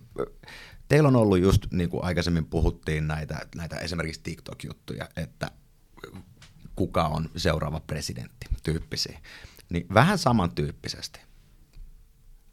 Teillä 0.92 1.08
on 1.08 1.16
ollut 1.16 1.38
just, 1.38 1.66
niin 1.70 1.90
kuin 1.90 2.04
aikaisemmin 2.04 2.46
puhuttiin, 2.46 3.08
näitä, 3.08 3.46
näitä 3.54 3.76
esimerkiksi 3.76 4.20
TikTok-juttuja, 4.22 5.08
että 5.16 5.50
kuka 6.76 7.04
on 7.04 7.30
seuraava 7.36 7.80
presidentti 7.80 8.46
tyyppisiä. 8.62 9.20
Niin 9.70 9.86
vähän 9.94 10.18
samantyyppisesti. 10.18 11.20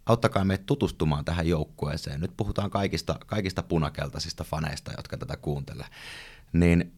Auttakaa 0.05 0.45
meitä 0.45 0.63
tutustumaan 0.63 1.25
tähän 1.25 1.47
joukkueeseen. 1.47 2.21
Nyt 2.21 2.37
puhutaan 2.37 2.69
kaikista, 2.69 3.19
kaikista 3.25 3.63
punakeltaisista 3.63 4.43
faneista, 4.43 4.91
jotka 4.97 5.17
tätä 5.17 5.37
kuuntelee. 5.37 5.87
Niin 6.53 6.93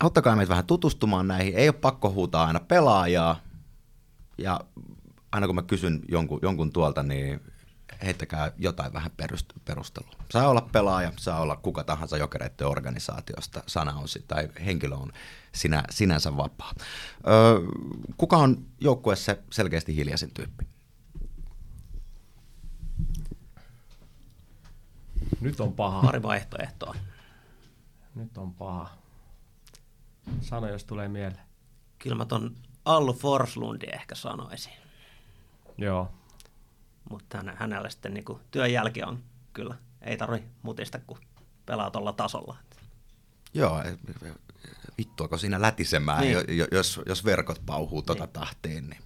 auttakaa 0.00 0.36
meitä 0.36 0.50
vähän 0.50 0.66
tutustumaan 0.66 1.28
näihin. 1.28 1.54
Ei 1.54 1.68
ole 1.68 1.76
pakko 1.80 2.10
huutaa 2.10 2.46
aina 2.46 2.60
pelaajaa. 2.60 3.40
Ja 4.38 4.60
aina 5.32 5.46
kun 5.46 5.56
mä 5.56 5.62
kysyn 5.62 6.00
jonkun, 6.08 6.38
jonkun 6.42 6.72
tuolta, 6.72 7.02
niin 7.02 7.40
heittäkää 8.04 8.52
jotain 8.58 8.92
vähän 8.92 9.10
perust- 9.22 9.60
perustelua. 9.64 10.14
Saa 10.30 10.48
olla 10.48 10.68
pelaaja, 10.72 11.12
saa 11.16 11.40
olla 11.40 11.56
kuka 11.56 11.84
tahansa 11.84 12.16
jokereiden 12.16 12.66
organisaatiosta, 12.66 13.62
sana 13.66 13.94
on 13.94 14.06
tai 14.28 14.48
henkilö 14.64 14.94
on 14.94 15.12
sinä, 15.54 15.82
sinänsä 15.90 16.36
vapaa. 16.36 16.72
Öö, 17.26 17.60
kuka 18.16 18.36
on 18.36 18.66
joukkueessa 18.80 19.36
selkeästi 19.52 19.96
hiljaisin 19.96 20.30
tyyppi? 20.34 20.66
Nyt 25.40 25.60
on 25.60 25.72
paha. 25.72 26.02
Pari 26.02 26.22
vaihtoehtoa. 26.22 26.94
Nyt 28.14 28.38
on 28.38 28.54
paha. 28.54 28.90
Sano, 30.40 30.68
jos 30.68 30.84
tulee 30.84 31.08
mieleen. 31.08 31.42
Kyllä 31.98 32.16
mä 32.16 32.24
ton 32.24 32.56
Allu 32.84 33.12
Forslundin 33.12 33.94
ehkä 33.94 34.14
sanoisin. 34.14 34.72
Joo. 35.78 36.10
Mutta 37.10 37.36
hän, 37.38 37.56
hänellä 37.56 37.90
sitten 37.90 38.14
niin 38.14 38.24
työn 38.50 38.72
jälki 38.72 39.02
on 39.02 39.22
kyllä, 39.52 39.74
ei 40.02 40.16
tarvi 40.16 40.42
mutista, 40.62 41.00
kun 41.06 41.18
pelaa 41.66 41.90
tuolla 41.90 42.12
tasolla. 42.12 42.56
Joo, 43.54 43.82
vittuako 44.98 45.38
siinä 45.38 45.62
lätisemään, 45.62 46.20
Niin. 46.20 46.36
jos, 46.72 47.00
jos 47.06 47.24
verkot 47.24 47.62
pauhuu 47.66 48.02
tota 48.02 48.24
Niin. 48.24 48.32
tahtiin, 48.32 48.90
niin 48.90 49.00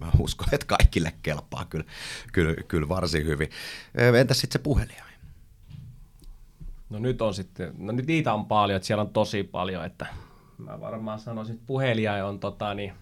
mä 0.00 0.10
uskon, 0.18 0.48
että 0.52 0.66
kaikille 0.66 1.12
kelpaa 1.22 1.64
kyllä, 1.64 1.84
kyllä, 2.32 2.54
kyllä 2.68 2.88
varsin 2.88 3.26
hyvin. 3.26 3.50
Ö, 4.00 4.20
Entäs 4.20 4.40
sitten 4.40 4.60
se 4.60 4.62
puhelijain? 4.62 5.06
No 6.90 6.98
nyt 6.98 7.22
on 7.22 7.34
sitten, 7.34 7.74
no 7.78 7.92
nyt 7.92 8.06
niitä 8.06 8.34
on 8.34 8.46
paljon, 8.46 8.76
että 8.76 8.86
siellä 8.86 9.02
on 9.02 9.10
tosi 9.12 9.42
paljon, 9.42 9.84
että 9.84 10.06
mä 10.58 10.80
varmaan 10.80 11.20
sanoisin, 11.20 11.54
että 11.54 11.66
puhelija 11.66 12.26
on 12.26 12.40
tota 12.40 12.74
niin, 12.74 12.92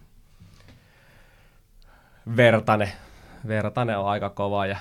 Vertane, 2.37 2.91
Vertanen 3.47 3.97
on 3.97 4.07
aika 4.07 4.29
kova 4.29 4.65
ja 4.65 4.77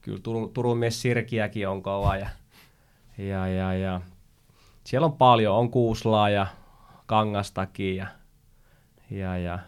kyllä 0.00 0.18
Turun, 0.22 0.52
Turun 0.52 0.78
mies 0.78 1.02
Sirkiäkin 1.02 1.68
on 1.68 1.82
kova 1.82 2.16
ja, 2.16 2.28
ja, 3.18 3.48
ja, 3.48 3.74
ja. 3.74 4.00
siellä 4.84 5.04
on 5.04 5.12
paljon, 5.12 5.56
on 5.56 5.70
Kuuslaa 5.70 6.30
ja 6.30 6.46
Kangastakin 7.06 7.96
ja, 7.96 8.06
ja, 9.10 9.38
ja. 9.38 9.58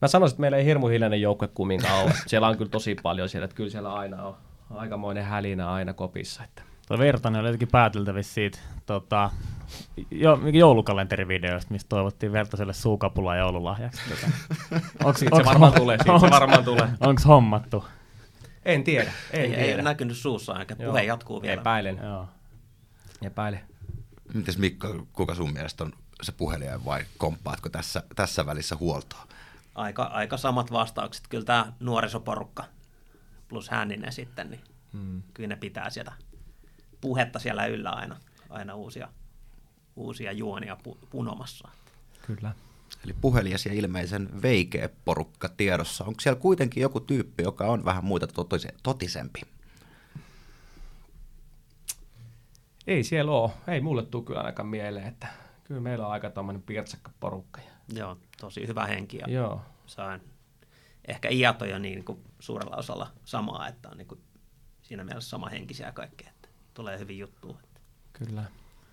Mä 0.00 0.08
sanoisin, 0.08 0.34
että 0.34 0.40
meillä 0.40 0.56
ei 0.56 0.64
hirmu 0.64 0.86
hiljainen 0.86 1.20
joukkue 1.20 1.48
kumminkaan 1.48 2.04
ole. 2.04 2.12
Siellä 2.26 2.48
on 2.48 2.58
kyllä 2.58 2.70
tosi 2.70 2.96
paljon 3.02 3.28
siellä, 3.28 3.44
että 3.44 3.56
kyllä 3.56 3.70
siellä 3.70 3.92
aina 3.94 4.22
on 4.22 4.36
aikamoinen 4.70 5.24
hälinä 5.24 5.72
aina 5.72 5.92
kopissa. 5.94 6.44
Että. 6.44 6.62
Tuo 6.88 6.98
Vertanen 6.98 7.40
oli 7.40 7.48
jotenkin 7.48 7.68
pääteltävissä 7.68 8.34
siitä 8.34 8.58
tota, 8.86 9.30
jo, 10.10 10.40
joulukalenterivideoista, 10.52 11.72
mistä 11.72 11.88
toivottiin 11.88 12.32
Vertaselle 12.32 12.72
suukapulaa 12.72 13.36
joululahjaksi. 13.36 14.00
Tota. 14.08 14.32
Onks, 15.04 15.20
siitä 15.20 15.36
onks, 15.36 15.44
se 15.44 15.50
varmaan 15.50 15.72
tulee, 15.72 15.96
siitä 15.98 16.12
onks, 16.12 16.24
se 16.24 16.30
varmaan 16.30 16.64
tulee. 16.64 16.88
Onko 17.00 17.22
hommattu? 17.26 17.84
En 18.64 18.84
tiedä. 18.84 19.12
En 19.30 19.40
ei, 19.40 19.48
tiedä. 19.48 19.64
ei 19.64 19.82
näkynyt 19.82 20.16
suussa, 20.16 20.60
eikä 20.60 20.76
puhe 20.76 21.02
jatkuu 21.02 21.42
vielä. 21.42 21.60
Epäilen. 21.60 22.00
Joo. 22.02 22.28
Epäilen. 23.22 23.60
Mites 24.34 24.58
Mikko, 24.58 25.06
kuka 25.12 25.34
sun 25.34 25.52
mielestä 25.52 25.84
on 25.84 25.92
se 26.22 26.32
puhelija 26.32 26.84
vai 26.84 27.04
komppaatko 27.18 27.68
tässä, 27.68 28.02
tässä 28.16 28.46
välissä 28.46 28.76
huoltoa? 28.76 29.26
Aika, 29.74 30.02
aika 30.02 30.36
samat 30.36 30.72
vastaukset. 30.72 31.24
Kyllä 31.28 31.44
tämä 31.44 31.72
nuorisoporukka 31.80 32.64
plus 33.48 33.68
Hänninen 33.68 34.12
sitten, 34.12 34.50
niin 34.50 34.60
hmm. 34.92 35.22
kyllä 35.34 35.48
ne 35.48 35.56
pitää 35.56 35.90
sieltä 35.90 36.12
puhetta 37.00 37.38
siellä 37.38 37.66
yllä 37.66 37.90
aina, 37.90 38.16
aina 38.50 38.74
uusia, 38.74 39.08
uusia 39.96 40.32
juonia 40.32 40.76
pu, 40.76 40.98
punomassa. 41.10 41.68
Kyllä. 42.26 42.54
Eli 43.04 43.14
puhelias 43.20 43.66
ja 43.66 43.72
ilmeisen 43.72 44.42
veikeä 44.42 44.88
porukka 45.04 45.48
tiedossa. 45.48 46.04
Onko 46.04 46.20
siellä 46.20 46.40
kuitenkin 46.40 46.80
joku 46.80 47.00
tyyppi, 47.00 47.42
joka 47.42 47.64
on 47.66 47.84
vähän 47.84 48.04
muita 48.04 48.26
totise, 48.26 48.68
totisempi? 48.82 49.40
Ei 52.86 53.04
siellä 53.04 53.32
ole. 53.32 53.50
Ei 53.68 53.80
mulle 53.80 54.06
tule 54.06 54.24
kyllä 54.24 54.40
ainakaan 54.40 54.68
mieleen, 54.68 55.06
että 55.06 55.26
kyllä 55.64 55.80
meillä 55.80 56.06
on 56.06 56.12
aika 56.12 56.30
tuommoinen 56.30 56.62
pirtsakka 56.62 57.10
porukka. 57.20 57.60
Joo, 57.94 58.18
tosi 58.40 58.66
hyvä 58.66 58.86
henki. 58.86 59.18
Ja 59.18 59.26
Joo. 59.28 59.62
Saan, 59.86 60.20
ehkä 61.08 61.28
iät 61.28 61.62
on 61.62 61.68
jo 61.68 61.78
niin 61.78 62.04
kuin 62.04 62.24
suurella 62.40 62.76
osalla 62.76 63.12
samaa, 63.24 63.68
että 63.68 63.88
on 63.88 63.98
niin 63.98 64.08
kuin 64.08 64.20
siinä 64.82 65.04
mielessä 65.04 65.30
sama 65.30 65.48
henkisiä 65.48 65.92
kaikkea, 65.92 66.30
tulee 66.78 66.98
hyvin 66.98 67.18
juttu. 67.18 67.56
Kyllä. 68.12 68.44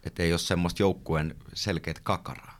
Että 0.03 0.23
ei 0.23 0.33
ole 0.33 0.39
semmoista 0.39 0.81
joukkueen 0.81 1.35
selkeät 1.53 1.99
kakaraa. 1.99 2.59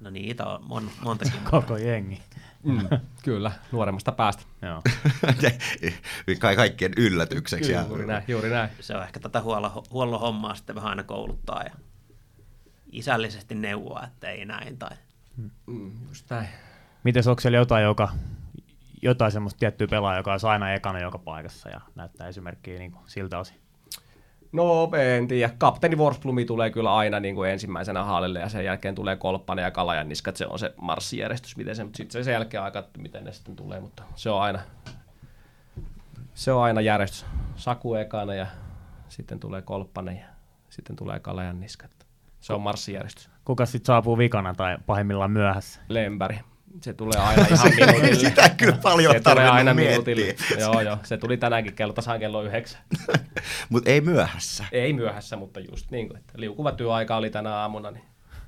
No 0.00 0.10
niitä 0.10 0.46
on 0.46 0.64
mon, 0.64 0.90
montakin. 1.02 1.40
Koko 1.50 1.76
jengi. 1.76 2.22
Mm, 2.62 2.88
kyllä, 3.24 3.52
nuoremmasta 3.72 4.12
päästä. 4.12 4.42
Joo. 4.62 4.82
Ka- 6.40 6.56
kaikkien 6.56 6.92
yllätykseksi. 6.96 7.72
Kyllä, 7.72 7.84
juuri 7.88 8.06
näin, 8.06 8.24
juuri 8.28 8.50
näin. 8.50 8.70
Se 8.80 8.96
on 8.96 9.02
ehkä 9.02 9.20
tätä 9.20 9.40
huollon, 9.40 9.70
huollon 9.90 10.20
hommaa 10.20 10.54
sitten 10.54 10.76
vähän 10.76 10.90
aina 10.90 11.02
kouluttaa 11.02 11.62
ja 11.62 11.70
isällisesti 12.92 13.54
neuvoa, 13.54 14.04
että 14.04 14.30
ei 14.30 14.44
näin. 14.44 14.78
Tai... 14.78 14.96
Mm, 15.66 15.92
just 16.08 16.30
näin. 16.30 16.48
Miten 17.02 17.28
onko 17.28 17.40
siellä 17.40 17.58
jotain, 17.58 17.84
joka, 17.84 18.08
jotain 19.02 19.32
semmoista 19.32 19.58
tiettyä 19.58 19.86
pelaajaa, 19.86 20.20
joka 20.20 20.32
olisi 20.32 20.46
aina 20.46 20.72
ekana 20.72 21.00
joka 21.00 21.18
paikassa 21.18 21.68
ja 21.68 21.80
näyttää 21.94 22.28
esimerkkiä 22.28 22.78
niin 22.78 22.92
kuin 22.92 23.04
siltä 23.06 23.38
osin? 23.38 23.63
No 24.54 24.90
en 25.16 25.28
tiedä. 25.28 25.54
Kapteeni 25.58 25.96
Worsblumi 25.96 26.44
tulee 26.44 26.70
kyllä 26.70 26.94
aina 26.94 27.20
niin 27.20 27.34
kuin 27.34 27.50
ensimmäisenä 27.50 28.04
haalille 28.04 28.40
ja 28.40 28.48
sen 28.48 28.64
jälkeen 28.64 28.94
tulee 28.94 29.16
Kolppanen 29.16 29.62
ja 29.62 29.70
Kalajan 29.70 30.08
niskat. 30.08 30.36
Se 30.36 30.46
on 30.46 30.58
se 30.58 30.74
marssijärjestys, 30.80 31.56
miten 31.56 31.76
se, 31.76 31.86
sitten 31.94 32.24
sen 32.24 32.32
jälkeen 32.32 32.62
aika, 32.62 32.78
että 32.78 33.00
miten 33.00 33.24
ne 33.24 33.32
sitten 33.32 33.56
tulee, 33.56 33.80
mutta 33.80 34.02
se 34.14 34.30
on 34.30 34.42
aina, 34.42 34.60
se 36.34 36.52
on 36.52 36.62
aina 36.62 36.80
järjestys. 36.80 37.26
Saku 37.56 37.94
ekana 37.94 38.34
ja 38.34 38.46
sitten 39.08 39.40
tulee 39.40 39.62
Kolppanen 39.62 40.16
ja 40.16 40.26
sitten 40.70 40.96
tulee 40.96 41.20
Kalajan 41.20 41.60
niskat. 41.60 41.90
Se 42.40 42.52
on 42.52 42.60
marssijärjestys. 42.60 43.30
Kuka 43.44 43.66
sitten 43.66 43.86
saapuu 43.86 44.18
vikana 44.18 44.54
tai 44.54 44.78
pahimmillaan 44.86 45.30
myöhässä? 45.30 45.80
Lempäri. 45.88 46.40
Se 46.80 46.92
tulee 46.92 47.20
aina 47.20 47.46
ihan 47.50 47.70
minuutille. 47.76 48.14
Sitä 48.14 48.48
kyllä 48.48 48.78
paljon 48.82 49.14
se 49.14 49.20
tulee 49.20 49.48
aina 49.48 49.74
miettiä. 49.74 50.14
minuutille. 50.14 50.60
Joo, 50.60 50.80
joo. 50.80 50.98
Se 51.02 51.16
tuli 51.16 51.36
tänäänkin 51.36 51.74
kello 51.74 51.92
tasan 51.92 52.20
kello 52.20 52.42
yhdeksän. 52.42 52.80
Mutta 53.68 53.90
ei 53.90 54.00
myöhässä. 54.00 54.64
Ei 54.72 54.92
myöhässä, 54.92 55.36
mutta 55.36 55.60
just 55.60 55.90
niin 55.90 56.08
kuin, 56.08 56.18
että 56.18 56.32
liukuva 56.36 56.72
työaika 56.72 57.16
oli 57.16 57.30
tänä 57.30 57.54
aamuna, 57.54 57.90
niin 57.90 58.04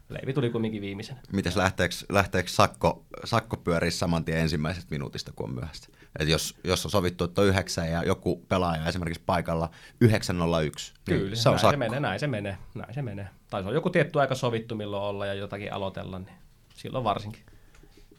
Leivi 0.09 0.33
tuli 0.33 0.51
kumminkin 0.51 0.83
viimeisenä. 0.83 1.21
Mites 1.33 1.57
lähteekö, 1.57 1.95
lähteekö 2.09 2.49
sakko, 2.51 3.05
sakko 3.25 3.57
pyörii 3.57 3.91
saman 3.91 4.25
tien 4.25 4.39
ensimmäisestä 4.39 4.91
minuutista, 4.91 5.33
kun 5.37 5.49
on 5.49 5.55
myöhäistä? 5.55 5.89
Et 6.19 6.29
jos, 6.29 6.55
jos 6.65 6.85
on 6.85 6.91
sovittu, 6.91 7.25
että 7.25 7.41
on 7.41 7.47
yhdeksän 7.47 7.91
ja 7.91 8.03
joku 8.03 8.45
pelaaja 8.49 8.87
esimerkiksi 8.87 9.23
paikalla 9.27 9.71
901, 10.01 10.95
Kyllä, 11.05 11.25
niin 11.25 11.37
se 11.37 11.49
on 11.49 11.53
näin 11.53 11.61
sakko. 11.61 11.71
se 11.71 11.77
menee, 11.77 12.01
näin 12.01 12.21
se 12.21 12.27
menee, 12.27 12.59
näin 12.75 12.95
se 12.95 13.03
menee. 13.03 13.29
Tai 13.51 13.63
se 13.63 13.69
on 13.69 13.75
joku 13.75 13.91
tietty 13.91 14.21
aika 14.21 14.35
sovittu, 14.35 14.75
milloin 14.75 15.03
olla 15.03 15.27
ja 15.27 15.35
jotakin 15.35 15.73
aloitella, 15.73 16.19
niin 16.19 16.37
silloin 16.75 17.05
varsinkin. 17.05 17.43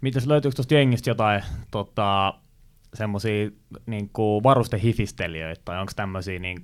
Mitäs 0.02 0.28
löytyykö 0.28 0.56
tuosta 0.56 0.74
jengistä 0.74 1.10
jotain 1.10 1.44
tota, 1.72 2.34
semmoisia 2.94 3.50
niin 3.86 4.10
varustehifistelijöitä, 4.44 5.62
tai 5.66 5.80
onko 5.80 5.92
tämmöisiä 5.96 6.40
niin 6.40 6.62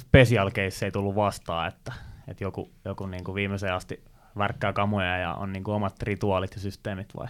special 0.00 0.50
ei 0.84 0.90
tullut 0.92 1.14
vastaan, 1.14 1.68
että, 1.68 1.92
että 2.28 2.44
joku, 2.44 2.70
joku 2.84 3.06
niin 3.06 3.24
kuin 3.24 3.34
viimeiseen 3.34 3.74
asti 3.74 4.04
värkkää 4.38 4.72
kamoja 4.72 5.18
ja 5.18 5.34
on 5.34 5.52
niin 5.52 5.64
kuin 5.64 5.74
omat 5.74 6.02
rituaalit 6.02 6.54
ja 6.54 6.60
systeemit 6.60 7.16
vai 7.16 7.28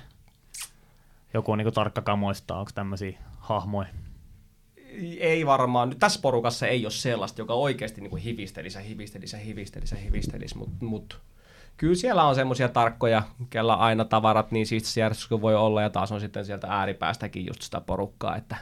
joku 1.35 1.53
on 1.53 1.59
niin 1.59 1.67
kuin 1.67 1.75
tarkka 1.75 2.03
kamoista, 2.03 2.57
onko 2.57 2.71
tämmöisiä 2.75 3.19
hahmoja? 3.39 3.89
Ei 5.19 5.47
varmaan. 5.47 5.89
Nyt 5.89 5.99
tässä 5.99 6.21
porukassa 6.21 6.67
ei 6.67 6.85
ole 6.85 6.91
sellaista, 6.91 7.41
joka 7.41 7.55
oikeasti 7.55 8.01
niin 8.01 8.17
hivistelisi 8.17 8.79
ja 8.79 8.85
hivistelisi 8.85 9.37
hivistelisi 9.47 9.95
ja 9.95 10.01
hivistelisi, 10.01 10.59
mutta 10.59 10.85
mut, 10.85 11.21
kyllä 11.77 11.95
siellä 11.95 12.25
on 12.25 12.35
semmoisia 12.35 12.69
tarkkoja, 12.69 13.23
kella 13.51 13.75
aina 13.75 14.05
tavarat 14.05 14.51
niin 14.51 14.67
siistissä 14.67 15.01
järjestyksessä 15.01 15.29
kuin 15.29 15.43
voi 15.43 15.55
olla, 15.55 15.83
ja 15.83 15.91
taas 15.91 16.13
on 16.13 16.21
sitten 16.21 16.45
sieltä 16.45 16.67
ääripäästäkin 16.71 17.47
just 17.47 17.63
sitä 17.63 17.81
porukkaa, 17.81 18.37
että, 18.37 18.57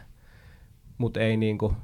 mutta 0.98 1.20
ei 1.20 1.36
niin 1.36 1.58
kuin, 1.58 1.76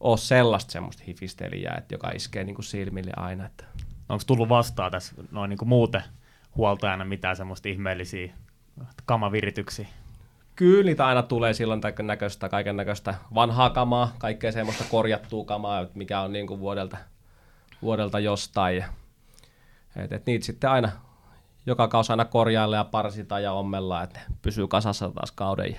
ole 0.00 0.18
sellaista 0.18 0.72
semmoista 0.72 1.02
hifistelijää, 1.06 1.74
että 1.78 1.94
joka 1.94 2.10
iskee 2.10 2.44
niin 2.44 2.54
kuin 2.54 2.64
silmille 2.64 3.12
aina. 3.16 3.46
Että. 3.46 3.64
Onko 4.08 4.24
tullut 4.26 4.48
vastaan 4.48 4.92
tässä 4.92 5.14
noin 5.30 5.48
niin 5.48 5.58
kuin 5.58 5.68
muuten 5.68 6.02
huoltajana 6.56 7.04
mitään 7.04 7.36
semmoista 7.36 7.68
ihmeellisiä 7.68 8.32
kamavirityksiä? 9.06 9.86
Kyllä 10.56 10.84
niitä 10.84 11.06
aina 11.06 11.22
tulee 11.22 11.54
silloin 11.54 11.80
näköistä, 12.02 12.48
kaiken 12.48 12.76
näköistä 12.76 13.14
vanhaa 13.34 13.70
kamaa, 13.70 14.12
kaikkea 14.18 14.52
semmoista 14.52 14.84
korjattua 14.90 15.44
kamaa, 15.44 15.86
mikä 15.94 16.20
on 16.20 16.32
niin 16.32 16.46
kuin 16.46 16.60
vuodelta, 16.60 16.96
vuodelta 17.82 18.20
jostain. 18.20 18.84
Et, 19.96 20.12
et 20.12 20.26
niitä 20.26 20.46
sitten 20.46 20.70
aina 20.70 20.90
joka 21.66 21.88
kausi 21.88 22.12
aina 22.12 22.24
korjailla 22.24 22.76
ja 22.76 22.84
parsita 22.84 23.40
ja 23.40 23.52
ommella, 23.52 24.02
että 24.02 24.20
pysyy 24.42 24.68
kasassa 24.68 25.10
taas 25.10 25.32
kauden. 25.32 25.76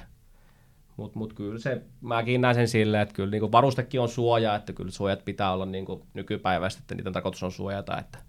Mutta 0.98 1.20
mut 1.20 1.34
kyllä 1.34 1.60
se, 1.60 1.82
mäkin 2.02 2.42
näen 2.42 2.56
sen 2.56 2.68
silleen, 2.68 3.04
että 3.04 3.16
kyllä 3.16 3.32
niinku 3.32 3.52
varustekin 3.52 4.02
on 4.02 4.10
suoja, 4.10 4.56
että 4.56 4.74
kyllä 4.74 4.92
suojat 4.92 5.26
pitää 5.26 5.52
olla 5.54 5.66
niinku 5.66 6.06
nykypäiväistä, 6.14 6.80
että 6.82 6.96
niiden 6.96 7.14
tarkoitus 7.14 7.44
on 7.44 7.52
suojata, 7.52 7.98
että 7.98 8.20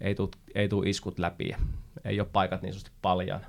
ei 0.00 0.14
tule 0.14 0.28
ei 0.54 0.68
tuu 0.68 0.82
iskut 0.82 1.18
läpi 1.18 1.48
ja 1.48 1.58
ei 2.04 2.20
ole 2.20 2.28
paikat 2.32 2.62
niin 2.62 2.72
sanotusti 2.72 2.98
paljaan. 3.02 3.46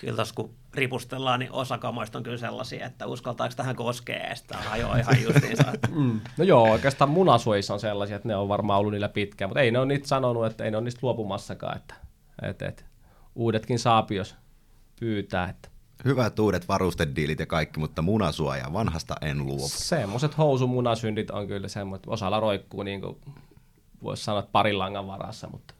Kyllä 0.00 0.16
tos, 0.16 0.32
kun 0.32 0.54
ripustellaan, 0.74 1.40
niin 1.40 1.52
osa 1.52 1.78
kamoista 1.78 2.18
on 2.18 2.24
kyllä 2.24 2.38
sellaisia, 2.38 2.86
että 2.86 3.06
uskaltaako 3.06 3.54
tähän 3.56 3.76
koskea, 3.76 4.28
ja 4.28 4.36
sitä 4.36 4.56
hajoaa 4.56 4.98
ihan 4.98 5.22
justiinsa. 5.22 5.64
mm. 5.94 6.20
No 6.36 6.44
joo, 6.44 6.70
oikeastaan 6.70 7.10
munasuojissa 7.10 7.74
on 7.74 7.80
sellaisia, 7.80 8.16
että 8.16 8.28
ne 8.28 8.36
on 8.36 8.48
varmaan 8.48 8.80
ollut 8.80 8.92
niillä 8.92 9.08
pitkään, 9.08 9.48
mutta 9.48 9.60
ei 9.60 9.70
ne 9.70 9.78
ole 9.78 9.86
niitä 9.86 10.08
sanonut, 10.08 10.46
että 10.46 10.64
ei 10.64 10.70
ne 10.70 10.76
ole 10.76 10.84
niistä 10.84 11.00
luopumassakaan, 11.02 11.76
että, 11.76 11.94
että, 12.42 12.68
että 12.68 12.84
uudetkin 13.34 13.78
saapi, 13.78 14.16
jos 14.16 14.36
pyytää. 15.00 15.48
Että. 15.48 15.68
Hyvät 16.04 16.38
uudet 16.38 16.68
varustediilit 16.68 17.40
ja 17.40 17.46
kaikki, 17.46 17.80
mutta 17.80 18.02
munasuoja 18.02 18.72
vanhasta 18.72 19.14
en 19.20 19.46
luopu. 19.46 19.68
Semmoiset 19.68 20.38
housumunasyndit 20.38 21.30
on 21.30 21.48
kyllä 21.48 21.68
semmoiset, 21.68 22.06
osalla 22.06 22.40
roikkuu 22.40 22.82
niin 22.82 23.00
kuin 23.00 23.16
voisi 24.02 24.24
sanoa, 24.24 24.40
että 24.40 24.52
parin 24.52 24.78
langan 24.78 25.06
varassa, 25.06 25.48
mutta 25.48 25.74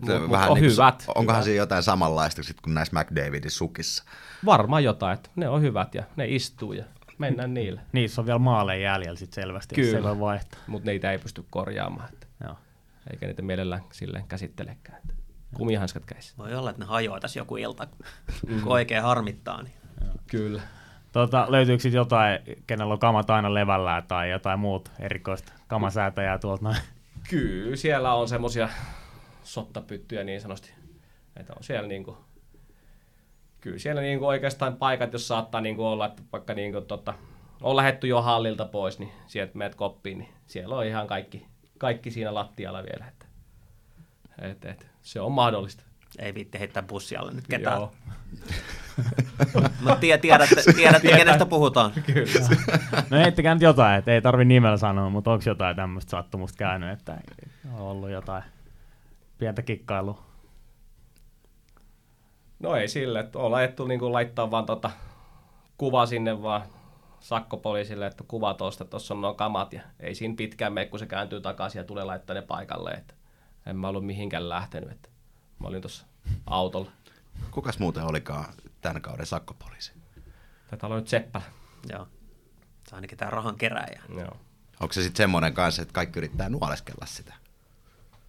Mut, 0.00 0.30
vähän 0.30 0.50
on 0.50 0.60
niin 0.60 0.72
hyvät. 0.72 1.04
Onkohan 1.08 1.36
hyvät. 1.36 1.44
siinä 1.44 1.62
jotain 1.62 1.82
samanlaista 1.82 2.42
sit 2.42 2.60
kuin 2.60 2.74
näissä 2.74 3.00
McDavidin 3.00 3.50
sukissa? 3.50 4.04
Varmaan 4.44 4.84
jotain, 4.84 5.14
että 5.14 5.30
ne 5.36 5.48
on 5.48 5.62
hyvät 5.62 5.94
ja 5.94 6.04
ne 6.16 6.26
istuu 6.28 6.72
ja 6.72 6.84
mennään 7.18 7.54
niille. 7.54 7.80
Niissä 7.92 8.20
on 8.20 8.26
vielä 8.26 8.38
maaleja 8.38 8.92
jäljellä 8.92 9.18
sit 9.18 9.32
selvästi, 9.32 9.74
Kyllä. 9.74 9.90
se 9.90 10.02
voi 10.02 10.20
vaihtaa. 10.20 10.60
Mutta 10.66 10.90
niitä 10.90 11.12
ei 11.12 11.18
pysty 11.18 11.44
korjaamaan. 11.50 12.08
Että. 12.12 12.26
Joo. 12.44 12.56
Eikä 13.12 13.26
niitä 13.26 13.42
mielellään 13.42 13.82
silleen 13.92 14.24
käsittelekään. 14.28 14.98
Että. 14.98 15.14
Kumihanskat 15.54 16.04
käisi. 16.04 16.34
Voi 16.38 16.54
olla, 16.54 16.70
että 16.70 16.82
ne 16.82 16.88
hajoaa 16.88 17.20
tässä 17.20 17.40
joku 17.40 17.56
ilta, 17.56 17.86
mm. 18.48 18.60
kun 18.60 18.72
oikein 18.72 19.02
harmittaa. 19.02 19.62
Niin. 19.62 19.74
Joo. 20.04 20.14
Kyllä. 20.26 20.62
Tota, 21.12 21.46
löytyykö 21.48 21.82
sitten 21.82 21.98
jotain, 21.98 22.38
kenellä 22.66 22.92
on 22.92 22.98
kamat 22.98 23.30
aina 23.30 23.54
levällään 23.54 24.02
tai 24.08 24.30
jotain 24.30 24.58
muut 24.58 24.90
erikoista 24.98 25.52
kamasäätäjää 25.66 26.38
tuolta 26.38 26.64
noin? 26.64 26.76
Kyllä, 27.30 27.76
siellä 27.76 28.14
on 28.14 28.28
semmoisia 28.28 28.68
sottapyttyjä 29.52 30.24
niin 30.24 30.40
sanotusti. 30.40 30.72
Että 31.36 31.52
on 31.56 31.64
siellä 31.64 31.88
niin 31.88 32.04
kuin 32.04 32.16
kyllä 33.60 33.78
siellä 33.78 34.02
niin 34.02 34.18
kuin 34.18 34.28
oikeastaan 34.28 34.76
paikat, 34.76 35.12
jos 35.12 35.28
saattaa 35.28 35.60
niin 35.60 35.76
kuin 35.76 35.86
olla, 35.86 36.06
että 36.06 36.22
vaikka 36.32 36.54
niin 36.54 36.72
kuin, 36.72 36.86
tota, 36.86 37.14
on 37.62 37.76
lähetty 37.76 38.06
jo 38.06 38.22
hallilta 38.22 38.64
pois, 38.64 38.98
niin 38.98 39.12
sieltä 39.26 39.58
meet 39.58 39.74
koppiin, 39.74 40.18
niin 40.18 40.30
siellä 40.46 40.76
on 40.76 40.86
ihan 40.86 41.06
kaikki, 41.06 41.46
kaikki 41.78 42.10
siinä 42.10 42.34
lattialla 42.34 42.82
vielä. 42.82 43.06
Että, 43.08 43.26
et, 44.38 44.64
et, 44.64 44.86
se 45.02 45.20
on 45.20 45.32
mahdollista. 45.32 45.84
Ei 46.18 46.34
viitti 46.34 46.58
heittää 46.58 46.82
bussialle 46.82 47.32
nyt 47.32 47.46
ketään. 47.46 47.76
Joo, 47.76 47.92
Mutta 49.80 49.96
tie, 50.00 50.18
tiedätte, 50.18 50.62
tiedätte 50.76 51.08
kenestä 51.08 51.46
puhutaan. 51.46 51.92
kyllä. 52.06 52.56
No 53.10 53.18
heittikää 53.18 53.54
nyt 53.54 53.62
jotain, 53.62 53.98
että 53.98 54.12
ei 54.12 54.22
tarvi 54.22 54.44
nimellä 54.44 54.76
sanoa, 54.76 55.10
mutta 55.10 55.32
onko 55.32 55.42
jotain 55.46 55.76
tämmöistä 55.76 56.10
sattumusta 56.10 56.56
käynyt, 56.56 56.90
että 56.90 57.20
on 57.74 57.80
ollut 57.80 58.10
jotain 58.10 58.42
pientä 59.40 59.62
kikkailua? 59.62 60.22
No 62.58 62.76
ei 62.76 62.88
sille, 62.88 63.20
että 63.20 63.38
on 63.38 63.50
laitettu 63.50 63.86
niin 63.86 64.00
kuin 64.00 64.12
laittaa 64.12 64.50
vaan 64.50 64.66
tota 64.66 64.90
kuva 65.78 66.06
sinne 66.06 66.42
vaan 66.42 66.62
sakkopoliisille, 67.20 68.06
että 68.06 68.24
kuva 68.28 68.54
tuosta, 68.54 68.84
tuossa 68.84 69.14
on 69.14 69.20
nuo 69.20 69.34
kamat 69.34 69.72
ja 69.72 69.82
ei 70.00 70.14
siinä 70.14 70.34
pitkään 70.36 70.72
mene, 70.72 70.86
kun 70.86 70.98
se 70.98 71.06
kääntyy 71.06 71.40
takaisin 71.40 71.78
ja 71.78 71.84
tulee 71.84 72.04
laittaa 72.04 72.34
ne 72.34 72.42
paikalle, 72.42 72.90
että 72.90 73.14
en 73.66 73.76
mä 73.76 73.88
ollut 73.88 74.06
mihinkään 74.06 74.48
lähtenyt, 74.48 74.90
että 74.90 75.08
mä 75.58 75.68
olin 75.68 75.82
tuossa 75.82 76.06
autolla. 76.46 76.90
Kukas 77.50 77.78
muuten 77.78 78.04
olikaan 78.04 78.44
tämän 78.80 79.02
kauden 79.02 79.26
sakkopoliisi? 79.26 79.92
Tätä 80.70 80.86
on 80.86 80.96
nyt 80.96 81.08
Seppälä. 81.08 81.44
Joo. 81.92 82.08
Se 82.88 82.94
on 82.94 82.96
ainakin 82.96 83.18
tämä 83.18 83.30
rahan 83.30 83.56
keräjä. 83.56 84.02
Joo. 84.08 84.36
Onko 84.80 84.92
se 84.92 85.02
sitten 85.02 85.16
semmoinen 85.16 85.54
kanssa, 85.54 85.82
että 85.82 85.94
kaikki 85.94 86.18
yrittää 86.18 86.48
nuoleskella 86.48 87.06
sitä? 87.06 87.34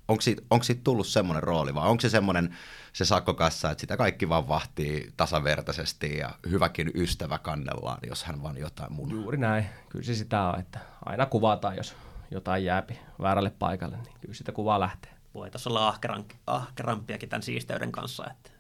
Onko 0.08 0.22
siitä, 0.22 0.42
onko 0.50 0.64
siitä 0.64 0.82
tullut 0.84 1.08
semmoinen 1.08 1.44
rooli 1.44 1.76
vai 1.76 1.90
onko 1.90 2.02
se 2.02 2.10
semmoinen 2.10 2.56
se 2.94 3.06
sakkokassa, 3.06 3.72
että 3.72 3.82
sitä 3.82 3.98
kaikki 3.98 4.30
vaan 4.30 4.48
vahtii 4.48 5.14
tasavertaisesti 5.18 6.18
ja 6.18 6.30
hyväkin 6.50 6.92
ystävä 6.96 7.38
kannellaan, 7.38 7.98
jos 8.08 8.24
hän 8.24 8.44
vaan 8.44 8.58
jotain 8.58 8.94
mun. 8.94 9.12
Juuri 9.12 9.38
näin. 9.38 9.66
Kyllä 9.90 10.06
se 10.06 10.16
sitä 10.16 10.44
on, 10.44 10.60
että 10.60 10.80
aina 11.06 11.26
kuvataan, 11.26 11.78
jos 11.78 11.96
jotain 12.32 12.66
jääpi 12.66 13.00
väärälle 13.22 13.50
paikalle, 13.50 13.98
niin 13.98 14.16
kyllä 14.22 14.34
sitä 14.34 14.52
kuvaa 14.52 14.80
lähtee. 14.80 15.12
Voitaisiin 15.34 15.72
olla 15.72 15.88
ahkeran, 15.88 16.26
ahkerampiakin 16.48 17.30
tämän 17.30 17.44
siisteyden 17.44 17.92
kanssa, 17.92 18.24
että 18.32 18.52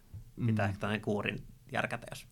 pitää 0.45 0.69
ehkä 0.69 0.99
kuurin 1.03 1.43
järkätä, 1.71 2.07
jos 2.09 2.27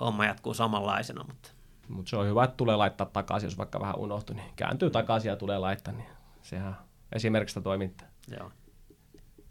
homma 0.00 0.24
jatkuu 0.26 0.54
samanlaisena, 0.54 1.24
mutta 1.24 1.50
Mutta 1.88 2.10
se 2.10 2.16
on 2.16 2.26
hyvä, 2.26 2.44
että 2.44 2.56
tulee 2.56 2.76
laittaa 2.76 3.06
takaisin, 3.06 3.46
jos 3.46 3.58
vaikka 3.58 3.80
vähän 3.80 3.98
unohtui, 3.98 4.36
niin 4.36 4.52
kääntyy 4.56 4.90
takaisin 4.90 5.28
ja 5.28 5.36
tulee 5.36 5.58
laittaa, 5.58 5.94
niin 5.94 6.08
sehän 6.42 6.76
esimerkiksi 7.12 7.60
toimintaa. 7.60 8.08
joo. 8.38 8.52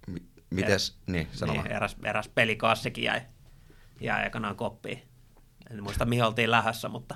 Mi- 0.07 0.21
Mites, 0.49 0.97
niin, 1.07 1.27
sano 1.31 1.53
Niin, 1.53 1.67
eräs, 1.67 1.95
eräs 2.03 2.27
pelikassikin 2.29 3.03
jäi, 3.03 3.21
jäi 4.01 4.23
aikanaan 4.23 4.55
koppiin. 4.55 5.01
En 5.71 5.83
muista 5.83 6.05
mihin 6.05 6.23
oltiin 6.23 6.51
lähdössä, 6.51 6.89
mutta 6.89 7.15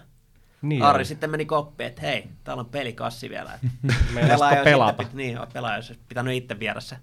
Niin 0.61 0.83
Ari 0.83 1.01
on. 1.01 1.05
sitten 1.05 1.29
meni 1.29 1.45
koppiin, 1.45 1.87
että 1.87 2.01
hei, 2.01 2.27
täällä 2.43 2.61
on 2.61 2.69
pelikassi 2.69 3.29
vielä. 3.29 3.59
pelaaja 4.15 4.63
pelata? 4.63 5.03
Sitten, 5.03 5.07
pit- 5.07 5.15
niin, 5.17 5.39
pelaaja 5.53 5.75
olisi 5.75 5.99
pitänyt 6.09 6.33
itse 6.33 6.59
viedä 6.59 6.79
se 6.79 6.97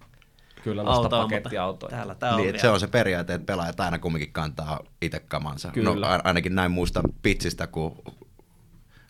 Kyllä 0.65 0.83
noista 0.83 1.03
autoon, 1.03 1.25
pakettiautoja. 1.25 1.73
mutta 1.91 1.97
täällä 1.97 2.15
tää 2.15 2.35
on 2.35 2.43
Niin, 2.43 2.61
se 2.61 2.69
on 2.69 2.81
se 2.81 2.87
periaate, 2.87 3.35
että 3.35 3.47
pelaajat 3.47 3.81
aina 3.81 3.99
kumminkin 3.99 4.33
kantaa 4.33 4.81
itse 5.03 5.21
kamansa. 5.21 5.71
Kyllä. 5.71 5.95
No, 5.95 6.21
ainakin 6.25 6.55
näin 6.55 6.71
muistan 6.71 7.05
pitsistä, 7.23 7.67
kun 7.67 8.03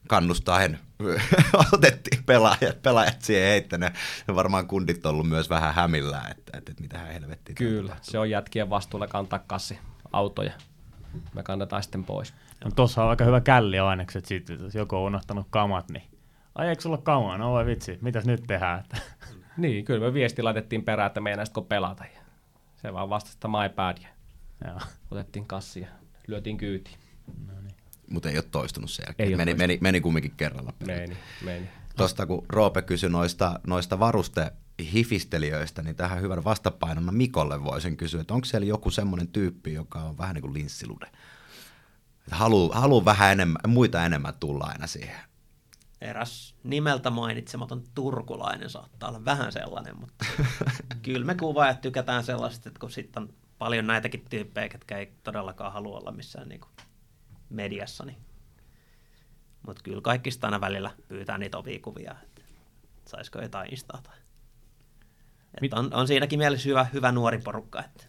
kannustaen 0.07 0.79
otettiin 1.73 2.25
pelaajat, 2.25 2.83
pelaajat 2.83 3.23
siihen 3.23 3.49
heittäneet. 3.49 3.95
Ja 4.29 4.35
varmaan 4.35 4.67
kundit 4.67 5.07
on 5.07 5.13
ollut 5.13 5.29
myös 5.29 5.51
vähän 5.51 5.75
hämillään, 5.75 6.31
että, 6.31 6.59
että, 6.59 6.71
että 6.73 6.83
mitä 6.83 6.99
helvettiä. 6.99 7.55
Kyllä, 7.55 7.97
se 8.03 8.19
on 8.19 8.31
jätkien 8.31 8.71
vastuulla 8.71 9.07
kantaa 9.07 9.39
kassi 9.47 9.79
autoja. 10.13 10.53
Me 11.35 11.43
kannetaan 11.43 11.83
sitten 11.83 12.05
pois. 12.05 12.35
No, 12.65 12.71
Tuossa 12.71 13.05
on 13.05 13.11
aika 13.11 13.25
hyvä 13.25 13.41
källi 13.41 13.79
ainekset 13.79 14.25
siitä, 14.25 14.53
jos 14.53 14.75
joku 14.75 14.97
on 14.97 15.03
unohtanut 15.03 15.47
kamat, 15.51 15.91
niin 15.91 16.05
ai 16.55 16.69
eikö 16.69 16.83
sulla 16.83 16.99
kamaa? 16.99 17.39
No 17.39 17.51
voi 17.51 17.67
vitsi, 17.67 17.99
mitäs 18.01 18.25
nyt 18.25 18.45
tehdään? 18.47 18.81
Että 18.81 18.97
Niin, 19.57 19.85
kyllä 19.85 20.07
me 20.07 20.15
viesti 20.15 20.43
laitettiin 20.43 20.85
perään, 20.85 21.07
että 21.07 21.21
meinaisitko 21.21 21.63
pelata. 21.63 22.05
Ja 22.15 22.21
se 22.77 22.93
vaan 22.93 23.11
vastasi, 23.11 23.37
että 23.37 23.49
my 23.49 23.75
bad. 23.77 23.97
Ja 24.03 24.09
Joo. 24.71 24.79
otettiin 25.11 25.47
kassi 25.47 25.81
ja 25.81 25.89
lyötiin 26.27 26.57
kyytiin. 26.57 26.97
Mutta 28.11 28.31
ei 28.31 28.37
ole 28.37 28.45
toistunut 28.51 28.91
sen 28.91 29.05
jälkeen. 29.09 29.29
Ei 29.29 29.37
meni, 29.37 29.51
toistunut. 29.51 29.69
meni, 29.69 29.79
meni 29.81 30.01
kumminkin 30.01 30.35
kerralla. 30.37 30.73
Meni, 30.87 31.17
meni. 31.45 31.69
Tuosta 31.97 32.27
kun 32.27 32.47
Roope 32.49 32.83
kysyi 32.83 33.11
noista, 33.11 33.61
noista 33.67 33.99
varustehifistelijöistä, 33.99 35.83
niin 35.83 35.97
tähän 35.97 36.23
hyvän 36.23 36.45
vastapainona 36.45 37.13
Mikolle 37.13 37.65
voisin 37.65 37.97
kysyä, 37.97 38.21
että 38.21 38.35
onko 38.35 38.45
siellä 38.45 38.67
joku 38.67 38.91
semmoinen 38.91 39.29
tyyppi, 39.29 39.73
joka 39.73 39.99
on 39.99 40.19
vähän 40.19 40.35
niin 40.35 40.43
kuin 40.43 40.55
linssilude? 40.55 41.07
Että 42.27 42.37
haluaa 42.37 42.81
haluu 42.81 43.05
vähän 43.05 43.33
enemmän, 43.33 43.61
muita 43.67 44.05
enemmän 44.05 44.35
tulla 44.41 44.65
aina 44.65 44.87
siihen. 44.87 45.21
Eräs 46.01 46.55
nimeltä 46.65 47.11
mainitsematon 47.11 47.83
turkulainen 47.95 48.71
saattaa 48.71 49.09
olla 49.09 49.25
vähän 49.25 49.53
sellainen, 49.53 49.97
mutta 50.01 50.27
kyllä 51.03 51.27
me 51.27 51.35
kuvaajat 51.35 51.81
tykätään 51.81 52.25
sellaista, 52.25 52.69
että 52.69 52.81
kun 52.81 52.91
sitten 52.91 53.23
on 53.23 53.29
paljon 53.59 53.87
näitäkin 53.87 54.25
tyyppejä, 54.31 54.69
jotka 54.73 54.97
ei 54.97 55.13
todellakaan 55.25 55.73
halua 55.73 55.99
olla 55.99 56.13
missään 56.13 56.49
niin 56.49 56.61
mediassa, 56.61 56.86
niin 57.51 58.27
mutta 59.67 59.83
kyllä 59.83 60.01
kaikista 60.01 60.47
aina 60.47 60.61
välillä 60.61 60.91
pyytää 61.09 61.39
niitä 61.39 61.59
ovia 61.59 61.79
kuvia, 61.83 62.15
että 62.23 62.43
saisiko 63.09 63.43
jotain 63.43 63.71
instaa 63.71 64.01
tai... 64.03 64.17
Mit- 65.61 65.75
on, 65.75 65.95
on 65.95 66.07
siinäkin 66.07 66.39
mielessä 66.39 66.69
hyvä, 66.69 66.87
hyvä 66.93 67.13
nuori 67.13 67.39
porukka. 67.39 67.85
Että. 67.85 68.05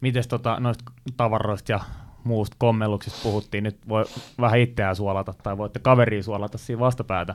Mites 0.00 0.28
tota, 0.28 0.60
noista 0.60 0.84
tavaroista 1.16 1.72
ja 1.72 1.80
muusta 2.24 2.56
kommelluksista 2.58 3.20
puhuttiin, 3.22 3.64
nyt 3.64 3.88
voi 3.88 4.04
vähän 4.40 4.60
itseään 4.60 4.96
suolata 4.96 5.34
tai 5.42 5.58
voitte 5.58 5.78
kaveria 5.78 6.22
suolata 6.22 6.58
siinä 6.58 6.80
vastapäätä. 6.80 7.34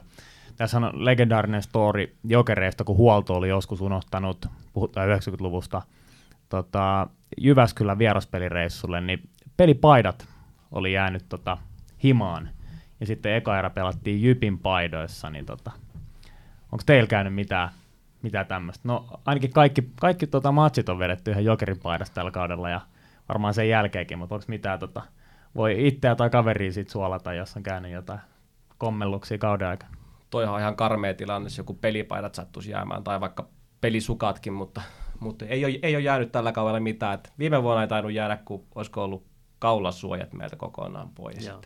Tässä 0.55 0.77
on 0.77 1.05
legendaarinen 1.05 1.61
story 1.61 2.15
Jokereista, 2.23 2.83
kun 2.83 2.97
huolto 2.97 3.33
oli 3.33 3.49
joskus 3.49 3.81
unohtanut, 3.81 4.45
puhutaan 4.73 5.09
90-luvusta, 5.09 5.81
tota, 6.49 7.07
Jyväskylän 7.37 7.99
vieraspelireissulle, 7.99 9.01
niin 9.01 9.29
pelipaidat 9.57 10.27
oli 10.71 10.93
jäänyt 10.93 11.25
tota, 11.29 11.57
himaan. 12.03 12.49
Ja 12.99 13.05
sitten 13.05 13.33
eka 13.33 13.59
erä 13.59 13.69
pelattiin 13.69 14.21
Jypin 14.21 14.59
paidoissa, 14.59 15.29
niin 15.29 15.45
tota, 15.45 15.71
onko 16.71 16.83
teillä 16.85 17.07
käynyt 17.07 17.35
mitään, 17.35 17.69
mitään 18.21 18.45
tämmöistä? 18.45 18.87
No 18.87 19.19
ainakin 19.25 19.53
kaikki, 19.53 19.89
kaikki 20.01 20.27
tota 20.27 20.51
matsit 20.51 20.89
on 20.89 20.99
vedetty 20.99 21.31
ihan 21.31 21.45
jokerin 21.45 21.79
paidasta 21.79 22.15
tällä 22.15 22.31
kaudella 22.31 22.69
ja 22.69 22.81
varmaan 23.29 23.53
sen 23.53 23.69
jälkeenkin, 23.69 24.17
mutta 24.17 24.35
onko 24.35 24.45
mitään, 24.47 24.79
tota, 24.79 25.01
voi 25.55 25.87
itseä 25.87 26.15
tai 26.15 26.29
kaveria 26.29 26.71
sit 26.71 26.89
suolata, 26.89 27.33
jos 27.33 27.57
on 27.57 27.63
käynyt 27.63 27.91
jotain 27.91 28.19
kommelluksia 28.77 29.37
kauden 29.37 29.67
aikana? 29.67 29.93
Toihan 30.29 30.55
on 30.55 30.61
ihan 30.61 30.75
karmea 30.75 31.13
tilanne, 31.13 31.45
jos 31.45 31.57
joku 31.57 31.73
pelipaidat 31.73 32.35
sattuisi 32.35 32.71
jäämään, 32.71 33.03
tai 33.03 33.21
vaikka 33.21 33.47
pelisukatkin, 33.81 34.53
mutta, 34.53 34.81
mutta 35.19 35.45
ei, 35.45 35.65
ole, 35.65 35.79
ei 35.81 35.95
ole 35.95 36.03
jäänyt 36.03 36.31
tällä 36.31 36.51
kaudella 36.51 36.79
mitään. 36.79 37.13
Et 37.13 37.33
viime 37.39 37.63
vuonna 37.63 37.81
ei 37.81 37.87
tainnut 37.87 38.13
jäädä, 38.13 38.37
kun 38.45 38.65
olisiko 38.75 39.03
ollut 39.03 39.28
kaulasuojat 39.59 40.33
meiltä 40.33 40.55
kokonaan 40.55 41.09
pois. 41.09 41.45
Joo. 41.45 41.61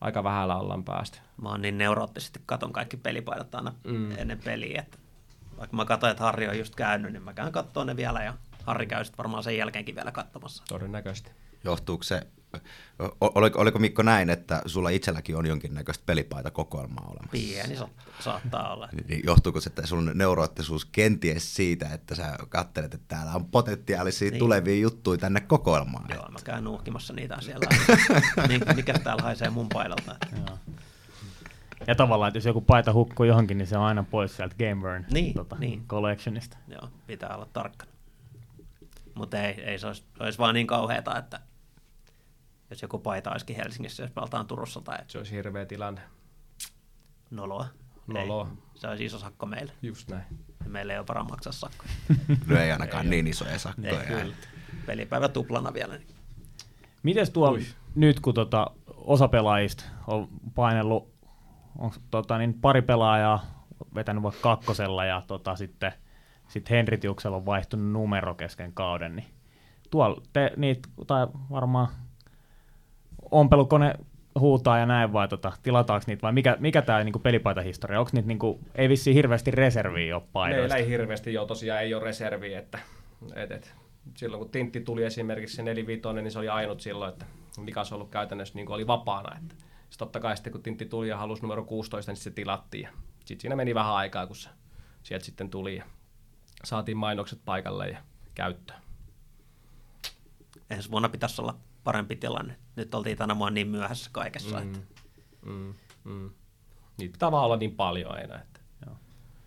Aika 0.00 0.24
vähällä 0.24 0.56
ollaan 0.56 0.84
päästy. 0.84 1.18
Mä 1.42 1.48
oon 1.48 1.62
niin 1.62 1.78
neuroottisesti 1.78 2.40
katon 2.46 2.72
kaikki 2.72 2.96
pelipaidat 2.96 3.54
aina 3.54 3.74
mm. 3.84 4.18
ennen 4.18 4.40
peliä, 4.44 4.80
että 4.80 4.98
vaikka 5.58 5.76
mä 5.76 5.84
katsoin, 5.84 6.10
että 6.10 6.24
Harri 6.24 6.48
on 6.48 6.58
just 6.58 6.74
käynyt, 6.74 7.12
niin 7.12 7.22
mä 7.22 7.34
käyn 7.34 7.52
katsoa 7.52 7.84
ne 7.84 7.96
vielä 7.96 8.22
ja 8.22 8.34
Harri 8.66 8.86
käy 8.86 9.04
sitten 9.04 9.18
varmaan 9.18 9.42
sen 9.42 9.56
jälkeenkin 9.56 9.94
vielä 9.94 10.12
katsomassa. 10.12 10.62
Todennäköisesti. 10.68 11.30
Johtuuko 11.64 12.02
se, 12.02 12.26
oliko, 13.20 13.60
oliko 13.60 13.78
Mikko 13.78 14.02
näin, 14.02 14.30
että 14.30 14.62
sulla 14.66 14.88
itselläkin 14.88 15.36
on 15.36 15.46
jonkinnäköistä 15.46 16.02
pelipaita 16.06 16.50
kokoelmaa 16.50 17.04
olemassa? 17.04 17.30
Pieni 17.32 17.76
sa- 17.76 17.88
saattaa 18.20 18.72
olla. 18.74 18.88
Niin 19.08 19.22
johtuuko 19.26 19.60
se 19.60 19.68
että 19.70 19.86
sun 19.86 20.10
neuroottisuus 20.14 20.84
kenties 20.84 21.54
siitä, 21.56 21.88
että 21.94 22.14
sä 22.14 22.38
katselet, 22.48 22.94
että 22.94 23.16
täällä 23.16 23.32
on 23.32 23.44
potentiaalisia 23.44 24.26
niin. 24.26 24.32
Niin. 24.32 24.38
tulevia 24.38 24.80
juttuja 24.80 25.18
tänne 25.18 25.40
kokoelmaan? 25.40 26.06
Joo, 26.14 26.28
mä 26.30 26.38
käyn 26.44 26.64
nuuhkimassa 26.64 27.12
niitä 27.12 27.36
siellä. 27.40 27.66
Mik- 28.40 28.74
Mikä 28.76 28.98
täällä 28.98 29.22
haisee 29.22 29.50
mun 29.50 29.68
paidalta? 29.68 30.16
Joo. 30.46 30.58
Ja 31.86 31.94
tavallaan, 31.94 32.28
että 32.28 32.36
jos 32.38 32.44
joku 32.44 32.60
paita 32.60 32.92
hukkuu 32.92 33.26
johonkin, 33.26 33.58
niin 33.58 33.66
se 33.66 33.78
on 33.78 33.84
aina 33.84 34.02
pois 34.10 34.36
sieltä 34.36 34.54
Game 34.58 34.80
Burn 34.80 35.04
Niin, 35.10 35.34
tota, 35.34 35.56
niin. 35.58 35.86
collectionista. 35.86 36.56
Joo, 36.68 36.88
pitää 37.06 37.34
olla 37.36 37.48
tarkkana. 37.52 37.92
Mutta 39.14 39.42
ei, 39.42 39.60
ei 39.60 39.78
se, 39.78 39.86
olisi, 39.86 40.02
olisi 40.20 40.38
vaan 40.38 40.54
niin 40.54 40.66
kauheata, 40.66 41.18
että 41.18 41.40
jos 42.74 42.82
joku 42.82 42.98
paita 42.98 43.30
olisikin 43.30 43.56
Helsingissä, 43.56 44.02
jos 44.02 44.10
pelataan 44.10 44.46
Turussa 44.46 44.80
tai 44.80 44.98
Se 45.08 45.18
olisi 45.18 45.32
hirveä 45.32 45.66
tilanne. 45.66 46.00
noloa. 47.30 47.66
Noloa. 48.06 48.48
Ei, 48.50 48.56
se 48.74 48.88
olisi 48.88 49.04
iso 49.04 49.18
sakko 49.18 49.46
meille. 49.46 49.72
Just 49.82 50.10
näin. 50.10 50.24
Ja 50.64 50.70
meillä 50.70 50.92
ei 50.92 50.98
ole 50.98 51.06
varaa 51.08 51.24
maksaa 51.24 51.52
sakkoja. 51.52 51.90
No 52.46 52.56
ei 52.56 52.72
ainakaan 52.72 53.10
niin 53.10 53.26
isoja 53.26 53.58
sakkoja. 53.58 54.00
Ei, 54.00 54.06
kyllä. 54.06 54.34
Pelipäivä 54.86 55.28
tuplana 55.28 55.74
vielä. 55.74 55.98
Niin. 55.98 56.08
Mites 57.02 57.30
tuolla 57.30 57.58
nyt, 57.94 58.20
kun 58.20 58.34
tota, 58.34 58.66
osa 58.86 59.28
pelaajista 59.28 59.84
on 60.06 60.28
painellut, 60.54 61.14
on 61.78 61.90
tota, 62.10 62.38
niin 62.38 62.54
pari 62.54 62.82
pelaajaa 62.82 63.64
vetänyt 63.94 64.22
vaikka 64.22 64.40
kakkosella 64.40 65.04
ja 65.04 65.22
tota, 65.26 65.56
sitten 65.56 65.92
sit 66.48 66.70
Henri 66.70 66.98
Tiuksella 66.98 67.36
on 67.36 67.46
vaihtunut 67.46 67.92
numero 67.92 68.34
kesken 68.34 68.72
kauden, 68.72 69.16
niin 69.16 69.28
tuolla 69.90 70.22
te, 70.32 70.52
niitä, 70.56 70.88
tai 71.06 71.26
varmaan 71.50 71.88
ompelukone 73.34 73.94
huutaa 74.40 74.78
ja 74.78 74.86
näin 74.86 75.12
vai 75.12 75.28
tota, 75.28 75.52
tilataanko 75.62 76.04
niitä 76.06 76.22
vai 76.22 76.32
mikä, 76.32 76.56
mikä 76.60 76.82
tämä 76.82 77.04
niinku 77.04 77.18
pelipaitahistoria? 77.18 78.00
Onko 78.00 78.10
niitä 78.12 78.28
niinku, 78.28 78.60
ei 78.74 78.88
vissi 78.88 79.14
hirveästi 79.14 79.50
reserviä 79.50 80.16
ole 80.16 80.22
paidoista? 80.32 80.74
Meillä 80.74 80.76
ei 80.76 80.88
hirveästi 80.88 81.34
jo 81.34 81.46
tosiaan 81.46 81.82
ei 81.82 81.94
ole 81.94 82.04
reserviä, 82.04 82.58
että 82.58 82.78
et, 83.34 83.50
et, 83.50 83.74
silloin 84.16 84.42
kun 84.42 84.50
Tintti 84.50 84.80
tuli 84.80 85.04
esimerkiksi 85.04 85.56
se 85.56 85.62
45, 85.62 86.12
niin 86.22 86.30
se 86.30 86.38
oli 86.38 86.48
ainut 86.48 86.80
silloin, 86.80 87.12
että 87.12 87.26
mikä 87.58 87.80
olisi 87.80 87.94
ollut 87.94 88.10
käytännössä 88.10 88.54
niin 88.54 88.70
oli 88.70 88.86
vapaana. 88.86 89.36
Että. 89.38 89.54
Sitten 89.54 89.98
totta 89.98 90.20
kai 90.20 90.36
sitten 90.36 90.52
kun 90.52 90.62
Tintti 90.62 90.86
tuli 90.86 91.08
ja 91.08 91.16
halusi 91.16 91.42
numero 91.42 91.64
16, 91.64 92.12
niin 92.12 92.16
se 92.16 92.30
tilattiin. 92.30 92.82
Ja 92.82 92.90
sitten 93.24 93.40
siinä 93.40 93.56
meni 93.56 93.74
vähän 93.74 93.94
aikaa, 93.94 94.26
kun 94.26 94.36
se 94.36 94.48
sieltä 95.02 95.24
sitten 95.24 95.50
tuli 95.50 95.76
ja 95.76 95.84
saatiin 96.64 96.96
mainokset 96.96 97.40
paikalle 97.44 97.88
ja 97.88 97.98
käyttöön. 98.34 98.80
Ensi 100.70 100.90
vuonna 100.90 101.08
pitäisi 101.08 101.42
olla 101.42 101.54
parempi 101.84 102.16
tilanne. 102.16 102.56
Nyt 102.76 102.94
oltiin 102.94 103.18
tänä 103.18 103.38
vuonna 103.38 103.54
niin 103.54 103.68
myöhässä 103.68 104.10
kaikessa. 104.12 104.60
Mm, 104.60 104.62
että. 104.62 104.78
Mm, 105.46 105.74
mm. 106.04 106.30
Niitä 106.98 107.12
pitää 107.12 107.32
vaan 107.32 107.44
olla 107.44 107.56
niin 107.56 107.74
paljon 107.76 108.14
aina. 108.14 108.40
Että. 108.42 108.60
Joo. 108.86 108.96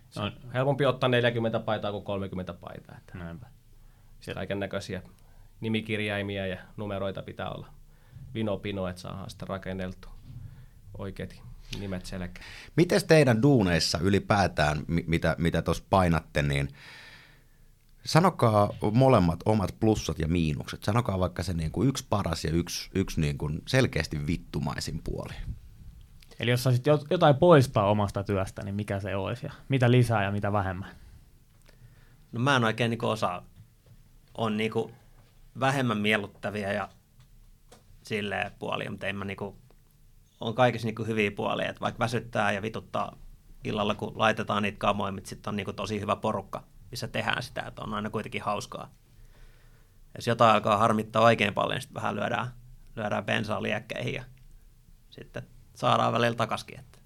Se 0.10 0.20
on 0.20 0.32
helpompi 0.54 0.86
ottaa 0.86 1.10
40 1.10 1.60
paitaa 1.60 1.92
kuin 1.92 2.04
30 2.04 2.54
paitaa. 2.54 2.98
Että. 2.98 3.18
Näinpä. 3.18 3.48
Siellä 4.20 4.40
kaiken 4.40 4.60
näköisiä 4.60 5.02
nimikirjaimia 5.62 6.48
ja 6.48 6.58
numeroita 6.78 7.22
pitää 7.22 7.50
olla 7.50 7.68
vino 8.34 8.58
pino, 8.58 8.88
että 8.88 9.02
saadaan 9.02 9.30
sitten 9.30 9.48
rakenneltu 9.48 10.10
oikeat 10.98 11.36
nimet 11.80 12.06
selkeä. 12.06 12.44
Miten 12.76 13.08
teidän 13.08 13.42
duuneissa 13.42 14.00
ylipäätään, 14.02 14.78
mitä, 14.88 15.36
mitä 15.40 15.62
tuossa 15.62 15.84
painatte, 15.90 16.42
niin 16.42 16.70
sanokaa 18.08 18.70
molemmat 18.94 19.40
omat 19.46 19.76
plussat 19.80 20.20
ja 20.20 20.28
miinukset. 20.28 20.84
Sanokaa 20.84 21.20
vaikka 21.20 21.44
se 21.44 21.54
niin 21.54 21.72
kuin 21.72 21.90
yksi 21.90 22.06
paras 22.10 22.44
ja 22.44 22.52
yksi, 22.52 22.90
yksi 22.96 23.22
niin 23.22 23.38
kuin 23.38 23.62
selkeästi 23.68 24.28
vittumaisin 24.28 25.02
puoli. 25.04 25.34
Eli 26.40 26.52
jos 26.52 26.64
saisit 26.64 26.86
jotain 27.10 27.36
poistaa 27.36 27.90
omasta 27.90 28.24
työstä, 28.24 28.64
niin 28.64 28.76
mikä 28.76 29.00
se 29.00 29.16
olisi 29.16 29.46
ja 29.46 29.54
mitä 29.70 29.92
lisää 29.92 30.24
ja 30.24 30.32
mitä 30.32 30.52
vähemmän? 30.52 30.90
No 32.32 32.40
mä 32.40 32.56
en 32.56 32.64
oikein 32.64 32.90
niin 32.90 33.06
osaa. 33.06 33.46
On 34.38 34.58
niin 34.58 34.72
kuin 34.72 34.94
vähemmän 35.60 35.98
miellyttäviä 35.98 36.74
ja 36.74 36.90
silleen 38.04 38.52
puolia, 38.60 38.92
mutta 38.92 39.08
en 39.08 39.16
mä 39.16 39.26
niin 39.26 39.38
kuin, 39.38 39.56
on 40.40 40.56
kaikissa 40.56 40.88
niin 40.88 40.96
kuin 40.96 41.08
hyviä 41.08 41.32
puolia, 41.32 41.70
että 41.70 41.82
vaikka 41.82 42.00
väsyttää 42.00 42.52
ja 42.52 42.62
vituttaa 42.62 43.18
illalla, 43.64 43.96
kun 43.96 44.14
laitetaan 44.16 44.64
niitä 44.64 44.78
kamoja, 44.78 45.12
mutta 45.12 45.30
sitten 45.30 45.52
on 45.52 45.56
niin 45.56 45.66
kuin 45.66 45.76
tosi 45.76 46.00
hyvä 46.00 46.16
porukka, 46.16 46.64
missä 46.92 47.08
tehdään 47.08 47.44
sitä, 47.44 47.62
että 47.62 47.82
on 47.82 47.94
aina 47.94 48.10
kuitenkin 48.10 48.42
hauskaa. 48.42 48.90
Jos 50.16 50.28
jotain 50.28 50.56
alkaa 50.56 50.78
harmittaa 50.78 51.22
oikein 51.22 51.54
paljon, 51.54 51.76
niin 51.76 51.82
sitten 51.82 51.96
vähän 52.02 52.16
lyödään, 52.16 52.48
lyödään 52.96 53.26
bensaa 53.26 53.64
liekkeihin 53.64 54.14
ja 54.14 54.24
sitten 55.10 55.48
saadaan 55.76 56.14
välillä 56.14 56.36
takaskin. 56.36 56.80
Että, 56.80 57.00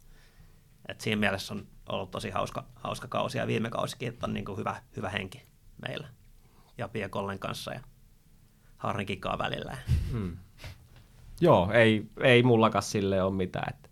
että 0.87 1.03
siinä 1.03 1.19
mielessä 1.19 1.53
on 1.53 1.67
ollut 1.89 2.11
tosi 2.11 2.29
hauska, 2.29 2.65
hauska 2.75 3.07
kausi 3.07 3.37
ja 3.37 3.47
viime 3.47 3.69
kausikin, 3.69 4.09
että 4.09 4.25
on 4.25 4.33
niin 4.33 4.45
kuin 4.45 4.57
hyvä, 4.57 4.81
hyvä 4.95 5.09
henki 5.09 5.45
meillä 5.85 6.07
ja 6.77 7.09
Kollen 7.09 7.39
kanssa 7.39 7.73
ja 7.73 7.79
Harnikinkaan 8.77 9.39
välillä. 9.39 9.77
Hmm. 10.11 10.37
Joo, 11.41 11.71
ei, 11.71 12.09
ei 12.19 12.43
mullakaan 12.43 12.83
sille 12.83 13.23
ole 13.23 13.33
mitään. 13.33 13.73
Että 13.73 13.89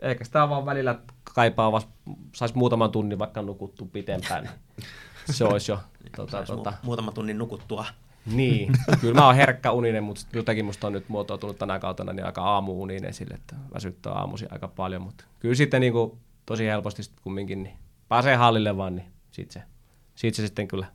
ehkä 0.00 0.24
sitä 0.24 0.48
vaan 0.48 0.66
välillä 0.66 0.98
kaipaa, 1.34 1.72
vasta, 1.72 1.92
saisi 2.34 2.58
muutaman 2.58 2.90
tunnin 2.90 3.18
vaikka 3.18 3.42
nukuttu 3.42 3.86
pitempään. 3.86 4.44
Niin 4.44 4.86
se 5.36 5.44
olisi 5.44 5.72
jo. 5.72 5.80
tota, 6.16 6.42
tota. 6.42 6.72
Muutama 6.82 7.12
tunnin 7.12 7.38
nukuttua. 7.38 7.84
Niin, 8.26 8.72
kyllä 9.00 9.14
mä 9.14 9.26
oon 9.26 9.34
herkkä 9.34 9.72
uninen, 9.72 10.04
mutta 10.04 10.26
jotenkin 10.32 10.64
musta 10.64 10.86
on 10.86 10.92
nyt 10.92 11.08
muotoutunut 11.08 11.58
tänä 11.58 11.78
kautena 11.78 12.12
niin 12.12 12.26
aika 12.26 12.42
aamu-uninen 12.42 13.14
sille, 13.14 13.34
että 13.34 13.56
väsyttää 13.74 14.12
aamusi 14.12 14.46
aika 14.50 14.68
paljon, 14.68 15.02
mutta 15.02 15.24
kyllä 15.38 15.54
sitten 15.54 15.80
niin 15.80 15.92
kuin, 15.92 16.18
tosi 16.46 16.66
helposti 16.66 17.02
sitten 17.02 17.22
kumminkin 17.22 17.62
niin 17.62 17.76
pääsee 18.08 18.36
hallille 18.36 18.76
vaan, 18.76 18.96
niin 18.96 19.12
sitten 19.30 19.62
se, 19.62 19.68
sit 20.14 20.34
se 20.34 20.46
sitten 20.46 20.68
kyllä 20.68 20.86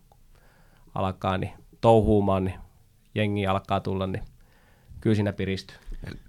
alkaa 0.95 1.37
niin 1.37 1.51
touhuumaan, 1.81 2.45
niin 2.45 2.59
jengi 3.15 3.47
alkaa 3.47 3.79
tulla, 3.79 4.07
niin 4.07 4.23
kyllä 5.05 5.15
siinä 5.15 5.33
piristyy. 5.33 5.77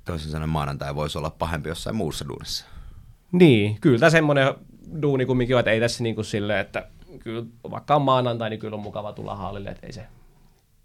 Toisin 0.05 0.31
sanoen 0.31 0.49
maanantai 0.49 0.95
voisi 0.95 1.18
olla 1.18 1.31
pahempi 1.31 1.68
jossain 1.68 1.97
muussa 1.97 2.29
duunissa. 2.29 2.66
Niin, 3.33 3.81
kyllä 3.81 3.99
tämä 3.99 4.11
semmoinen 4.11 4.55
duuni 5.03 5.27
kumminkin 5.27 5.57
on, 5.57 5.61
että 5.61 5.70
ei 5.70 5.81
tässä 5.81 6.03
niin 6.03 6.14
kuin 6.14 6.24
silleen, 6.24 6.59
että 6.59 6.89
kyllä 7.18 7.47
vaikka 7.70 7.97
on 7.97 8.03
maanantai, 8.03 8.51
niin 8.51 8.61
kyllä 8.61 8.74
on 8.74 8.83
mukava 8.83 9.12
tulla 9.12 9.37
hallille, 9.37 9.70
että 9.70 9.87
ei 9.87 9.93
se 9.93 10.07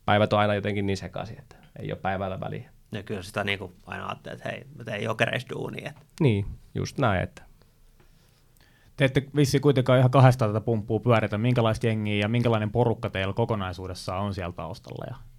päivät 0.06 0.34
on 0.34 0.39
aina 0.39 0.56
jotenkin 0.56 0.86
niin 0.86 0.98
sekaisin, 0.98 1.39
että 1.39 1.56
ei 1.80 1.92
ole 1.92 2.00
päivällä 2.00 2.39
väliä. 2.39 2.70
Ja 2.92 3.04
kyllä 3.04 3.24
sitä 3.24 3.44
niin 3.44 3.60
kuin 3.60 3.74
aina 3.86 4.08
ajattelee, 4.08 4.36
että 4.36 4.50
hei, 4.50 4.66
mä 4.78 4.84
teen 4.84 5.04
jokereisduunia. 5.04 5.89
Että. 5.89 6.02
Niin, 6.20 6.46
just 6.76 6.98
näin, 6.98 7.24
että 7.24 7.42
te 8.98 9.06
ette 9.06 9.24
vissi 9.36 9.60
kuitenkaan 9.60 10.00
ihan 10.00 10.12
kahdesta 10.12 10.48
tätä 10.48 10.62
pumppua 10.62 11.00
pyöritä. 11.00 11.38
Minkälaista 11.38 11.88
jengiä 11.88 12.16
ja 12.16 12.28
minkälainen 12.28 12.72
porukka 12.72 13.10
teillä 13.10 13.34
kokonaisuudessaan 13.34 14.24
on 14.24 14.34
siellä 14.34 14.54
taustalla? 14.54 15.06
Ja 15.10 15.30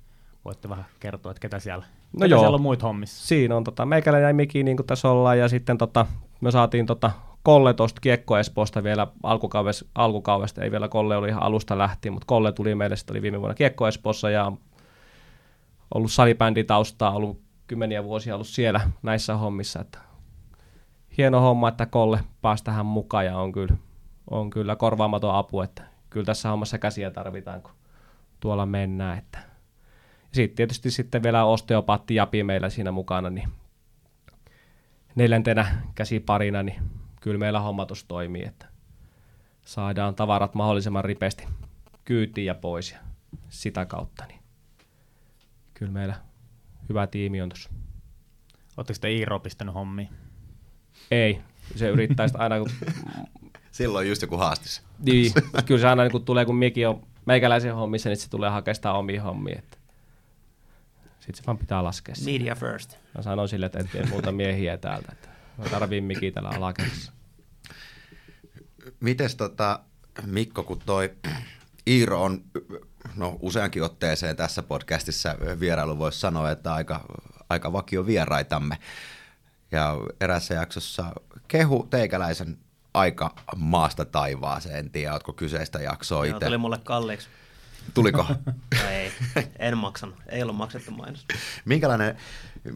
voitte 0.45 0.69
vähän 0.69 0.85
kertoa, 1.01 1.31
että 1.33 1.41
ketä 1.41 1.59
siellä, 1.59 1.85
no 1.85 2.19
ketä 2.19 2.27
joo. 2.27 2.41
siellä 2.41 2.55
on 2.55 2.63
muita 2.63 2.87
hommissa. 2.87 3.27
Siinä 3.27 3.57
on 3.57 3.65
tota, 3.65 3.87
meikäläinen 3.87 4.29
ja 4.29 4.35
Miki 4.35 4.63
niin 4.63 4.77
kuin 4.77 4.87
tässä 4.87 5.09
ollaan 5.09 5.39
ja 5.39 5.49
sitten 5.49 5.79
tota, 5.79 6.07
me 6.41 6.51
saatiin 6.51 6.87
tota, 6.87 7.11
Kolle 7.43 7.75
tuosta 7.75 8.01
Kiekko 8.01 8.39
Espoosta 8.39 8.83
vielä 8.83 9.07
alkukaudesta, 9.23 9.87
alkukaudesta, 9.95 10.65
ei 10.65 10.71
vielä 10.71 10.89
Kolle 10.89 11.17
oli 11.17 11.29
ihan 11.29 11.43
alusta 11.43 11.79
lähtien, 11.79 12.13
mutta 12.13 12.27
Kolle 12.27 12.53
tuli 12.53 12.75
meille, 12.75 12.97
sitten 12.97 13.15
oli 13.15 13.23
viime 13.23 13.41
vuonna 13.41 13.55
Kiekko 13.55 13.89
Espoossa 13.89 14.31
ja 14.31 14.53
ollut 15.95 16.13
salibändi 16.13 16.65
taustaa, 16.65 17.11
ollut 17.11 17.41
kymmeniä 17.67 18.05
vuosia 18.05 18.35
ollut 18.35 18.47
siellä 18.47 18.81
näissä 19.03 19.37
hommissa, 19.37 19.81
että 19.81 19.99
hieno 21.19 21.41
homma, 21.41 21.69
että 21.69 21.87
Kolle 21.87 22.21
pääsi 22.43 22.65
tähän 22.65 22.87
mukaan 22.87 23.27
ja 23.27 23.39
on 23.39 23.53
kyllä, 23.53 23.77
on 24.31 24.51
kyllä 24.51 24.77
korvaamaton 24.77 25.35
apu, 25.35 25.61
että 25.61 25.83
kyllä 26.11 26.27
tässä 26.27 26.49
hommassa 26.49 26.79
käsiä 26.79 27.11
tarvitaan, 27.11 27.63
kun 27.63 27.73
tuolla 28.41 28.67
mennään, 28.67 29.19
että 29.19 29.39
sitten 30.33 30.57
tietysti 30.57 30.91
sitten 30.91 31.23
vielä 31.23 31.45
osteopaatti 31.45 32.15
Japi 32.15 32.45
meillä 32.45 32.71
siinä 32.71 32.93
mukana, 32.93 33.31
niin 33.31 33.49
neljäntenä 35.15 35.83
käsiparina, 35.95 36.63
niin 36.63 36.83
kyllä 37.21 37.39
meillä 37.39 37.61
hommatus 37.61 38.05
toimii, 38.05 38.45
että 38.45 38.67
saadaan 39.65 40.15
tavarat 40.15 40.55
mahdollisimman 40.55 41.05
ripeästi 41.05 41.45
kyytiin 42.05 42.47
ja 42.47 42.55
pois 42.55 42.93
ja 42.93 42.99
sitä 43.49 43.87
kautta, 43.87 44.25
niin 44.27 44.41
kyllä 45.75 45.93
meillä 45.93 46.15
hyvä 46.89 47.07
tiimi 47.07 47.43
on 47.43 47.49
tuossa. 47.49 47.71
Oletteko 48.77 48.99
te 49.01 49.13
Iiro 49.13 49.39
pistänyt 49.39 49.75
hommiin? 49.75 50.09
Ei, 51.11 51.41
se 51.77 51.89
yrittää 51.89 52.29
sitä 52.29 52.39
aina 52.39 52.59
kun... 52.59 52.71
Silloin 53.71 54.09
just 54.09 54.23
joku 54.23 54.37
haastis. 54.37 54.83
Niin, 54.99 55.33
kyllä 55.67 55.81
se 55.81 55.89
aina 55.89 56.11
kun 56.11 56.25
tulee, 56.25 56.45
kun 56.45 56.57
Miki 56.57 56.87
on 56.87 57.07
meikäläisen 57.27 57.75
hommissa, 57.75 58.09
niin 58.09 58.17
se 58.17 58.31
tulee 58.31 58.51
hakemaan 58.51 58.97
omia 58.97 59.23
hommia. 59.23 59.59
Että 59.59 59.79
sitten 61.23 61.37
se 61.43 61.47
vaan 61.47 61.59
pitää 61.59 61.85
laskea. 61.85 62.15
Media 62.25 62.55
first. 62.55 62.97
Mä 63.17 63.23
sanoin 63.23 63.49
sille, 63.49 63.67
että 63.67 63.79
en 63.79 63.89
tiedä 63.89 64.09
muuta 64.09 64.33
miehiä 64.33 64.79
täältä. 64.79 65.13
Että 65.13 65.29
mä 65.59 65.65
tarvii 65.65 66.01
Miki 66.01 66.31
täällä 66.31 66.51
alakerrassa. 66.51 67.13
Mites 69.01 69.35
tota, 69.35 69.81
Mikko, 70.27 70.63
kun 70.63 70.79
toi 70.87 71.15
Iiro 71.87 72.23
on 72.23 72.45
no, 73.17 73.39
useankin 73.41 73.83
otteeseen 73.83 74.37
tässä 74.37 74.63
podcastissa 74.63 75.37
vierailu 75.61 75.99
voisi 75.99 76.21
sanoa, 76.21 76.51
että 76.51 76.75
aika, 76.75 77.05
aika 77.49 77.73
vakio 77.73 78.07
vieraitamme. 78.07 78.79
Ja 79.73 79.97
erässä 80.21 80.55
jaksossa 80.55 81.13
kehu 81.49 81.87
teikäläisen 81.91 82.59
aika 82.95 83.35
maasta 83.57 84.05
taivaaseen. 84.05 84.77
En 84.77 84.91
tiedä, 84.91 85.13
oletko 85.13 85.33
kyseistä 85.33 85.79
jaksoa 85.79 86.25
itse. 86.25 86.45
tuli 86.45 86.59
mulle 86.59 86.79
kalliiksi. 86.85 87.29
Tuliko? 87.95 88.27
No 88.83 88.89
ei, 88.89 89.13
en 89.59 89.79
maksanut. 89.79 90.17
Ei 90.29 90.43
ollut 90.43 90.57
maksettu 90.57 90.91
mainos. 90.91 91.27
Minkälainen, 91.65 92.17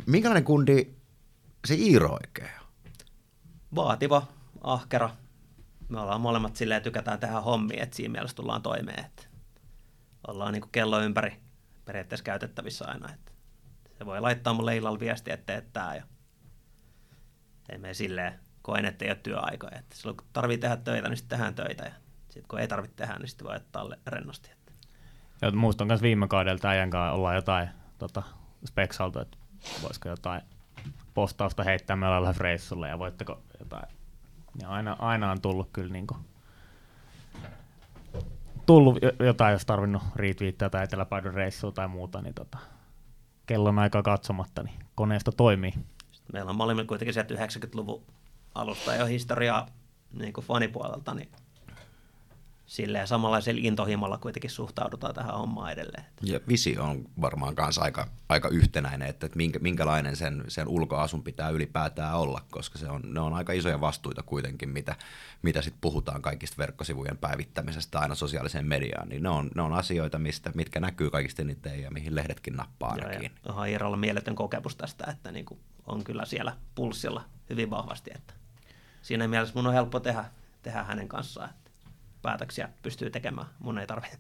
minkälainen 0.07 0.45
kundi 0.45 0.95
se 1.65 1.75
Iiro 1.75 2.13
oikein 2.13 2.51
on? 2.61 2.67
Vaativa, 3.75 4.27
ahkera. 4.61 5.11
Me 5.89 6.01
ollaan 6.01 6.21
molemmat 6.21 6.57
silleen, 6.57 6.83
tykätään 6.83 7.21
tehdä 7.21 7.41
hommia, 7.41 7.83
että 7.83 7.97
siinä 7.97 8.13
mielessä 8.13 8.37
tullaan 8.37 8.63
toimeen. 8.63 9.05
Että 9.05 9.23
ollaan 10.29 10.53
niin 10.53 10.65
kello 10.73 11.01
ympäri 11.01 11.41
periaatteessa 11.85 12.25
käytettävissä 12.25 12.85
aina. 12.85 13.13
Että 13.15 13.33
se 13.99 14.07
voi 14.07 14.21
laittaa 14.21 14.55
mulle 14.55 14.77
illalla 14.77 15.01
viestiä, 15.01 15.35
että 15.35 15.53
teet 15.53 15.73
tää. 15.73 15.97
Ja 15.97 16.03
ei 17.69 17.79
me 17.79 17.95
silleen 17.95 18.41
koen, 18.63 18.85
että 18.85 19.05
ei 19.05 19.11
ole 19.11 19.19
työaika. 19.23 19.69
Että 19.73 19.97
silloin 19.97 20.17
kun 20.17 20.27
tarvii 20.33 20.59
tehdä 20.59 20.77
töitä, 20.77 21.09
niin 21.09 21.17
sitten 21.17 21.39
tehdään 21.39 21.55
töitä. 21.55 21.85
Ja 21.85 21.93
sitten 22.29 22.49
kun 22.49 22.61
ei 22.61 22.69
tarvitse 22.69 22.97
tehdä, 22.97 23.19
niin 23.19 23.29
sitten 23.29 23.47
voi 23.47 23.57
ottaa 23.57 23.91
rennosti. 24.07 24.51
Ja 25.43 25.51
muistan 25.51 25.87
myös 25.87 26.03
viime 26.03 26.29
kaudelta 26.29 26.69
äijän 26.69 26.91
kanssa 26.91 27.13
ollaan 27.13 27.35
jotain 27.35 27.69
tota, 27.99 28.23
speksaltu, 28.67 29.19
että 29.19 29.37
voisiko 29.83 30.09
jotain 30.09 30.43
postausta 31.15 31.65
heittää 31.65 31.97
meillä 31.97 32.19
olla 32.19 32.35
reissulle 32.39 32.89
ja 32.89 32.99
voitteko 32.99 33.43
jotain. 33.59 33.89
Ja 34.63 34.69
aina, 34.69 34.97
aina 34.99 35.31
on 35.31 35.41
tullut 35.41 35.69
kyllä 35.73 35.93
niin 35.93 36.07
kuin 36.07 36.21
tullut 38.67 38.99
jotain, 39.19 39.53
jos 39.53 39.67
tarvinnut 39.67 40.03
retweettää 40.17 40.69
tai 40.69 40.85
eteläpäivän 40.85 41.35
reissua 41.35 41.73
tai 41.73 41.89
muuta, 41.89 42.23
niin 42.23 42.35
tota, 42.35 42.59
kellon 43.47 43.79
aikaa 43.79 44.03
katsomatta, 44.03 44.63
niin 44.63 44.77
koneisto 44.95 45.33
toimii. 45.33 45.73
Sitten 46.13 46.33
meillä 46.33 46.51
on 46.51 46.57
molemmilla 46.57 46.89
kuitenkin 46.89 47.15
sieltä 47.15 47.35
90-luvun 47.35 48.03
alusta 48.55 48.95
jo 48.95 49.07
historiaa 49.07 49.67
niin 50.13 50.33
kuin 50.33 50.47
fanipuolelta, 50.47 51.15
niin 51.15 51.29
silleen 52.67 53.09
samanlaisella 53.09 53.61
intohimolla 53.65 54.19
kuitenkin 54.19 54.51
suhtaudutaan 54.51 55.15
tähän 55.15 55.35
hommaan 55.35 55.73
edelleen. 55.73 56.05
Ja 56.23 56.41
visio 56.49 56.85
on 56.85 57.05
varmaan 57.21 57.55
myös 57.59 57.79
aika, 57.79 58.09
aika 58.29 58.49
yhtenäinen, 58.49 59.09
että, 59.09 59.27
että 59.27 59.37
minkä, 59.37 59.59
minkälainen 59.59 60.17
sen, 60.17 60.45
sen 60.49 60.69
ulkoasun 60.69 61.23
pitää 61.23 61.49
ylipäätään 61.49 62.15
olla, 62.15 62.41
koska 62.51 62.79
se 62.79 62.89
on, 62.89 63.03
ne 63.05 63.21
on 63.21 63.35
aika 63.35 63.53
isoja 63.53 63.81
vastuita 63.81 64.23
kuitenkin, 64.23 64.69
mitä, 64.69 64.97
mitä 65.43 65.63
sitten 65.63 65.81
puhutaan 65.81 66.23
kaikista 66.23 66.59
verkkosivujen 66.59 67.19
päivittämisestä 67.19 67.99
aina 67.99 68.15
sosiaaliseen 68.15 68.67
mediaan, 68.67 69.09
niin 69.09 69.23
ne 69.23 69.29
on, 69.29 69.51
ne 69.55 69.63
on 69.63 69.73
asioita, 69.73 70.19
mistä, 70.19 70.51
mitkä 70.55 70.81
näkyy 70.81 71.11
kaikista 71.11 71.43
eniten 71.43 71.83
ja 71.83 71.91
mihin 71.91 72.15
lehdetkin 72.15 72.57
nappaa 72.57 72.91
aina 72.91 73.03
Joo, 73.03 73.21
kiinni. 73.21 73.39
onhan 73.49 73.69
Iiralla 73.69 73.97
mieletön 73.97 74.35
kokemus 74.35 74.77
tästä, 74.77 75.05
että 75.11 75.33
niin 75.33 75.45
kuin 75.45 75.61
on 75.87 76.05
kyllä 76.05 76.25
siellä 76.25 76.57
pulssilla 76.75 77.25
hyvin 77.51 77.71
vahvasti, 77.71 78.11
että 78.15 78.35
siinä 79.03 79.29
mielessä 79.29 79.55
mun 79.55 79.67
on 79.67 79.73
helppo 79.73 80.01
tehdä, 80.01 80.25
tehdä 80.63 80.83
hänen 80.83 81.09
kanssaan, 81.09 81.51
päätöksiä 82.27 82.69
pystyy 82.83 83.11
tekemään, 83.11 83.47
mun 83.59 83.79
ei 83.79 83.87
tarvitse. 83.87 84.19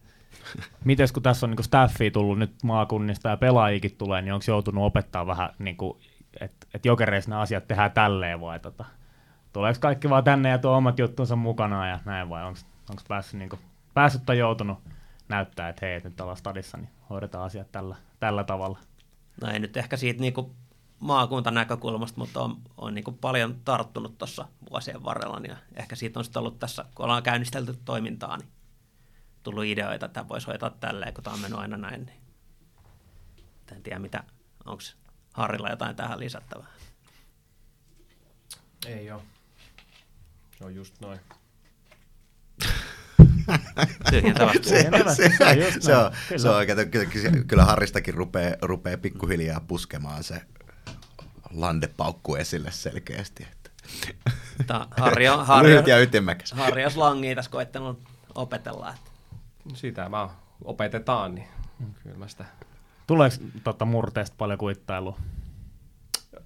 Mites 0.84 1.12
kun 1.12 1.22
tässä 1.22 1.46
on 1.46 1.50
niin 1.50 1.64
staffia 1.64 2.10
tullut 2.10 2.38
nyt 2.38 2.62
maakunnista 2.62 3.28
ja 3.28 3.36
pelaajikin 3.36 3.96
tulee, 3.98 4.22
niin 4.22 4.32
onko 4.32 4.44
joutunut 4.48 4.84
opettaa 4.84 5.26
vähän, 5.26 5.50
niin 5.58 5.76
että 6.40 6.66
et 6.74 6.84
jokereissa 6.84 7.30
nämä 7.30 7.40
asiat 7.40 7.68
tehdään 7.68 7.92
tälleen 7.92 8.40
vai 8.40 8.60
tota, 8.60 8.84
tuleeko 9.52 9.78
kaikki 9.80 10.10
vaan 10.10 10.24
tänne 10.24 10.48
ja 10.48 10.58
tuo 10.58 10.76
omat 10.76 10.98
juttunsa 10.98 11.36
mukana 11.36 11.88
ja 11.88 11.98
näin 12.04 12.28
vai 12.28 12.44
onko 12.44 13.02
päässyt, 13.08 13.38
niin 13.38 13.48
kuin, 13.48 13.60
päässyt 13.94 14.26
tai 14.26 14.38
joutunut 14.38 14.78
näyttää, 15.28 15.68
että 15.68 15.86
hei, 15.86 15.94
et 15.94 16.04
nyt 16.04 16.20
ollaan 16.20 16.36
stadissa, 16.36 16.76
niin 16.76 16.90
hoidetaan 17.10 17.44
asiat 17.44 17.72
tällä, 17.72 17.96
tällä 18.20 18.44
tavalla. 18.44 18.78
No 19.42 19.50
ei 19.50 19.58
nyt 19.58 19.76
ehkä 19.76 19.96
siitä 19.96 20.20
niin 20.20 20.32
kuin 20.32 20.50
maakuntanäkökulmasta, 21.00 22.18
mutta 22.18 22.40
on, 22.40 22.56
on 22.76 22.94
niin 22.94 23.04
kuin 23.04 23.18
paljon 23.18 23.60
tarttunut 23.64 24.18
tuossa 24.18 24.48
vuosien 24.70 25.04
varrella, 25.04 25.40
niin 25.40 25.56
ehkä 25.74 25.96
siitä 25.96 26.20
on 26.20 26.24
sitten 26.24 26.40
ollut 26.40 26.58
tässä, 26.58 26.84
kun 26.94 27.04
ollaan 27.04 27.22
käynnistelty 27.22 27.78
toimintaa, 27.84 28.36
niin 28.36 28.48
tullut 29.42 29.64
ideoita, 29.64 30.06
että 30.06 30.28
voisi 30.28 30.46
hoitaa 30.46 30.70
tälleen, 30.70 31.14
kun 31.14 31.24
tämä 31.24 31.34
on 31.34 31.40
mennyt 31.40 31.60
aina 31.60 31.76
näin. 31.76 32.06
Niin. 32.06 32.20
En 33.72 33.82
tiedä, 33.82 33.98
mitä, 33.98 34.24
onko 34.64 34.82
Harrilla 35.32 35.70
jotain 35.70 35.96
tähän 35.96 36.20
lisättävää. 36.20 36.68
Ei 38.86 39.10
ole. 39.10 39.22
Se 40.58 40.64
on 40.64 40.74
just 40.74 41.00
noin. 41.00 41.20
Tyhjentävä 44.10 44.52
se, 44.52 44.60
se, 44.62 44.90
Se 45.14 45.36
on 45.70 45.82
se, 45.82 45.96
on, 45.96 46.12
näin, 46.12 46.40
se 46.40 46.48
on 46.48 46.56
oikein, 46.56 46.90
kyllä, 46.90 47.06
kyllä, 47.06 47.44
kyllä 47.46 47.64
Harristakin 47.64 48.14
rupeaa, 48.14 48.54
rupeaa 48.62 48.98
pikkuhiljaa 48.98 49.60
puskemaan 49.60 50.24
se 50.24 50.42
landepaukku 51.50 52.34
esille 52.34 52.70
selkeästi. 52.70 53.46
Että. 53.52 53.70
Tämä 54.66 54.86
Harri, 54.96 55.24
Lyhyt 55.62 55.86
ja 55.86 55.98
ytimekäs. 55.98 56.52
Harri 56.52 56.84
on 56.84 56.90
slangia 56.90 57.34
tässä 57.34 57.50
koittanut 57.50 57.98
opetella. 58.34 58.90
Että. 58.90 59.10
Sitä 59.74 60.08
mä 60.08 60.28
opetetaan, 60.64 61.34
niin 61.34 61.48
kyllä 62.02 62.18
mä 62.18 62.28
sitä 62.28 62.44
Tuleeko 63.06 63.36
tota, 63.64 63.84
murteesta 63.84 64.34
paljon 64.38 64.58
kuittailua? 64.58 65.18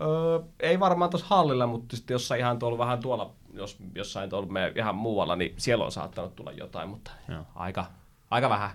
Öö, 0.00 0.40
ei 0.60 0.80
varmaan 0.80 1.10
tuossa 1.10 1.26
hallilla, 1.30 1.66
mutta 1.66 1.96
sitten 1.96 2.14
jossain 2.14 2.40
ihan 2.40 2.58
tuolla 2.58 2.78
vähän 2.78 3.00
tuolla, 3.00 3.34
jos 3.52 3.76
jossain 3.94 4.30
tuolla 4.30 4.52
me 4.52 4.72
ihan 4.76 4.94
muualla, 4.94 5.36
niin 5.36 5.54
siellä 5.56 5.84
on 5.84 5.92
saattanut 5.92 6.36
tulla 6.36 6.52
jotain, 6.52 6.88
mutta 6.88 7.10
Joo. 7.28 7.46
aika, 7.54 7.86
aika 8.30 8.48
vähän. 8.48 8.70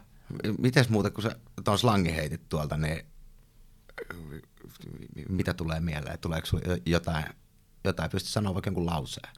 Mites 0.57 0.89
muuta, 0.89 1.09
kun 1.09 1.23
sä 1.23 1.35
tuon 1.63 1.79
slangin 1.79 2.15
heitit 2.15 2.41
tuolta, 2.49 2.77
niin 2.77 3.05
mitä 5.29 5.53
tulee 5.53 5.79
mieleen? 5.79 6.19
Tuleeko 6.19 6.47
jotain, 6.85 7.25
jotain 7.83 8.11
pysty 8.11 8.29
sanoa 8.29 8.53
vaikka 8.53 8.67
jonkun 8.67 8.85
lauseen? 8.85 9.33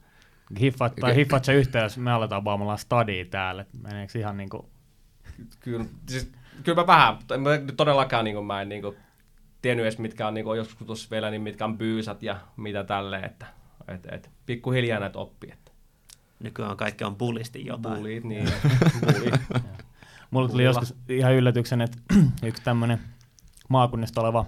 Hiffat, 0.60 0.96
tai 1.00 1.16
hiffat 1.16 1.44
se 1.44 1.54
yhteen, 1.54 1.82
jos 1.82 1.98
me 1.98 2.12
aletaan 2.12 2.42
baamalla 2.42 2.76
stadia 2.76 3.24
täällä. 3.24 3.64
Meneekö 3.82 4.18
ihan 4.18 4.36
niin 4.36 4.48
kuin... 4.48 4.66
Kyllä, 5.60 5.84
siis, 6.08 6.32
kyllä 6.64 6.82
mä 6.82 6.86
vähän, 6.86 7.18
en 7.34 7.40
mä 7.40 7.50
todellakaan 7.76 8.24
niin 8.24 8.34
kuin, 8.34 8.46
mä 8.46 8.62
en 8.62 8.68
niin 8.68 8.82
kuin, 8.82 8.96
tiennyt 9.62 9.84
edes 9.84 9.98
mitkä 9.98 10.28
on 10.28 10.34
niin 10.34 10.44
kuin, 10.44 10.58
joskus 10.58 10.86
tuossa 10.86 11.08
vielä, 11.10 11.30
niin 11.30 11.42
mitkä 11.42 11.64
on 11.64 11.78
byysät 11.78 12.22
ja 12.22 12.40
mitä 12.56 12.84
tälleen, 12.84 13.24
että 13.24 13.46
et, 13.88 14.06
et, 14.12 14.30
pikkuhiljaa 14.46 15.00
näitä 15.00 15.18
oppii. 15.18 15.50
Että 15.52 15.72
Nykyään 16.40 16.76
kaikki 16.76 17.04
on 17.04 17.16
bullisti 17.16 17.66
jotain. 17.66 17.94
Bulliit, 17.94 18.24
niin, 18.24 18.48
bulli. 19.00 19.30
Mulla 20.30 20.48
tuli 20.48 20.62
Mulla. 20.62 20.78
joskus 20.80 20.94
ihan 21.08 21.34
yllätyksen, 21.34 21.80
että 21.80 21.98
yksi 22.48 22.62
tämmöinen 22.62 23.00
maakunnista 23.68 24.20
oleva 24.20 24.46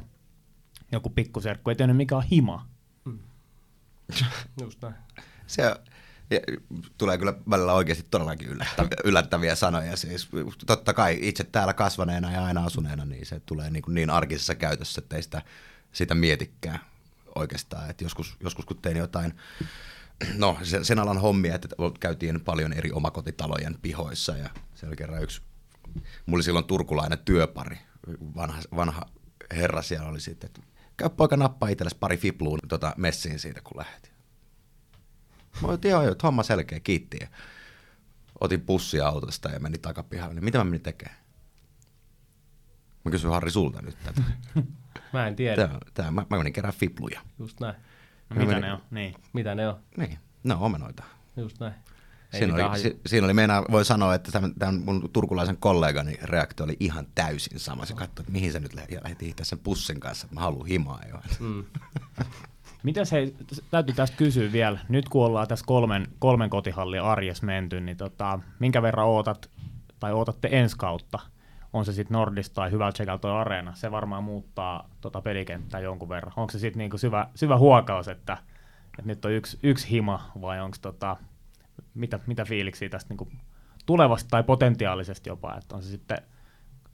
joku 0.93 1.11
pikkuserkku 1.11 1.70
ei 1.70 1.76
tiennyt 1.76 1.97
mikä 1.97 2.16
on 2.16 2.22
hima. 2.22 2.66
Just 4.62 4.82
näin. 4.82 4.95
Se 5.47 5.62
ja, 5.62 5.76
tulee 6.99 7.18
kyllä 7.18 7.34
välillä 7.51 7.72
oikeasti 7.72 8.07
todellakin 8.11 8.49
yllättäviä, 8.49 8.97
yllättäviä 9.05 9.55
sanoja. 9.55 9.97
Siis, 9.97 10.28
totta 10.66 10.95
kai 10.95 11.18
itse 11.22 11.45
täällä 11.45 11.74
kasvaneena 11.74 12.32
ja 12.32 12.45
aina 12.45 12.64
asuneena, 12.64 13.05
niin 13.05 13.26
se 13.26 13.41
tulee 13.41 13.70
niin, 13.70 13.82
kuin 13.82 13.95
niin 13.95 14.11
arkisessa 14.11 14.55
käytössä, 14.55 15.01
että 15.01 15.16
ei 15.16 15.22
sitä, 15.22 15.43
sitä 15.93 16.14
mietikään 16.14 16.80
oikeastaan. 17.34 17.91
Et 17.91 18.01
joskus, 18.01 18.36
joskus 18.41 18.64
kun 18.64 18.78
tein 18.82 18.97
jotain, 18.97 19.34
no 20.34 20.59
sen, 20.62 20.84
sen 20.84 20.99
alan 20.99 21.20
hommia, 21.20 21.55
että 21.55 21.68
käytiin 22.01 22.41
paljon 22.41 22.72
eri 22.72 22.93
omakotitalojen 22.93 23.76
pihoissa 23.82 24.36
ja 24.36 24.51
siellä 24.74 24.91
oli 24.91 24.97
kerran 24.97 25.22
yksi, 25.22 25.43
mulla 26.26 26.36
oli 26.36 26.43
silloin 26.43 26.64
turkulainen 26.64 27.18
työpari, 27.18 27.78
vanha, 28.36 28.61
vanha 28.76 29.07
herra 29.51 29.82
siellä 29.82 30.09
oli 30.09 30.20
sitten, 30.20 30.47
että 30.47 30.61
käy 31.01 31.11
poika 31.11 31.37
nappaa 31.37 31.69
itsellesi 31.69 31.97
pari 32.01 32.17
fipluun 32.17 32.59
tota, 32.69 32.95
messiin 32.97 33.39
siitä, 33.39 33.61
kun 33.65 33.79
lähti. 33.79 34.11
Mä 35.63 35.69
joo, 35.69 36.03
joo, 36.03 36.13
että 36.13 36.27
homma 36.27 36.43
selkeä, 36.43 36.81
kiitti. 36.81 37.19
Ja 37.21 37.29
otin 38.41 38.61
pussia 38.61 39.07
autosta 39.09 39.49
ja 39.51 39.61
menin 39.61 39.81
takapihalle. 39.81 40.35
Niin 40.35 40.45
mitä 40.45 40.59
mä 40.59 40.65
menin 40.65 40.81
tekemään? 40.81 41.19
Mä 43.05 43.11
kysyin 43.11 43.33
Harri 43.33 43.51
sulta 43.51 43.83
nyt 43.83 43.97
tätä. 44.05 44.23
Mä 45.13 45.27
en 45.27 45.37
tiedä. 45.37 45.69
Tää, 45.69 45.79
tää, 45.95 46.11
mä, 46.11 46.27
mä 46.31 46.37
menin 46.37 46.53
kerää 46.53 46.73
fipluja. 46.73 47.21
Just 47.39 47.61
näin. 47.61 47.75
No, 48.31 48.37
Mä 48.37 48.41
mitä 48.41 48.47
menin- 48.53 48.61
ne 48.67 48.73
on? 48.73 48.83
Niin. 48.91 49.15
Mitä 49.33 49.55
ne 49.55 49.69
on? 49.69 49.81
Niin, 49.97 50.19
no 50.45 50.59
omenoita. 50.61 51.03
Just 51.37 51.61
näin. 51.61 51.75
Siinä 52.39 52.55
oli, 52.55 52.62
haju. 52.62 52.83
si, 52.83 53.01
siinä 53.07 53.24
oli, 53.24 53.35
meinaa, 53.35 53.64
voi 53.70 53.85
sanoa, 53.85 54.14
että 54.14 54.33
tämän, 54.33 54.55
tämän 54.59 54.83
mun 54.85 55.11
turkulaisen 55.12 55.57
kollegani 55.57 56.18
reaktio 56.22 56.64
oli 56.64 56.76
ihan 56.81 57.07
täysin 57.14 57.61
sama. 57.61 57.87
Se 57.87 57.95
katsoi, 57.95 58.22
että 58.22 58.33
mihin 58.33 58.53
se 58.53 58.61
nyt 58.61 58.74
lähti, 58.74 58.97
hiihtää 59.20 59.45
sen 59.45 59.59
pussin 59.59 60.01
kanssa, 60.01 60.24
että 60.24 60.35
mä 60.35 60.41
haluan 60.41 60.66
himaa 60.66 61.01
jo. 61.09 61.18
Mm. 61.41 61.64
Mitäs 62.83 63.12
hei, 63.12 63.31
t- 63.31 63.64
täytyy 63.70 63.95
tästä 63.95 64.16
kysyä 64.16 64.53
vielä, 64.53 64.78
nyt 64.89 65.09
kun 65.09 65.26
ollaan 65.26 65.49
tässä 65.49 65.64
kolmen, 65.66 66.09
kolmen 66.18 66.51
kotihallin 66.51 67.03
arjes 67.03 67.43
menty, 67.43 67.81
niin 67.81 67.97
tota, 67.97 68.41
minkä 68.59 68.83
verran 68.83 69.07
ootat, 69.07 69.51
tai 70.01 70.12
ootatte 70.12 70.49
ensi 70.53 70.76
kautta? 70.78 71.18
On 71.72 71.85
se 71.85 71.93
sitten 71.93 72.14
Nordista 72.14 72.55
tai 72.55 72.70
hyvällä 72.70 72.93
tsekalla 72.93 73.18
toi 73.18 73.31
areena, 73.31 73.74
se 73.74 73.91
varmaan 73.91 74.24
muuttaa 74.24 74.89
tota 75.01 75.20
pelikenttää 75.20 75.81
jonkun 75.81 76.09
verran. 76.09 76.33
Onko 76.37 76.51
se 76.51 76.59
sitten 76.59 76.78
niinku 76.78 76.99
syvä, 76.99 77.28
syvä 77.35 77.59
huokaus, 77.59 78.09
että, 78.09 78.33
että 78.99 79.03
nyt 79.05 79.24
on 79.24 79.33
yksi, 79.33 79.59
yksi 79.62 79.91
hima, 79.91 80.31
vai 80.41 80.61
onko 80.61 80.76
tota, 80.81 81.16
mitä, 81.95 82.20
mitä 82.26 82.45
fiiliksiä 82.45 82.89
tästä 82.89 83.09
niinku 83.09 83.28
tulevasta 83.87 84.28
tai 84.28 84.43
potentiaalisesti 84.43 85.31
jopa, 85.31 85.57
että 85.57 85.76
on 85.76 85.83
se 85.83 85.89
sitten 85.89 86.18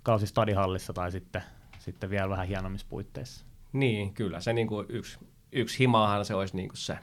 kausi 0.03 0.27
stadihallissa 0.27 0.93
tai 0.93 1.13
sitten, 1.13 1.43
sitten 1.79 2.11
vielä 2.11 2.29
vähän 2.29 2.47
hienommissa 2.47 2.87
puitteissa? 2.91 3.47
Niin, 3.73 4.15
kyllä. 4.15 4.41
Se 4.41 4.53
niinku 4.53 4.85
yksi, 4.89 5.19
yksi 5.53 5.79
himahan 5.79 6.25
se 6.25 6.35
olisi 6.35 6.57
niinku 6.57 6.77
se, 6.77 6.99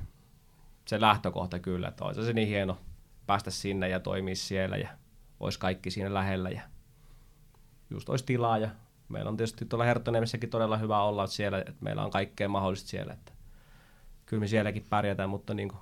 se 0.87 1.01
lähtökohta 1.01 1.59
kyllä, 1.59 1.87
että 1.87 2.05
olisi 2.05 2.25
se 2.25 2.33
niin 2.33 2.47
hieno 2.47 2.77
päästä 3.25 3.51
sinne 3.51 3.89
ja 3.89 3.99
toimia 3.99 4.35
siellä 4.35 4.77
ja 4.77 4.89
olisi 5.39 5.59
kaikki 5.59 5.91
siinä 5.91 6.13
lähellä 6.13 6.49
ja 6.49 6.61
just 7.89 8.09
olisi 8.09 8.25
tilaa 8.25 8.57
ja 8.57 8.69
meillä 9.09 9.29
on 9.29 9.37
tietysti 9.37 9.65
tuolla 9.65 9.85
Herttoniemissäkin 9.85 10.49
todella 10.49 10.77
hyvä 10.77 11.01
olla 11.03 11.27
siellä, 11.27 11.59
että 11.59 11.73
meillä 11.81 12.03
on 12.03 12.11
kaikkea 12.11 12.49
mahdollista 12.49 12.89
siellä, 12.89 13.13
että 13.13 13.31
kyllä 14.25 14.39
me 14.39 14.47
sielläkin 14.47 14.85
pärjätään, 14.89 15.29
mutta 15.29 15.53
niinku, 15.53 15.77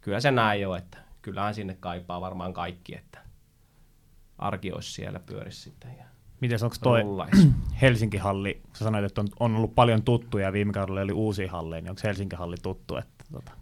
kyllä 0.00 0.20
se 0.20 0.30
näin 0.30 0.68
on, 0.68 0.78
että 0.78 0.98
kyllähän 1.24 1.54
sinne 1.54 1.76
kaipaa 1.80 2.20
varmaan 2.20 2.52
kaikki, 2.52 2.96
että 2.96 3.18
arki 4.38 4.72
olisi 4.72 4.92
siellä 4.92 5.18
pyörisi 5.18 5.60
sitten 5.60 5.94
ja 5.98 6.04
Miten 6.40 6.58
onko 6.64 6.76
toi 6.82 7.02
rullaisi. 7.02 7.48
Helsinki-halli, 7.82 8.62
sä 8.72 8.84
sanoit, 8.84 9.04
että 9.04 9.20
on, 9.20 9.28
on 9.40 9.56
ollut 9.56 9.74
paljon 9.74 10.02
tuttuja 10.02 10.46
ja 10.46 10.52
viime 10.52 10.72
kaudella 10.72 11.00
oli 11.00 11.12
uusia 11.12 11.50
halleja, 11.50 11.82
niin 11.82 11.90
onko 11.90 12.00
Helsinki-halli 12.04 12.56
tuttu? 12.62 12.96
Että, 12.96 13.24
tota, 13.32 13.52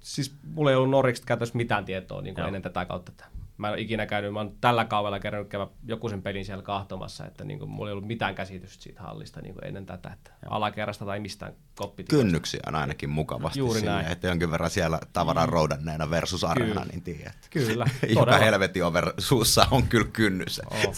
Siis 0.00 0.36
mulla 0.54 0.70
ei 0.70 0.76
ollut 0.76 0.90
Noriksta 0.90 1.26
käytössä 1.26 1.56
mitään 1.56 1.84
tietoa 1.84 2.22
niin 2.22 2.34
kuin 2.34 2.42
Joo. 2.42 2.46
ennen 2.46 2.62
tätä 2.62 2.84
kautta. 2.84 3.12
Että 3.12 3.24
Mä 3.58 3.66
en 3.68 3.72
ole 3.72 3.80
ikinä 3.80 4.06
käynyt, 4.06 4.32
mä 4.32 4.38
oon 4.40 4.54
tällä 4.60 4.84
kaudella 4.84 5.20
kerännyt 5.20 5.48
käydä 5.48 5.66
joku 5.86 6.08
sen 6.08 6.22
pelin 6.22 6.44
siellä 6.44 6.62
kahtomassa, 6.62 7.26
että 7.26 7.44
niin 7.44 7.58
kuin, 7.58 7.70
mulla 7.70 7.88
ei 7.88 7.92
ollut 7.92 8.06
mitään 8.06 8.34
käsitystä 8.34 8.82
siitä 8.82 9.02
hallista 9.02 9.40
niin 9.40 9.54
kuin 9.54 9.64
ennen 9.66 9.86
tätä, 9.86 10.10
että 10.12 10.30
alakerrasta 10.50 11.04
tai 11.04 11.20
mistään 11.20 11.52
koppitilasta. 11.74 12.24
Kynnyksiä 12.24 12.60
on 12.66 12.74
ainakin 12.74 13.10
mukavasti 13.10 13.58
Juuri 13.58 13.80
siinä, 13.80 13.94
näin. 13.94 14.06
että 14.12 14.26
jonkin 14.26 14.50
verran 14.50 14.70
siellä 14.70 14.98
tavaran 15.12 15.48
roudanneena 15.48 16.10
versus 16.10 16.44
arena, 16.44 16.66
Kyllä. 16.68 16.84
niin 16.84 17.02
tiedät. 17.02 17.36
Kyllä, 17.50 17.84
Joka 18.08 18.20
todella. 18.20 18.44
helvetin 18.44 18.84
over 18.84 19.12
suussa 19.18 19.66
on 19.70 19.82
kyllä 19.82 20.08
kynnys. 20.12 20.60
Oo. 20.70 20.94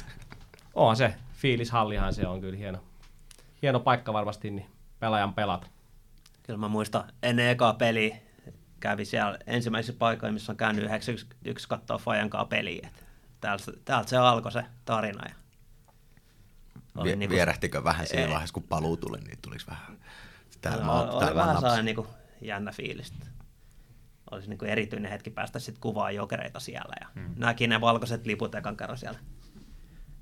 Onhan 0.75 0.97
se, 0.97 1.15
fiilishallihan 1.33 2.15
se 2.15 2.27
on 2.27 2.41
kyllä 2.41 2.57
hieno. 2.57 2.79
Hieno 3.63 3.81
paikka 3.81 4.13
varmasti 4.13 4.51
niin 4.51 4.67
pelaajan 5.01 5.35
pelata. 5.35 5.67
Kyllä 6.43 6.59
mä 6.59 6.69
muistan, 6.69 7.05
ennen 7.23 7.49
ekaa 7.49 7.73
peliä 7.75 8.17
kävi 8.89 9.05
siellä 9.05 9.39
ensimmäisissä 9.47 9.99
paikoissa, 9.99 10.33
missä 10.33 10.53
on 10.53 10.57
käynyt 10.57 10.85
91 10.85 11.69
katsoa 11.69 11.99
Fajan 11.99 12.31
kanssa 12.31 12.47
peliä. 12.47 12.87
Et 12.87 13.07
Täältä, 13.41 13.65
täältä 13.85 14.11
se 14.11 14.17
alkoi 14.17 14.53
se 14.53 14.65
tarina. 14.85 15.29
Ja 15.29 15.35
oli 16.97 17.11
Vi- 17.11 17.17
niinku- 17.17 17.35
Vierehtikö 17.35 17.85
vähän 17.85 18.07
siinä 18.07 18.23
Ei. 18.23 18.31
vaiheessa, 18.31 18.55
kun 18.55 18.63
paluu 18.63 18.97
tuli, 18.97 19.19
niin 19.19 19.39
tuliko 19.43 19.65
vähän... 19.71 19.99
Täällä 20.61 20.79
Oli, 20.79 20.87
mä 20.87 20.93
oli 20.93 21.21
täällä 21.21 21.41
mä 21.41 21.47
vähän 21.47 21.61
sellainen 21.61 21.85
niin 21.85 21.97
kuin, 21.97 22.09
jännä 22.41 22.73
fiilis. 22.73 23.15
Olisi 24.31 24.49
niin 24.49 24.59
kuin 24.59 24.71
erityinen 24.71 25.11
hetki 25.11 25.31
päästä 25.31 25.59
sitten 25.59 25.81
kuvaa 25.81 26.11
jokereita 26.11 26.61
siellä. 26.61 26.95
Ja 27.01 27.07
hmm. 27.15 27.35
Näki 27.37 27.67
ne 27.67 27.81
valkoiset 27.81 28.27
liput 28.27 28.55
ekan 28.55 28.77
kerran 28.77 28.99
siellä 28.99 29.19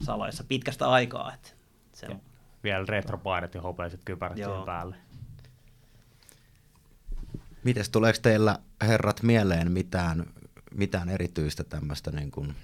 saloissa 0.02 0.44
pitkästä 0.44 0.88
aikaa. 0.88 1.34
Että 1.34 1.50
se, 1.94 2.06
Ja 2.06 2.16
Vielä 2.64 2.84
retropaidat 2.88 3.54
ja 3.54 3.62
hopeiset 3.62 4.00
kypärät 4.04 4.38
Joo. 4.38 4.50
siihen 4.50 4.66
päälle. 4.66 4.96
Mites 7.64 7.90
tuleeko 7.90 8.18
teillä 8.22 8.58
herrat 8.82 9.22
mieleen 9.22 9.72
mitään, 9.72 10.26
mitään 10.74 11.08
erityistä 11.08 11.64
tämmöistä 11.64 12.10
niin 12.10 12.30
kuin, 12.30 12.54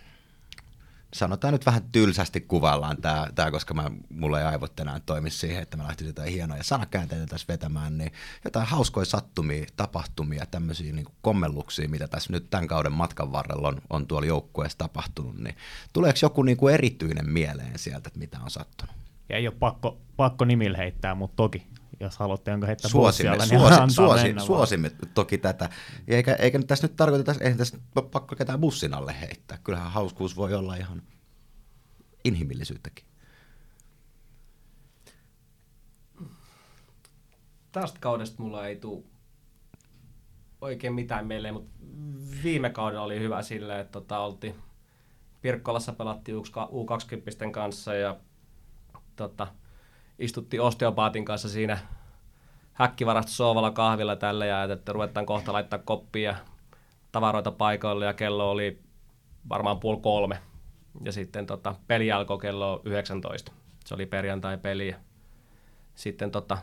sanotaan 1.12 1.52
nyt 1.52 1.66
vähän 1.66 1.82
tylsästi 1.92 2.40
kuvaillaan 2.40 2.96
tämä, 2.96 3.26
tää, 3.34 3.50
koska 3.50 3.74
mä, 3.74 3.90
mulla 4.08 4.40
ei 4.40 4.46
aivot 4.46 4.80
enää 4.80 5.00
toimi 5.06 5.30
siihen, 5.30 5.62
että 5.62 5.76
mä 5.76 5.82
lähtisin 5.84 6.08
jotain 6.08 6.32
hienoja 6.32 6.62
sanakäänteitä 6.62 7.26
tässä 7.26 7.46
vetämään, 7.48 7.98
niin 7.98 8.12
jotain 8.44 8.66
hauskoja 8.66 9.04
sattumia, 9.04 9.66
tapahtumia, 9.76 10.46
tämmöisiä 10.46 10.92
niin 10.92 11.06
kommelluksia, 11.22 11.88
mitä 11.88 12.08
tässä 12.08 12.32
nyt 12.32 12.50
tämän 12.50 12.68
kauden 12.68 12.92
matkan 12.92 13.32
varrella 13.32 13.68
on, 13.68 13.82
on 13.90 14.06
tuolla 14.06 14.26
joukkueessa 14.26 14.78
tapahtunut, 14.78 15.38
niin 15.38 15.56
tuleeko 15.92 16.18
joku 16.22 16.42
niin 16.42 16.56
kuin 16.56 16.74
erityinen 16.74 17.30
mieleen 17.30 17.78
sieltä, 17.78 18.08
että 18.08 18.18
mitä 18.18 18.40
on 18.40 18.50
sattunut? 18.50 18.94
Ja 19.28 19.36
ei 19.36 19.48
ole 19.48 19.56
pakko, 19.58 19.98
pakko 20.16 20.44
nimillä 20.44 20.78
heittää, 20.78 21.14
mutta 21.14 21.36
toki, 21.36 21.66
jos 22.00 22.16
haluatte 22.18 22.50
jonka 22.50 22.66
heittää 22.66 22.90
Suosimme, 22.90 23.30
bussialla, 23.30 23.44
niin 23.44 23.60
suosi, 23.60 23.74
antaa 23.74 23.88
suosi, 23.88 24.22
mennä 24.22 24.38
vaan. 24.38 24.46
suosimme 24.46 24.90
toki 25.14 25.38
tätä. 25.38 25.68
Ja 26.06 26.16
eikä, 26.16 26.34
eikä 26.34 26.58
nyt 26.58 26.66
tässä 26.66 26.86
nyt 26.86 26.96
tarkoiteta, 26.96 27.34
eihän 27.40 27.58
tässä 27.58 27.78
ole 27.96 28.08
pakko 28.08 28.36
ketään 28.36 28.60
bussin 28.60 28.94
alle 28.94 29.20
heittää. 29.20 29.58
Kyllähän 29.64 29.92
hauskuus 29.92 30.36
voi 30.36 30.54
olla 30.54 30.76
ihan 30.76 31.02
inhimillisyyttäkin. 32.24 33.04
Tästä 37.72 37.98
kaudesta 38.00 38.42
mulla 38.42 38.66
ei 38.66 38.76
tule 38.76 39.02
oikein 40.60 40.94
mitään 40.94 41.26
mieleen, 41.26 41.54
mutta 41.54 41.70
viime 42.42 42.70
kaudella 42.70 43.04
oli 43.04 43.20
hyvä 43.20 43.42
silleen, 43.42 43.80
että 43.80 43.92
tota, 43.92 44.18
oltiin 44.18 44.54
Pirkkolassa 45.40 45.92
pelattiin 45.92 46.36
U20 46.36 47.50
kanssa 47.50 47.94
ja 47.94 48.16
tota, 49.16 49.46
istuttiin 50.20 50.60
osteopaatin 50.62 51.24
kanssa 51.24 51.48
siinä 51.48 51.78
häkkivarasto 52.72 53.32
soovalla 53.32 53.70
kahvilla 53.70 54.16
tälle 54.16 54.46
ja 54.46 54.62
että 54.64 54.92
ruvetaan 54.92 55.26
kohta 55.26 55.52
laittaa 55.52 55.78
koppia 55.78 56.36
tavaroita 57.12 57.50
paikoille 57.50 58.06
ja 58.06 58.14
kello 58.14 58.50
oli 58.50 58.82
varmaan 59.48 59.80
puoli 59.80 60.00
kolme. 60.00 60.38
Ja 61.04 61.12
sitten 61.12 61.46
tota, 61.46 61.74
peli 61.86 62.12
alkoi 62.12 62.38
kello 62.38 62.82
19. 62.84 63.52
Se 63.84 63.94
oli 63.94 64.06
perjantai-peli 64.06 64.88
ja 64.88 64.96
sitten 65.94 66.30
tota, 66.30 66.58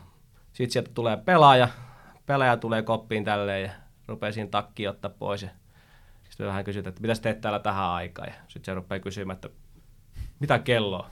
sit 0.52 0.70
sieltä 0.70 0.90
tulee 0.94 1.16
pelaaja, 1.16 1.68
pelaaja 2.26 2.56
tulee 2.56 2.82
koppiin 2.82 3.24
tälleen 3.24 3.62
ja 3.62 3.70
rupeaa 4.08 4.32
siinä 4.32 4.50
takki 4.50 4.88
ottaa 4.88 5.10
pois 5.18 5.42
ja 5.42 5.48
sitten 6.30 6.46
vähän 6.46 6.64
kysytään, 6.64 6.90
että 6.90 7.00
mitä 7.00 7.14
teet 7.22 7.40
täällä 7.40 7.58
tähän 7.58 7.88
aikaan 7.88 8.28
ja 8.28 8.34
sitten 8.48 8.64
se 8.72 8.74
rupeaa 8.74 9.00
kysymään, 9.00 9.34
että 9.34 9.48
mitä 10.40 10.58
kelloa, 10.58 11.10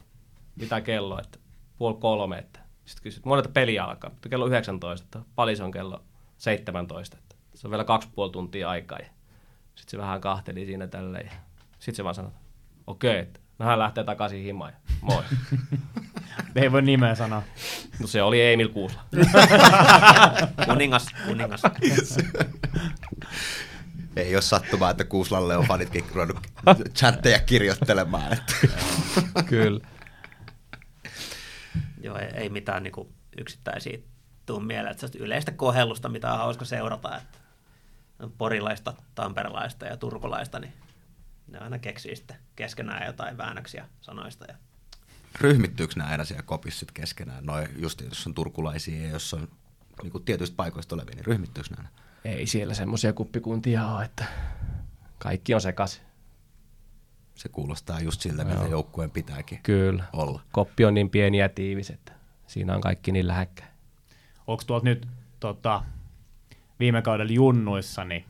mitä 0.56 0.80
kelloa, 0.80 1.20
että 1.20 1.38
puoli 1.78 1.96
kolme, 2.00 2.38
että 2.38 2.60
sitten 2.84 3.02
kysyt, 3.02 3.24
monelta 3.24 3.48
peli 3.48 3.78
alkaa, 3.78 4.10
että 4.10 4.28
kello 4.28 4.46
19, 4.46 5.04
että 5.04 5.28
paljon 5.34 5.56
se 5.56 5.64
on 5.64 5.70
kello 5.70 6.04
17, 6.36 7.16
että 7.18 7.36
se 7.54 7.66
on 7.66 7.70
vielä 7.70 7.84
kaksi 7.84 8.08
puoli 8.14 8.32
tuntia 8.32 8.70
aikaa 8.70 8.98
ja 8.98 9.06
sitten 9.74 9.90
se 9.90 9.98
vähän 9.98 10.20
kahteli 10.20 10.66
siinä 10.66 10.86
tälleen 10.86 11.26
ja 11.26 11.32
sitten 11.72 11.94
se 11.94 12.04
vaan 12.04 12.14
sanoo, 12.14 12.32
okei, 12.86 13.18
että 13.18 13.40
no 13.58 13.66
hän 13.66 13.78
lähtee 13.78 14.04
takaisin 14.04 14.42
himaan 14.42 14.72
ja 14.72 14.78
moi. 15.00 15.22
Ei 16.56 16.72
voi 16.72 16.82
nimeä 16.82 17.14
sanoa. 17.14 17.42
No 18.00 18.06
se 18.06 18.22
oli 18.22 18.52
Emil 18.52 18.68
Kuusla. 18.68 19.04
kuningas, 20.66 21.06
kuningas. 21.26 21.62
Ei 24.16 24.34
ole 24.34 24.42
sattumaa, 24.42 24.90
että 24.90 25.04
Kuuslalle 25.04 25.56
on 25.56 25.66
fanitkin 25.66 26.04
ruvennut 26.14 26.38
chantteja 26.94 27.38
kirjoittelemaan. 27.38 28.32
Että. 28.32 28.54
Kyllä. 29.46 29.80
Joo, 32.06 32.18
ei, 32.18 32.28
ei 32.34 32.48
mitään 32.48 32.82
niin 32.82 32.92
kuin 32.92 33.08
yksittäisiä 33.38 33.98
tuu 34.46 34.60
mieleen. 34.60 34.90
Että 34.90 35.00
sellaista 35.00 35.24
yleistä 35.24 35.52
kohellusta, 35.52 36.08
mitä 36.08 36.32
on 36.32 36.38
hauska 36.38 36.64
seurata. 36.64 37.16
Että 37.16 37.38
porilaista, 38.38 38.94
tamperelaista 39.14 39.86
ja 39.86 39.96
turkulaista, 39.96 40.58
niin 40.58 40.72
ne 41.48 41.58
aina 41.58 41.78
keksii 41.78 42.16
sitten 42.16 42.36
keskenään 42.56 43.06
jotain 43.06 43.38
väännöksiä 43.38 43.88
sanoista. 44.00 44.44
Ja 44.48 44.54
Ryhmittyykö 45.40 45.92
nämä 45.96 46.10
aina 46.10 46.24
siellä 46.24 46.42
kopissa 46.42 46.86
keskenään? 46.94 47.44
Noin 47.46 47.68
just 47.76 48.00
jos 48.00 48.26
on 48.26 48.34
turkulaisia 48.34 49.02
ja 49.02 49.10
jos 49.10 49.34
on 49.34 49.48
niin 50.02 50.12
kuin 50.12 50.24
tietyistä 50.24 50.56
paikoista 50.56 50.94
olevia, 50.94 51.14
niin 51.14 51.26
ryhmittyykö 51.26 51.68
nämä? 51.76 51.88
Ei 52.24 52.46
siellä 52.46 52.74
semmoisia 52.74 53.12
kuppikuntia 53.12 53.86
ole, 53.86 54.04
että 54.04 54.24
kaikki 55.18 55.54
on 55.54 55.60
sekaisin. 55.60 56.05
Se 57.36 57.48
kuulostaa 57.48 58.00
just 58.00 58.20
siltä, 58.20 58.44
mitä 58.44 58.58
Joo. 58.58 58.66
joukkueen 58.66 59.10
pitääkin 59.10 59.60
Kyllä. 59.62 60.04
olla. 60.12 60.40
Koppi 60.52 60.84
on 60.84 60.94
niin 60.94 61.10
pieni 61.10 61.38
ja 61.38 61.48
tiivis, 61.48 61.90
että 61.90 62.12
siinä 62.46 62.74
on 62.74 62.80
kaikki 62.80 63.12
niin 63.12 63.26
lähekkäin. 63.26 63.70
Onko 64.46 64.62
tuolta 64.66 64.84
nyt 64.84 65.08
tota, 65.40 65.82
viime 66.80 67.02
kaudella 67.02 67.32
junnuissa, 67.32 68.04
niin 68.04 68.24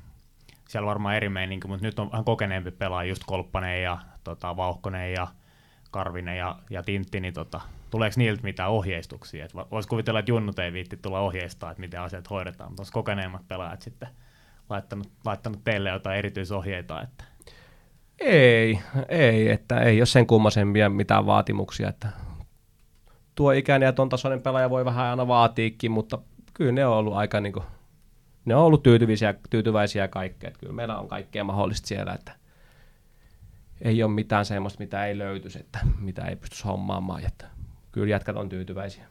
siellä 0.68 0.86
varmaan 0.86 1.16
eri 1.16 1.28
meininki, 1.28 1.68
mutta 1.68 1.86
nyt 1.86 1.98
on 1.98 2.10
vähän 2.12 2.24
kokeneempi 2.24 2.70
pelaaja, 2.70 3.08
just 3.08 3.22
Kolppanen 3.26 3.82
ja 3.82 3.98
tota, 4.24 4.56
Vauhkonen 4.56 5.12
ja 5.12 5.26
Karvinen 5.90 6.38
ja, 6.38 6.58
ja 6.70 6.82
Tintti, 6.82 7.20
niin 7.20 7.34
tota, 7.34 7.60
tuleeko 7.90 8.14
niiltä 8.16 8.42
mitään 8.42 8.70
ohjeistuksia? 8.70 9.44
Et 9.44 9.54
voisi 9.54 9.88
kuvitella, 9.88 10.20
että 10.20 10.30
junnut 10.30 10.58
ei 10.58 10.72
viitti 10.72 10.96
tulla 10.96 11.20
ohjeistaa, 11.20 11.70
että 11.70 11.80
miten 11.80 12.00
asiat 12.00 12.30
hoidetaan, 12.30 12.70
mutta 12.70 12.80
olisi 12.80 12.92
kokeneemmat 12.92 13.48
pelaajat 13.48 13.82
sitten 13.82 14.08
laittanut, 14.70 15.12
laittanut 15.24 15.64
teille 15.64 15.90
jotain 15.90 16.18
erityisohjeita, 16.18 17.02
että 17.02 17.24
Ei, 18.20 18.78
ei, 19.08 19.50
että 19.50 19.80
ei 19.80 20.00
ole 20.00 20.06
sen 20.06 20.26
kummasempia 20.26 20.90
mitään 20.90 21.26
vaatimuksia, 21.26 21.88
että 21.88 22.08
tuo 23.34 23.52
ikäinen 23.52 23.86
ja 23.86 23.92
ton 23.92 24.08
tasoinen 24.08 24.42
pelaaja 24.42 24.70
voi 24.70 24.84
vähän 24.84 25.06
aina 25.06 25.28
vaatiikin, 25.28 25.90
mutta 25.90 26.18
kyllä 26.54 26.72
ne 26.72 26.86
on 26.86 26.96
ollut 26.96 27.14
aika 27.14 27.40
niin 27.40 27.52
kuin, 27.52 27.64
ne 28.44 28.54
on 28.54 28.62
ollut 28.62 28.82
tyytyväisiä, 28.82 29.34
tyytyväisiä 29.50 30.08
kaikkea, 30.08 30.48
että 30.48 30.60
kyllä 30.60 30.72
meillä 30.72 30.98
on 30.98 31.08
kaikkea 31.08 31.44
mahdollista 31.44 31.88
siellä, 31.88 32.12
että 32.12 32.32
ei 33.82 34.02
ole 34.02 34.12
mitään 34.12 34.44
semmoista, 34.44 34.80
mitä 34.80 35.06
ei 35.06 35.18
löytyisi, 35.18 35.60
että 35.60 35.78
mitä 35.98 36.24
ei 36.24 36.36
pystyisi 36.36 36.64
hommaamaan, 36.64 37.26
että 37.26 37.46
kyllä 37.92 38.10
jätkät 38.10 38.36
on 38.36 38.48
tyytyväisiä. 38.48 39.04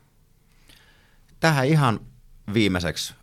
Tähän 1.40 1.68
ihan 1.68 2.00
viimeiseksi 2.54 3.16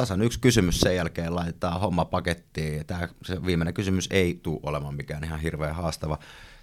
tasan 0.00 0.22
yksi 0.22 0.40
kysymys 0.40 0.80
sen 0.80 0.96
jälkeen 0.96 1.34
laitetaan 1.34 1.80
homma 1.80 2.04
pakettiin. 2.04 2.86
Tämä 2.86 3.08
se 3.24 3.46
viimeinen 3.46 3.74
kysymys 3.74 4.08
ei 4.10 4.40
tule 4.42 4.60
olemaan 4.62 4.94
mikään 4.94 5.24
ihan 5.24 5.40
hirveän 5.40 5.74
haastava. 5.74 6.18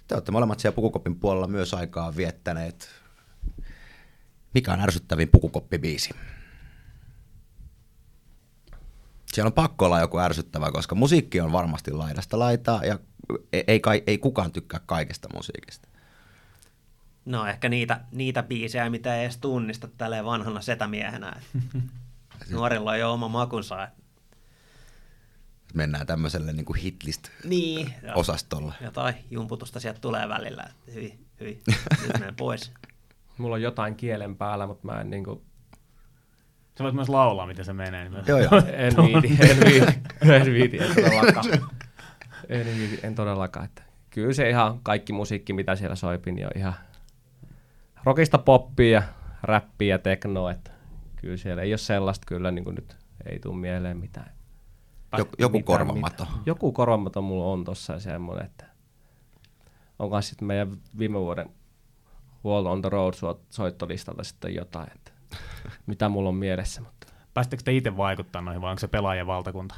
Te 0.08 0.14
olette 0.14 0.32
molemmat 0.32 0.60
siellä 0.60 0.74
pukukopin 0.74 1.16
puolella 1.16 1.46
myös 1.46 1.74
aikaa 1.74 2.16
viettäneet. 2.16 2.88
Mikä 4.54 4.72
on 4.72 4.80
ärsyttävin 4.80 5.28
pukukoppibiisi? 5.28 6.10
Siellä 9.32 9.48
on 9.48 9.52
pakko 9.52 9.84
olla 9.84 10.00
joku 10.00 10.18
ärsyttävä, 10.18 10.72
koska 10.72 10.94
musiikki 10.94 11.40
on 11.40 11.52
varmasti 11.52 11.90
laidasta 11.92 12.38
laitaa 12.38 12.84
ja 12.84 12.98
ei, 13.52 13.64
ei, 13.66 13.80
kai- 13.80 14.02
ei 14.06 14.18
kukaan 14.18 14.52
tykkää 14.52 14.80
kaikesta 14.86 15.28
musiikista. 15.34 15.88
no 17.24 17.46
ehkä 17.46 17.68
niitä, 17.68 18.00
niitä 18.12 18.42
biisejä, 18.42 18.90
mitä 18.90 19.16
ei 19.16 19.22
edes 19.22 19.36
tunnista 19.36 19.88
tälleen 19.88 20.24
vanhana 20.24 20.60
setämiehenä. 20.60 21.40
Nuorilla 22.50 22.90
on 22.90 22.98
jo 22.98 23.12
oma 23.12 23.28
makunsa. 23.28 23.88
Mennään 25.74 26.06
tämmöiselle 26.06 26.52
niin 26.52 26.64
kuin 26.64 26.78
hitlist 26.80 27.28
Niin. 27.44 27.94
Jotain 28.80 29.14
jumputusta 29.30 29.80
sieltä 29.80 30.00
tulee 30.00 30.28
välillä. 30.28 30.64
Hyi, 30.94 31.18
hyi, 31.40 31.62
nyt 32.02 32.18
menen 32.18 32.34
pois. 32.34 32.72
Mulla 33.38 33.54
on 33.54 33.62
jotain 33.62 33.94
kielen 33.96 34.36
päällä, 34.36 34.66
mutta 34.66 34.86
mä 34.86 35.00
en 35.00 35.10
niinku, 35.10 35.42
sä 36.78 36.84
voit 36.84 36.94
myös 36.94 37.08
laulaa, 37.08 37.46
miten 37.46 37.64
se 37.64 37.72
menee. 37.72 38.02
Niin 38.02 38.12
myös- 38.12 38.28
Joo, 38.28 38.38
joo. 38.38 38.50
en 38.72 38.96
viiti, 38.96 39.42
en 39.50 39.56
viiti, 39.64 40.00
en 40.22 40.52
viiti, 40.52 40.78
en 40.78 40.94
todellakaan. 40.94 41.44
En, 42.48 42.66
viiti, 42.66 43.00
en 43.02 43.14
todellakaan, 43.14 43.64
että 43.64 43.82
kyllä 44.10 44.32
se 44.32 44.48
ihan 44.50 44.80
kaikki 44.82 45.12
musiikki, 45.12 45.52
mitä 45.52 45.76
siellä 45.76 45.96
soipi, 45.96 46.32
niin 46.32 46.46
on 46.46 46.52
ihan 46.56 46.74
rockista 48.04 48.38
poppia 48.38 48.90
ja 48.90 49.02
räppiä 49.42 49.94
ja 49.94 49.98
teknoa, 49.98 50.50
että 50.50 50.70
kyllä 51.20 51.36
siellä 51.36 51.62
ei 51.62 51.72
ole 51.72 51.78
sellaista 51.78 52.26
kyllä 52.26 52.50
niin 52.50 52.64
kuin 52.64 52.74
nyt 52.74 52.96
ei 53.30 53.38
tule 53.38 53.56
mieleen 53.56 53.96
mitään. 53.96 54.32
Joku, 55.18 55.32
joku 55.38 55.62
korvamato. 55.62 56.24
Mitään. 56.24 56.42
Joku 56.46 56.72
korvamato 56.72 57.22
mulla 57.22 57.52
on 57.52 57.64
tossa 57.64 58.00
semmoinen, 58.00 58.46
että 58.46 58.64
on 59.98 60.10
kanssa 60.10 60.30
sitten 60.30 60.48
meidän 60.48 60.76
viime 60.98 61.18
vuoden 61.18 61.50
Wall 62.44 62.66
on 62.66 62.82
the 62.82 62.88
Road 62.88 63.14
soittolistalta 63.50 64.24
sitten 64.24 64.54
jotain, 64.54 64.88
että 64.94 65.12
mitä 65.86 66.08
mulla 66.08 66.28
on 66.28 66.34
mielessä. 66.34 66.80
Mutta. 66.80 67.06
Päästekö 67.34 67.62
te 67.62 67.72
itse 67.72 67.96
vaikuttaa 67.96 68.42
noihin 68.42 68.60
vai 68.60 68.70
onko 68.70 68.80
se 68.80 68.88
pelaajien 68.88 69.26
valtakunta? 69.26 69.74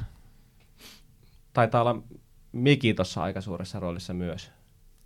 Taitaa 1.53 1.81
olla 1.81 2.03
Miki 2.51 2.93
tuossa 2.93 3.23
aika 3.23 3.41
suuressa 3.41 3.79
roolissa 3.79 4.13
myös. 4.13 4.51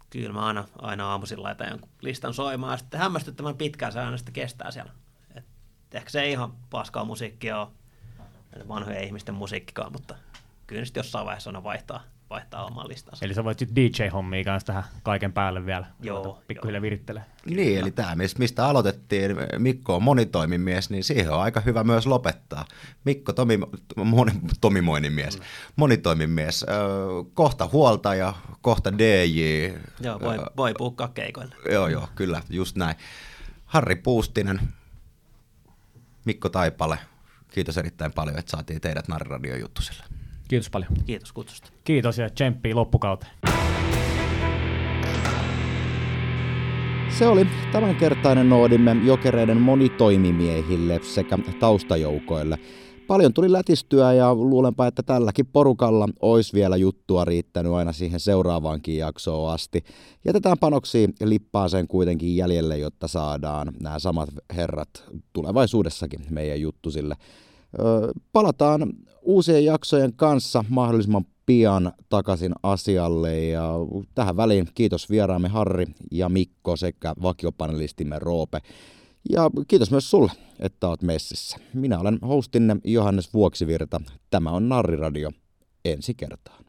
Kyllä 0.10 0.34
mä 0.34 0.46
aina, 0.46 0.66
aina 0.78 1.12
aamuisin 1.12 1.44
laitan 1.44 1.70
jonkun 1.70 1.90
listan 2.02 2.34
soimaan 2.34 2.74
ja 2.74 2.78
sitten 2.78 3.00
hämmästyttävän 3.00 3.58
pitkään 3.58 3.92
se 3.92 4.00
aina 4.00 4.18
sitten 4.18 4.34
kestää 4.34 4.72
siellä. 4.72 4.92
Ehkä 5.96 6.10
se 6.10 6.22
ei 6.22 6.32
ihan 6.32 6.54
paskaa 6.70 7.06
musiikkia 7.06 7.60
ole 7.60 7.68
vanhojen 8.68 9.04
ihmisten 9.04 9.36
musiikkikaan, 9.36 9.92
mutta 9.92 10.16
kyllä 10.68 10.86
sitten 10.86 11.02
jossain 11.02 11.26
vaiheessa 11.26 11.50
on 11.50 11.64
vaihtaa, 11.64 12.04
vaihtaa 12.30 12.66
omaa 12.66 12.88
listansa. 12.88 13.26
Eli 13.26 13.34
sä 13.34 13.44
voit 13.44 13.60
sitten 13.60 13.76
DJ-hommia 13.76 14.44
kanssa 14.44 14.68
tähän 14.68 14.84
kaiken 15.04 15.34
päälle 15.34 15.66
vielä. 15.66 15.86
Joo. 16.02 16.42
Pikkuhiljaa 16.48 16.82
virittelee. 16.82 17.24
Niin, 17.46 17.80
eli 17.80 17.92
tämä, 17.92 18.16
mistä 18.38 18.66
aloitettiin, 18.68 19.36
Mikko 19.58 19.96
on 19.96 20.04
monitoimimies, 20.04 20.90
niin 20.90 21.04
siihen 21.04 21.32
on 21.32 21.42
aika 21.42 21.60
hyvä 21.60 21.84
myös 21.84 22.08
lopettaa. 22.08 22.66
Mikko 23.04 23.34
Tomi, 23.34 23.60
moni, 23.96 24.32
Tomi 24.62 24.82
mies, 25.10 25.40
mm. 25.40 25.46
monitoimimies, 25.76 26.66
kohta 27.34 27.70
huoltaja, 27.72 28.34
kohta 28.62 28.98
DJ. 28.98 29.68
Joo, 30.00 30.20
voi, 30.20 30.38
voi 30.58 30.74
puhua 30.78 31.12
keikoille. 31.14 31.56
Joo, 31.72 31.88
joo, 31.88 32.08
kyllä, 32.16 32.42
just 32.50 32.76
näin. 32.76 32.96
Harri 33.66 33.96
Puustinen, 33.96 34.60
Mikko 36.26 36.50
Taipale, 36.50 36.98
kiitos 37.52 37.78
erittäin 37.78 38.14
paljon, 38.14 38.40
että 38.40 38.52
saatiin 38.52 38.82
teidät 38.82 39.08
Narradion 39.08 39.60
juttusille. 39.60 40.04
Kiitos 40.48 40.70
paljon. 40.70 40.90
Kiitos 41.06 41.34
kutsusta. 41.34 41.70
Kiitos 41.84 42.18
ja 42.18 42.30
tsemppii 42.30 42.74
loppukauteen. 42.74 43.32
Se 47.10 47.28
oli 47.28 47.48
tämänkertainen 47.72 48.50
noodimme 48.50 48.96
jokereiden 49.04 49.62
monitoimimiehille 49.62 51.00
sekä 51.04 51.38
taustajoukoille. 51.60 52.60
Paljon 53.08 53.34
tuli 53.34 53.52
lätistyä 53.52 54.14
ja 54.14 54.36
luulenpa, 54.36 54.88
että 54.88 55.04
tälläkin 55.04 55.46
porukalla 55.46 56.08
olisi 56.22 56.54
vielä 56.54 56.78
juttua 56.78 57.26
riittänyt 57.26 57.74
aina 57.74 57.92
siihen 57.92 58.20
seuraavaankin 58.20 58.98
jaksoon 58.98 59.54
asti. 59.54 59.84
Jätetään 60.26 60.58
panoksi 60.60 61.10
lippaaseen 61.24 61.88
kuitenkin 61.88 62.36
jäljelle, 62.36 62.78
jotta 62.78 63.08
saadaan 63.08 63.74
nämä 63.80 64.00
samat 64.00 64.30
herrat 64.56 64.90
tulevaisuudessakin 65.34 66.20
meidän 66.30 66.62
juttusille. 66.62 67.16
Palataan 68.34 68.94
uusien 69.22 69.66
jaksojen 69.66 70.14
kanssa 70.16 70.66
mahdollisimman 70.70 71.26
pian 71.46 71.94
takaisin 72.10 72.54
asialle 72.64 73.40
ja 73.46 73.74
tähän 74.16 74.38
väliin 74.38 74.68
kiitos 74.74 75.10
vieraamme 75.10 75.48
Harri 75.48 75.86
ja 76.12 76.30
Mikko 76.30 76.76
sekä 76.76 77.14
vakiopanelistimme 77.22 78.20
Roope. 78.20 78.62
Ja 79.30 79.50
kiitos 79.68 79.92
myös 79.92 80.12
sulle, 80.12 80.32
että 80.60 80.88
oot 80.88 81.02
messissä. 81.02 81.58
Minä 81.74 82.00
olen 82.00 82.20
hostinne 82.22 82.76
Johannes 82.84 83.34
Vuoksivirta. 83.34 84.02
Tämä 84.30 84.52
on 84.52 84.70
Narriradio. 84.70 85.32
Ensi 85.86 86.14
kertaan. 86.14 86.65